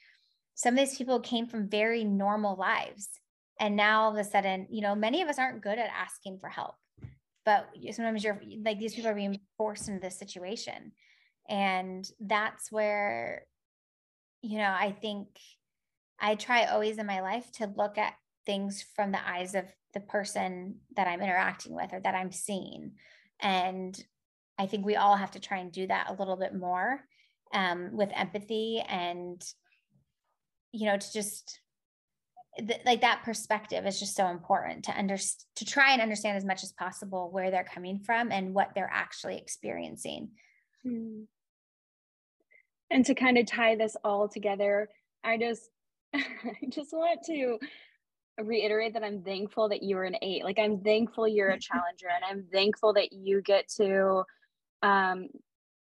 some 0.56 0.74
of 0.74 0.80
these 0.80 0.98
people 0.98 1.20
came 1.20 1.48
from 1.48 1.70
very 1.70 2.04
normal 2.04 2.56
lives. 2.58 3.10
And 3.60 3.76
now 3.76 4.04
all 4.04 4.12
of 4.12 4.18
a 4.18 4.24
sudden, 4.24 4.68
you 4.70 4.82
know, 4.82 4.96
many 4.96 5.22
of 5.22 5.30
us 5.30 5.40
aren't 5.40 5.62
good 5.62 5.78
at 5.78 5.92
asking 5.96 6.40
for 6.40 6.50
help 6.50 6.76
but 7.52 7.94
sometimes 7.94 8.24
you're 8.24 8.42
like 8.64 8.80
these 8.80 8.94
people 8.94 9.12
are 9.12 9.16
being 9.16 9.40
forced 9.58 9.88
into 9.88 10.00
this 10.00 10.18
situation. 10.18 10.92
And 11.50 12.08
that's 12.20 12.72
where 12.72 13.46
you 14.44 14.58
know 14.58 14.74
i 14.78 14.92
think 14.92 15.28
i 16.20 16.34
try 16.34 16.66
always 16.66 16.98
in 16.98 17.06
my 17.06 17.22
life 17.22 17.52
to 17.52 17.72
look 17.76 18.00
at 18.00 18.14
things 18.46 18.84
from 18.96 19.12
the 19.12 19.30
eyes 19.30 19.54
of 19.54 19.66
the 19.94 20.00
person 20.00 20.78
that 20.96 21.08
i'm 21.08 21.22
interacting 21.22 21.76
with 21.76 21.94
or 21.94 22.00
that 22.00 22.16
i'm 22.16 22.32
seeing. 22.32 22.94
And 23.40 23.98
i 24.58 24.66
think 24.66 24.86
we 24.86 24.96
all 24.96 25.16
have 25.16 25.32
to 25.32 25.40
try 25.40 25.58
and 25.60 25.72
do 25.72 25.88
that 25.88 26.10
a 26.10 26.14
little 26.14 26.38
bit 26.38 26.56
more 26.56 27.02
um, 27.54 27.90
with 27.94 28.10
empathy 28.16 28.82
and 28.88 29.42
you 30.72 30.86
know 30.86 30.98
to 30.98 31.14
just 31.14 31.61
th- 32.58 32.82
like 32.86 33.02
that 33.02 33.24
perspective 33.24 33.86
is 33.86 34.00
just 34.00 34.16
so 34.16 34.28
important 34.28 34.86
to 34.86 34.98
under 34.98 35.18
to 35.18 35.66
try 35.66 35.94
and 35.94 36.02
understand 36.02 36.38
as 36.38 36.46
much 36.46 36.64
as 36.64 36.74
possible 36.74 37.30
where 37.32 37.52
they're 37.52 37.64
coming 37.64 38.00
from 38.00 38.32
and 38.32 38.54
what 38.54 38.72
they're 38.76 38.92
actually 38.92 39.38
experiencing 39.38 40.30
mm. 40.86 41.24
and 42.90 43.06
to 43.06 43.16
kind 43.16 43.38
of 43.38 43.46
tie 43.46 43.76
this 43.76 43.96
all 44.04 44.28
together 44.28 44.90
i 45.24 45.38
just 45.38 45.70
i 46.14 46.22
just 46.70 46.92
want 46.92 47.22
to 47.26 47.58
reiterate 48.40 48.94
that 48.94 49.04
i'm 49.04 49.22
thankful 49.22 49.70
that 49.70 49.84
you're 49.84 50.04
an 50.04 50.16
eight 50.22 50.44
like 50.44 50.60
i'm 50.60 50.82
thankful 50.82 51.28
you're 51.28 51.50
a 51.50 51.60
challenger 51.60 52.08
and 52.14 52.24
i'm 52.26 52.46
thankful 52.52 52.94
that 52.94 53.14
you 53.14 53.42
get 53.42 53.68
to 53.68 54.24
um, 54.84 55.28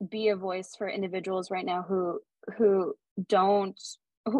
be 0.09 0.29
a 0.29 0.35
voice 0.35 0.75
for 0.75 0.89
individuals 0.89 1.51
right 1.51 1.65
now 1.65 1.83
who 1.87 2.19
who 2.57 2.95
don't 3.27 3.79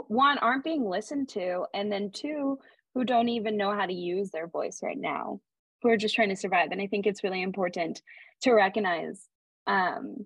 one 0.08 0.38
aren't 0.38 0.64
being 0.64 0.86
listened 0.86 1.30
to 1.30 1.66
and 1.74 1.92
then 1.92 2.12
two 2.12 2.60
who 2.94 3.04
don't 3.04 3.30
even 3.30 3.58
know 3.58 3.74
how 3.74 3.86
to 3.86 3.94
use 3.94 4.32
their 4.32 4.48
voice 4.48 4.80
right 4.82 4.98
now 4.98 5.40
who 5.82 5.90
are 5.90 5.98
just 5.98 6.16
trying 6.16 6.30
to 6.30 6.36
survive. 6.36 6.72
And 6.72 6.82
i 6.82 6.88
think 6.88 7.06
it's 7.06 7.24
really 7.24 7.42
important 7.42 8.02
to 8.42 8.54
recognize 8.54 9.28
um, 9.68 10.26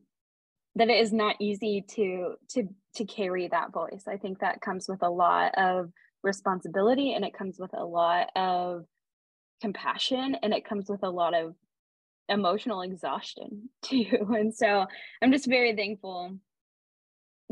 that 0.76 0.90
it 0.90 1.00
is 1.00 1.14
not 1.14 1.36
easy 1.40 1.84
to 1.90 2.36
to 2.50 2.68
to 2.96 3.06
carry 3.06 3.48
that 3.48 3.72
voice. 3.72 4.04
I 4.08 4.18
think 4.18 4.40
that 4.40 4.62
comes 4.62 4.88
with 4.88 5.02
a 5.04 5.10
lot 5.10 5.54
of 5.58 5.92
responsibility 6.24 7.14
and 7.14 7.26
it 7.26 7.34
comes 7.34 7.58
with 7.60 7.72
a 7.74 7.84
lot 7.84 8.28
of 8.36 8.86
compassion 9.62 10.36
and 10.42 10.54
it 10.54 10.66
comes 10.66 10.90
with 10.90 11.04
a 11.04 11.10
lot 11.10 11.34
of 11.34 11.56
emotional 12.30 12.82
exhaustion 12.82 13.70
too. 13.84 14.28
And 14.30 14.54
so 14.54 14.86
i'm 15.22 15.32
just 15.32 15.48
very 15.48 15.76
thankful 15.76 16.38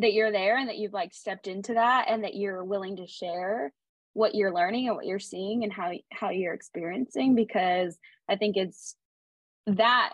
that 0.01 0.13
you're 0.13 0.31
there 0.31 0.57
and 0.57 0.69
that 0.69 0.77
you've 0.77 0.93
like 0.93 1.13
stepped 1.13 1.47
into 1.47 1.73
that 1.73 2.05
and 2.09 2.23
that 2.23 2.35
you're 2.35 2.63
willing 2.63 2.97
to 2.97 3.07
share 3.07 3.71
what 4.13 4.35
you're 4.35 4.53
learning 4.53 4.87
and 4.87 4.95
what 4.95 5.05
you're 5.05 5.19
seeing 5.19 5.63
and 5.63 5.71
how 5.71 5.91
how 6.11 6.29
you're 6.29 6.53
experiencing 6.53 7.33
because 7.33 7.97
i 8.29 8.35
think 8.35 8.57
it's 8.57 8.95
that 9.67 10.13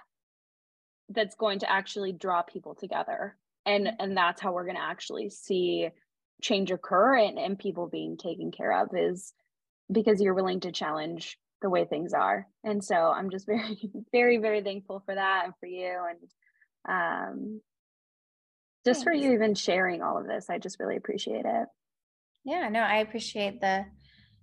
that's 1.09 1.35
going 1.35 1.59
to 1.59 1.71
actually 1.71 2.11
draw 2.11 2.41
people 2.41 2.75
together 2.75 3.35
and 3.65 3.87
mm-hmm. 3.87 3.95
and 3.99 4.17
that's 4.17 4.41
how 4.41 4.51
we're 4.51 4.65
going 4.65 4.75
to 4.75 4.81
actually 4.81 5.29
see 5.29 5.89
change 6.41 6.71
occur 6.71 7.17
and, 7.17 7.37
and 7.39 7.57
people 7.57 7.87
being 7.87 8.17
taken 8.17 8.51
care 8.51 8.81
of 8.81 8.89
is 8.95 9.33
because 9.91 10.21
you're 10.21 10.33
willing 10.33 10.59
to 10.61 10.71
challenge 10.71 11.37
the 11.61 11.69
way 11.69 11.85
things 11.85 12.13
are. 12.13 12.47
And 12.63 12.83
so 12.83 12.95
I'm 12.95 13.29
just 13.29 13.45
very, 13.47 13.89
very, 14.11 14.37
very 14.37 14.61
thankful 14.61 15.01
for 15.05 15.15
that 15.15 15.43
and 15.45 15.53
for 15.59 15.65
you 15.65 15.97
and 16.09 16.29
um, 16.89 17.61
just 18.87 19.03
Thanks. 19.03 19.03
for 19.03 19.13
you 19.13 19.33
even 19.33 19.53
sharing 19.53 20.01
all 20.01 20.17
of 20.17 20.25
this. 20.25 20.49
I 20.49 20.57
just 20.57 20.79
really 20.79 20.95
appreciate 20.95 21.45
it. 21.45 21.67
Yeah, 22.43 22.69
no, 22.69 22.79
I 22.79 22.97
appreciate 22.97 23.59
the 23.61 23.85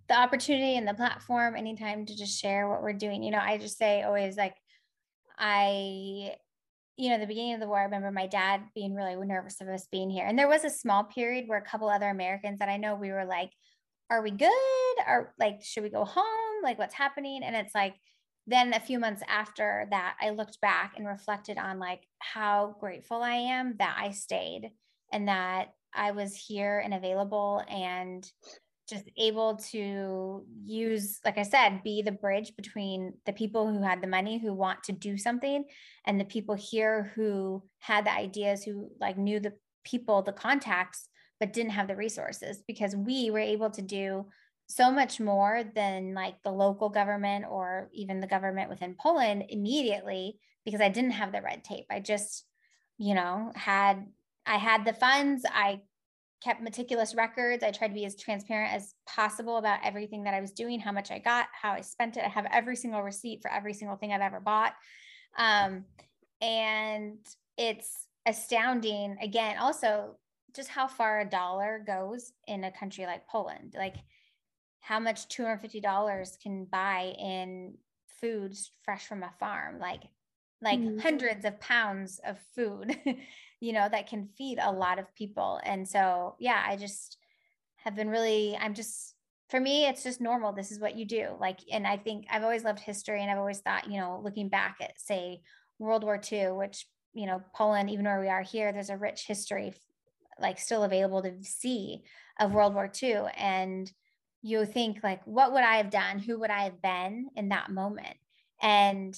the 0.08 0.14
opportunity 0.14 0.76
and 0.76 0.86
the 0.86 0.92
platform 0.92 1.56
anytime 1.56 2.04
to 2.04 2.14
just 2.14 2.38
share 2.38 2.68
what 2.68 2.82
we're 2.82 2.92
doing. 2.92 3.22
You 3.22 3.30
know, 3.30 3.38
I 3.38 3.56
just 3.56 3.78
say 3.78 4.02
always 4.02 4.36
like 4.36 4.54
I 5.38 6.36
you 6.96 7.10
know, 7.10 7.18
the 7.18 7.26
beginning 7.26 7.54
of 7.54 7.60
the 7.60 7.66
war, 7.66 7.80
I 7.80 7.84
remember 7.84 8.12
my 8.12 8.28
dad 8.28 8.60
being 8.74 8.94
really 8.94 9.16
nervous 9.26 9.60
of 9.60 9.68
us 9.68 9.88
being 9.90 10.10
here. 10.10 10.26
And 10.26 10.38
there 10.38 10.48
was 10.48 10.64
a 10.64 10.70
small 10.70 11.02
period 11.02 11.48
where 11.48 11.58
a 11.58 11.62
couple 11.64 11.88
other 11.88 12.08
Americans 12.08 12.60
that 12.60 12.68
I 12.68 12.76
know 12.76 12.94
we 12.94 13.10
were 13.10 13.24
like, 13.24 13.50
are 14.10 14.22
we 14.22 14.30
good? 14.30 14.50
Are 15.04 15.34
like, 15.38 15.60
should 15.64 15.82
we 15.82 15.90
go 15.90 16.04
home? 16.04 16.62
Like, 16.62 16.78
what's 16.78 16.94
happening? 16.94 17.42
And 17.42 17.56
it's 17.56 17.74
like, 17.74 17.94
then 18.46 18.74
a 18.74 18.80
few 18.80 18.98
months 18.98 19.22
after 19.28 19.86
that, 19.90 20.16
I 20.20 20.30
looked 20.30 20.60
back 20.60 20.94
and 20.96 21.06
reflected 21.06 21.58
on 21.58 21.78
like 21.78 22.02
how 22.18 22.76
grateful 22.80 23.22
I 23.22 23.34
am 23.34 23.76
that 23.78 23.96
I 23.98 24.10
stayed 24.10 24.70
and 25.12 25.28
that 25.28 25.72
I 25.94 26.10
was 26.10 26.34
here 26.34 26.80
and 26.80 26.92
available 26.92 27.62
and 27.68 28.30
just 28.88 29.08
able 29.16 29.56
to 29.56 30.44
use 30.64 31.18
like 31.24 31.38
i 31.38 31.42
said 31.42 31.82
be 31.82 32.02
the 32.02 32.12
bridge 32.12 32.54
between 32.56 33.14
the 33.24 33.32
people 33.32 33.72
who 33.72 33.82
had 33.82 34.02
the 34.02 34.06
money 34.06 34.38
who 34.38 34.52
want 34.52 34.82
to 34.82 34.92
do 34.92 35.16
something 35.16 35.64
and 36.04 36.20
the 36.20 36.24
people 36.24 36.54
here 36.54 37.10
who 37.14 37.62
had 37.78 38.04
the 38.04 38.12
ideas 38.12 38.62
who 38.62 38.90
like 39.00 39.16
knew 39.16 39.40
the 39.40 39.54
people 39.84 40.22
the 40.22 40.32
contacts 40.32 41.08
but 41.40 41.52
didn't 41.52 41.72
have 41.72 41.88
the 41.88 41.96
resources 41.96 42.62
because 42.66 42.94
we 42.94 43.30
were 43.30 43.38
able 43.38 43.70
to 43.70 43.82
do 43.82 44.26
so 44.66 44.90
much 44.90 45.20
more 45.20 45.62
than 45.74 46.14
like 46.14 46.42
the 46.42 46.50
local 46.50 46.88
government 46.88 47.44
or 47.48 47.90
even 47.92 48.20
the 48.20 48.26
government 48.26 48.70
within 48.70 48.94
poland 49.00 49.44
immediately 49.48 50.38
because 50.64 50.80
i 50.80 50.88
didn't 50.88 51.12
have 51.12 51.32
the 51.32 51.42
red 51.42 51.62
tape 51.62 51.86
i 51.90 52.00
just 52.00 52.44
you 52.98 53.14
know 53.14 53.52
had 53.54 54.06
i 54.46 54.56
had 54.56 54.84
the 54.84 54.92
funds 54.92 55.44
i 55.52 55.80
kept 56.44 56.62
meticulous 56.62 57.14
records. 57.14 57.64
I 57.64 57.70
tried 57.70 57.88
to 57.88 57.94
be 57.94 58.04
as 58.04 58.16
transparent 58.16 58.74
as 58.74 58.94
possible 59.06 59.56
about 59.56 59.80
everything 59.82 60.24
that 60.24 60.34
I 60.34 60.42
was 60.42 60.52
doing, 60.52 60.78
how 60.78 60.92
much 60.92 61.10
I 61.10 61.18
got, 61.18 61.46
how 61.60 61.72
I 61.72 61.80
spent 61.80 62.18
it. 62.18 62.24
I 62.24 62.28
have 62.28 62.46
every 62.52 62.76
single 62.76 63.02
receipt 63.02 63.40
for 63.40 63.50
every 63.50 63.72
single 63.72 63.96
thing 63.96 64.12
I've 64.12 64.20
ever 64.20 64.40
bought. 64.40 64.74
Um, 65.38 65.86
and 66.42 67.16
it's 67.56 68.08
astounding, 68.26 69.16
again, 69.22 69.56
also 69.58 70.16
just 70.54 70.68
how 70.68 70.86
far 70.86 71.20
a 71.20 71.28
dollar 71.28 71.82
goes 71.84 72.32
in 72.46 72.64
a 72.64 72.70
country 72.70 73.06
like 73.06 73.26
Poland. 73.26 73.74
Like 73.76 73.96
how 74.84 75.00
much 75.00 75.28
$250 75.28 76.42
can 76.42 76.66
buy 76.66 77.14
in 77.18 77.74
foods 78.20 78.70
fresh 78.82 79.06
from 79.06 79.22
a 79.22 79.32
farm. 79.40 79.78
Like 79.78 80.02
like 80.64 80.80
mm-hmm. 80.80 80.98
hundreds 80.98 81.44
of 81.44 81.60
pounds 81.60 82.20
of 82.26 82.38
food 82.54 82.96
you 83.60 83.72
know 83.72 83.88
that 83.88 84.08
can 84.08 84.28
feed 84.36 84.58
a 84.60 84.72
lot 84.72 84.98
of 84.98 85.14
people 85.14 85.60
and 85.64 85.86
so 85.86 86.34
yeah 86.40 86.64
i 86.66 86.74
just 86.74 87.18
have 87.76 87.94
been 87.94 88.08
really 88.08 88.56
i'm 88.60 88.72
just 88.72 89.14
for 89.50 89.60
me 89.60 89.86
it's 89.86 90.02
just 90.02 90.20
normal 90.20 90.52
this 90.52 90.72
is 90.72 90.80
what 90.80 90.96
you 90.96 91.04
do 91.04 91.28
like 91.38 91.58
and 91.70 91.86
i 91.86 91.96
think 91.96 92.24
i've 92.30 92.42
always 92.42 92.64
loved 92.64 92.80
history 92.80 93.20
and 93.20 93.30
i've 93.30 93.38
always 93.38 93.60
thought 93.60 93.90
you 93.90 94.00
know 94.00 94.20
looking 94.24 94.48
back 94.48 94.76
at 94.80 94.98
say 94.98 95.40
world 95.78 96.02
war 96.02 96.20
ii 96.32 96.46
which 96.48 96.86
you 97.12 97.26
know 97.26 97.42
poland 97.54 97.90
even 97.90 98.04
where 98.04 98.20
we 98.20 98.28
are 98.28 98.42
here 98.42 98.72
there's 98.72 98.90
a 98.90 98.96
rich 98.96 99.26
history 99.26 99.74
like 100.40 100.58
still 100.58 100.84
available 100.84 101.22
to 101.22 101.32
see 101.42 102.02
of 102.40 102.52
world 102.52 102.74
war 102.74 102.90
ii 103.02 103.16
and 103.36 103.92
you 104.46 104.64
think 104.66 104.98
like 105.02 105.20
what 105.26 105.52
would 105.52 105.64
i 105.64 105.76
have 105.76 105.90
done 105.90 106.18
who 106.18 106.38
would 106.38 106.50
i 106.50 106.64
have 106.64 106.80
been 106.82 107.28
in 107.34 107.48
that 107.48 107.70
moment 107.70 108.16
and 108.62 109.16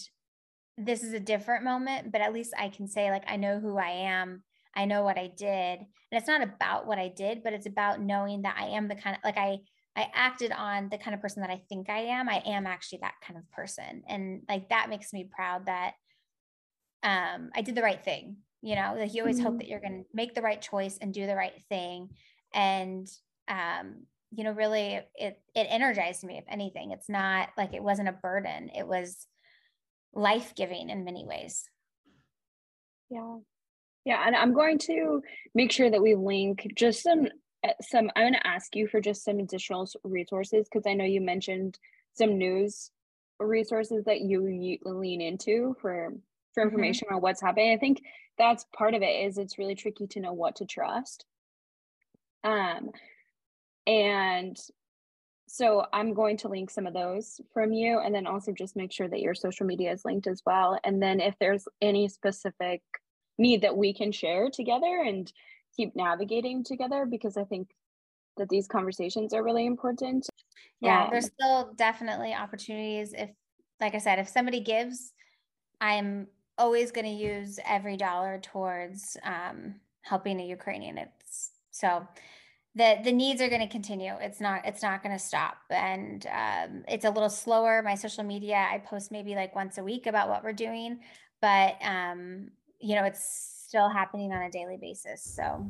this 0.78 1.02
is 1.02 1.12
a 1.12 1.20
different 1.20 1.64
moment, 1.64 2.12
but 2.12 2.20
at 2.20 2.34
least 2.34 2.52
I 2.58 2.68
can 2.68 2.86
say, 2.86 3.10
like, 3.10 3.24
I 3.26 3.36
know 3.36 3.58
who 3.58 3.78
I 3.78 3.90
am. 3.90 4.42
I 4.74 4.84
know 4.84 5.02
what 5.02 5.18
I 5.18 5.28
did. 5.28 5.78
And 5.78 5.86
it's 6.12 6.28
not 6.28 6.42
about 6.42 6.86
what 6.86 6.98
I 6.98 7.08
did, 7.08 7.42
but 7.42 7.54
it's 7.54 7.66
about 7.66 8.00
knowing 8.00 8.42
that 8.42 8.56
I 8.58 8.66
am 8.68 8.88
the 8.88 8.94
kind 8.94 9.16
of 9.16 9.24
like 9.24 9.38
I 9.38 9.58
I 9.98 10.10
acted 10.12 10.52
on 10.52 10.90
the 10.90 10.98
kind 10.98 11.14
of 11.14 11.22
person 11.22 11.40
that 11.40 11.50
I 11.50 11.62
think 11.70 11.88
I 11.88 12.00
am. 12.00 12.28
I 12.28 12.42
am 12.44 12.66
actually 12.66 12.98
that 13.00 13.14
kind 13.26 13.38
of 13.38 13.50
person. 13.50 14.02
And 14.06 14.42
like 14.46 14.68
that 14.68 14.90
makes 14.90 15.14
me 15.14 15.30
proud 15.34 15.64
that 15.66 15.92
um 17.02 17.50
I 17.54 17.62
did 17.62 17.74
the 17.74 17.82
right 17.82 18.04
thing. 18.04 18.36
You 18.60 18.74
know, 18.74 18.94
like 18.98 19.14
you 19.14 19.22
always 19.22 19.36
mm-hmm. 19.36 19.46
hope 19.46 19.58
that 19.58 19.68
you're 19.68 19.80
gonna 19.80 20.02
make 20.12 20.34
the 20.34 20.42
right 20.42 20.60
choice 20.60 20.98
and 21.00 21.14
do 21.14 21.26
the 21.26 21.36
right 21.36 21.58
thing. 21.70 22.10
And 22.52 23.08
um, 23.48 24.02
you 24.37 24.45
know, 24.45 24.53
really 24.53 25.01
it 25.14 25.41
it 25.55 25.66
energized 25.70 26.22
me, 26.22 26.37
if 26.37 26.45
anything. 26.49 26.91
It's 26.91 27.09
not 27.09 27.49
like 27.57 27.72
it 27.72 27.82
wasn't 27.82 28.11
a 28.11 28.12
burden. 28.12 28.70
It 28.76 28.87
was 28.87 29.26
life 30.12 30.55
giving 30.55 30.91
in 30.91 31.05
many 31.05 31.24
ways. 31.24 31.64
Yeah. 33.09 33.39
Yeah. 34.05 34.22
And 34.26 34.37
I'm 34.37 34.53
going 34.53 34.78
to 34.80 35.22
make 35.55 35.72
sure 35.72 35.91
that 35.91 36.03
we 36.03 36.14
link 36.14 36.70
just 36.74 37.03
some, 37.03 37.28
eh, 37.64 37.72
some, 37.80 38.11
I'm 38.14 38.24
going 38.24 38.34
to 38.34 38.47
ask 38.47 38.76
you 38.76 38.87
for 38.89 39.01
just 39.01 39.24
some 39.24 39.39
additional 39.39 39.89
resources 40.05 40.68
because 40.70 40.87
I 40.87 40.95
know 40.95 41.05
you 41.05 41.22
mentioned 41.22 41.78
some 42.12 42.37
news 42.37 42.91
resources 43.41 44.05
that 44.05 44.20
you, 44.20 44.47
you 44.47 44.78
lean 44.84 45.22
into 45.22 45.76
for 45.80 46.12
for 46.53 46.62
mm-hmm. 46.62 46.68
information 46.68 47.07
mm-hmm. 47.07 47.16
on 47.16 47.22
what's 47.22 47.41
happening. 47.41 47.72
I 47.72 47.78
think 47.78 48.03
that's 48.37 48.66
part 48.76 48.95
of 48.95 49.03
it 49.03 49.26
is 49.26 49.39
it's 49.39 49.59
really 49.59 49.74
tricky 49.74 50.07
to 50.09 50.20
know 50.20 50.34
what 50.34 50.57
to 50.57 50.66
trust. 50.66 51.24
Um 52.45 52.91
and 53.87 54.59
so 55.49 55.87
I'm 55.93 56.12
going 56.12 56.37
to 56.39 56.49
link 56.49 56.70
some 56.70 56.87
of 56.87 56.95
those 56.95 57.41
from 57.55 57.72
you 57.72 58.01
and 58.01 58.14
then 58.14 58.26
also 58.26 58.53
just 58.53 58.76
make 58.76 58.93
sure 58.93 59.09
that 59.09 59.20
your 59.20 59.34
social 59.34 59.64
media 59.64 59.93
is 59.93 60.05
linked 60.05 60.26
as 60.26 60.43
well. 60.45 60.78
And 60.84 61.01
then 61.01 61.20
if 61.20 61.34
there's 61.39 61.68
any 61.80 62.09
specific 62.09 62.82
need 63.39 63.62
that 63.62 63.76
we 63.76 63.95
can 63.95 64.11
share 64.11 64.51
together 64.51 65.05
and 65.07 65.32
keep 65.76 65.95
navigating 65.95 66.64
together, 66.64 67.07
because 67.09 67.37
I 67.37 67.45
think 67.45 67.68
that 68.39 68.49
these 68.49 68.66
conversations 68.66 69.32
are 69.32 69.45
really 69.45 69.66
important. 69.66 70.28
Yeah, 70.80 71.05
um, 71.05 71.09
there's 71.11 71.26
still 71.26 71.72
definitely 71.76 72.34
opportunities. 72.34 73.14
If, 73.16 73.30
like 73.80 73.95
I 73.95 73.99
said, 73.99 74.18
if 74.18 74.28
somebody 74.28 74.61
gives, 74.61 75.12
I'm 75.80 76.26
always 76.59 76.91
going 76.91 77.07
to 77.07 77.11
use 77.11 77.59
every 77.66 77.97
dollar 77.97 78.41
towards 78.43 79.16
um, 79.22 79.76
helping 80.03 80.41
a 80.41 80.47
Ukrainian. 80.47 80.99
It's 80.99 81.53
so 81.70 82.07
the 82.76 82.98
the 83.02 83.12
needs 83.12 83.40
are 83.40 83.48
going 83.48 83.62
to 83.62 83.68
continue. 83.68 84.12
It's 84.20 84.40
not 84.40 84.62
it's 84.64 84.82
not 84.82 85.02
going 85.02 85.16
to 85.16 85.24
stop. 85.24 85.56
And 85.70 86.24
um, 86.26 86.84
it's 86.86 87.04
a 87.04 87.10
little 87.10 87.30
slower 87.30 87.82
my 87.82 87.94
social 87.94 88.24
media 88.24 88.66
i 88.70 88.78
post 88.78 89.10
maybe 89.10 89.34
like 89.34 89.54
once 89.54 89.78
a 89.78 89.82
week 89.82 90.06
about 90.06 90.28
what 90.28 90.44
we're 90.44 90.52
doing 90.52 91.00
but 91.40 91.76
um, 91.82 92.50
you 92.80 92.94
know 92.94 93.04
it's 93.04 93.64
still 93.66 93.88
happening 93.88 94.32
on 94.32 94.42
a 94.42 94.50
daily 94.50 94.76
basis 94.76 95.22
so 95.22 95.66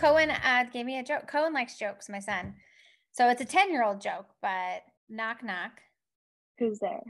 Cohen 0.00 0.30
uh, 0.30 0.64
gave 0.72 0.86
me 0.86 0.98
a 0.98 1.02
joke. 1.02 1.26
Cohen 1.26 1.52
likes 1.52 1.76
jokes, 1.76 2.08
my 2.08 2.20
son. 2.20 2.54
So 3.12 3.28
it's 3.28 3.42
a 3.42 3.44
10 3.44 3.70
year 3.70 3.84
old 3.84 4.00
joke, 4.00 4.28
but 4.40 4.82
knock, 5.10 5.44
knock. 5.44 5.72
Who's 6.58 6.78
there? 6.78 7.02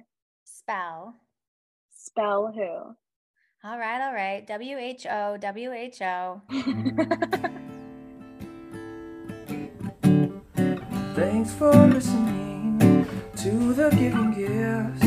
Spell. 0.45 1.15
Spell 1.95 2.53
who? 2.53 2.97
All 3.63 3.79
right, 3.79 4.01
all 4.05 4.13
right. 4.13 4.45
W 4.45 4.77
H 4.77 5.07
O, 5.09 5.37
W 5.37 5.73
H 5.73 6.03
O. 6.03 6.43
Thanks 11.15 11.53
for 11.55 11.73
listening 11.87 13.07
to 13.37 13.73
the 13.73 13.91
Giving 13.91 14.33
Gifts. 14.33 15.05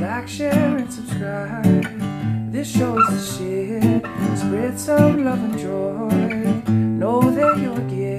Like, 0.00 0.28
share, 0.28 0.76
and 0.76 0.92
subscribe. 0.92 2.52
This 2.52 2.70
show's 2.70 3.04
the 3.08 3.18
shit. 3.18 4.04
Spread 4.38 4.78
some 4.78 5.24
love 5.24 5.42
and 5.42 5.58
joy 5.58 6.55
know 6.96 7.20
that 7.30 7.58
you're 7.58 7.76
giving. 7.90 8.15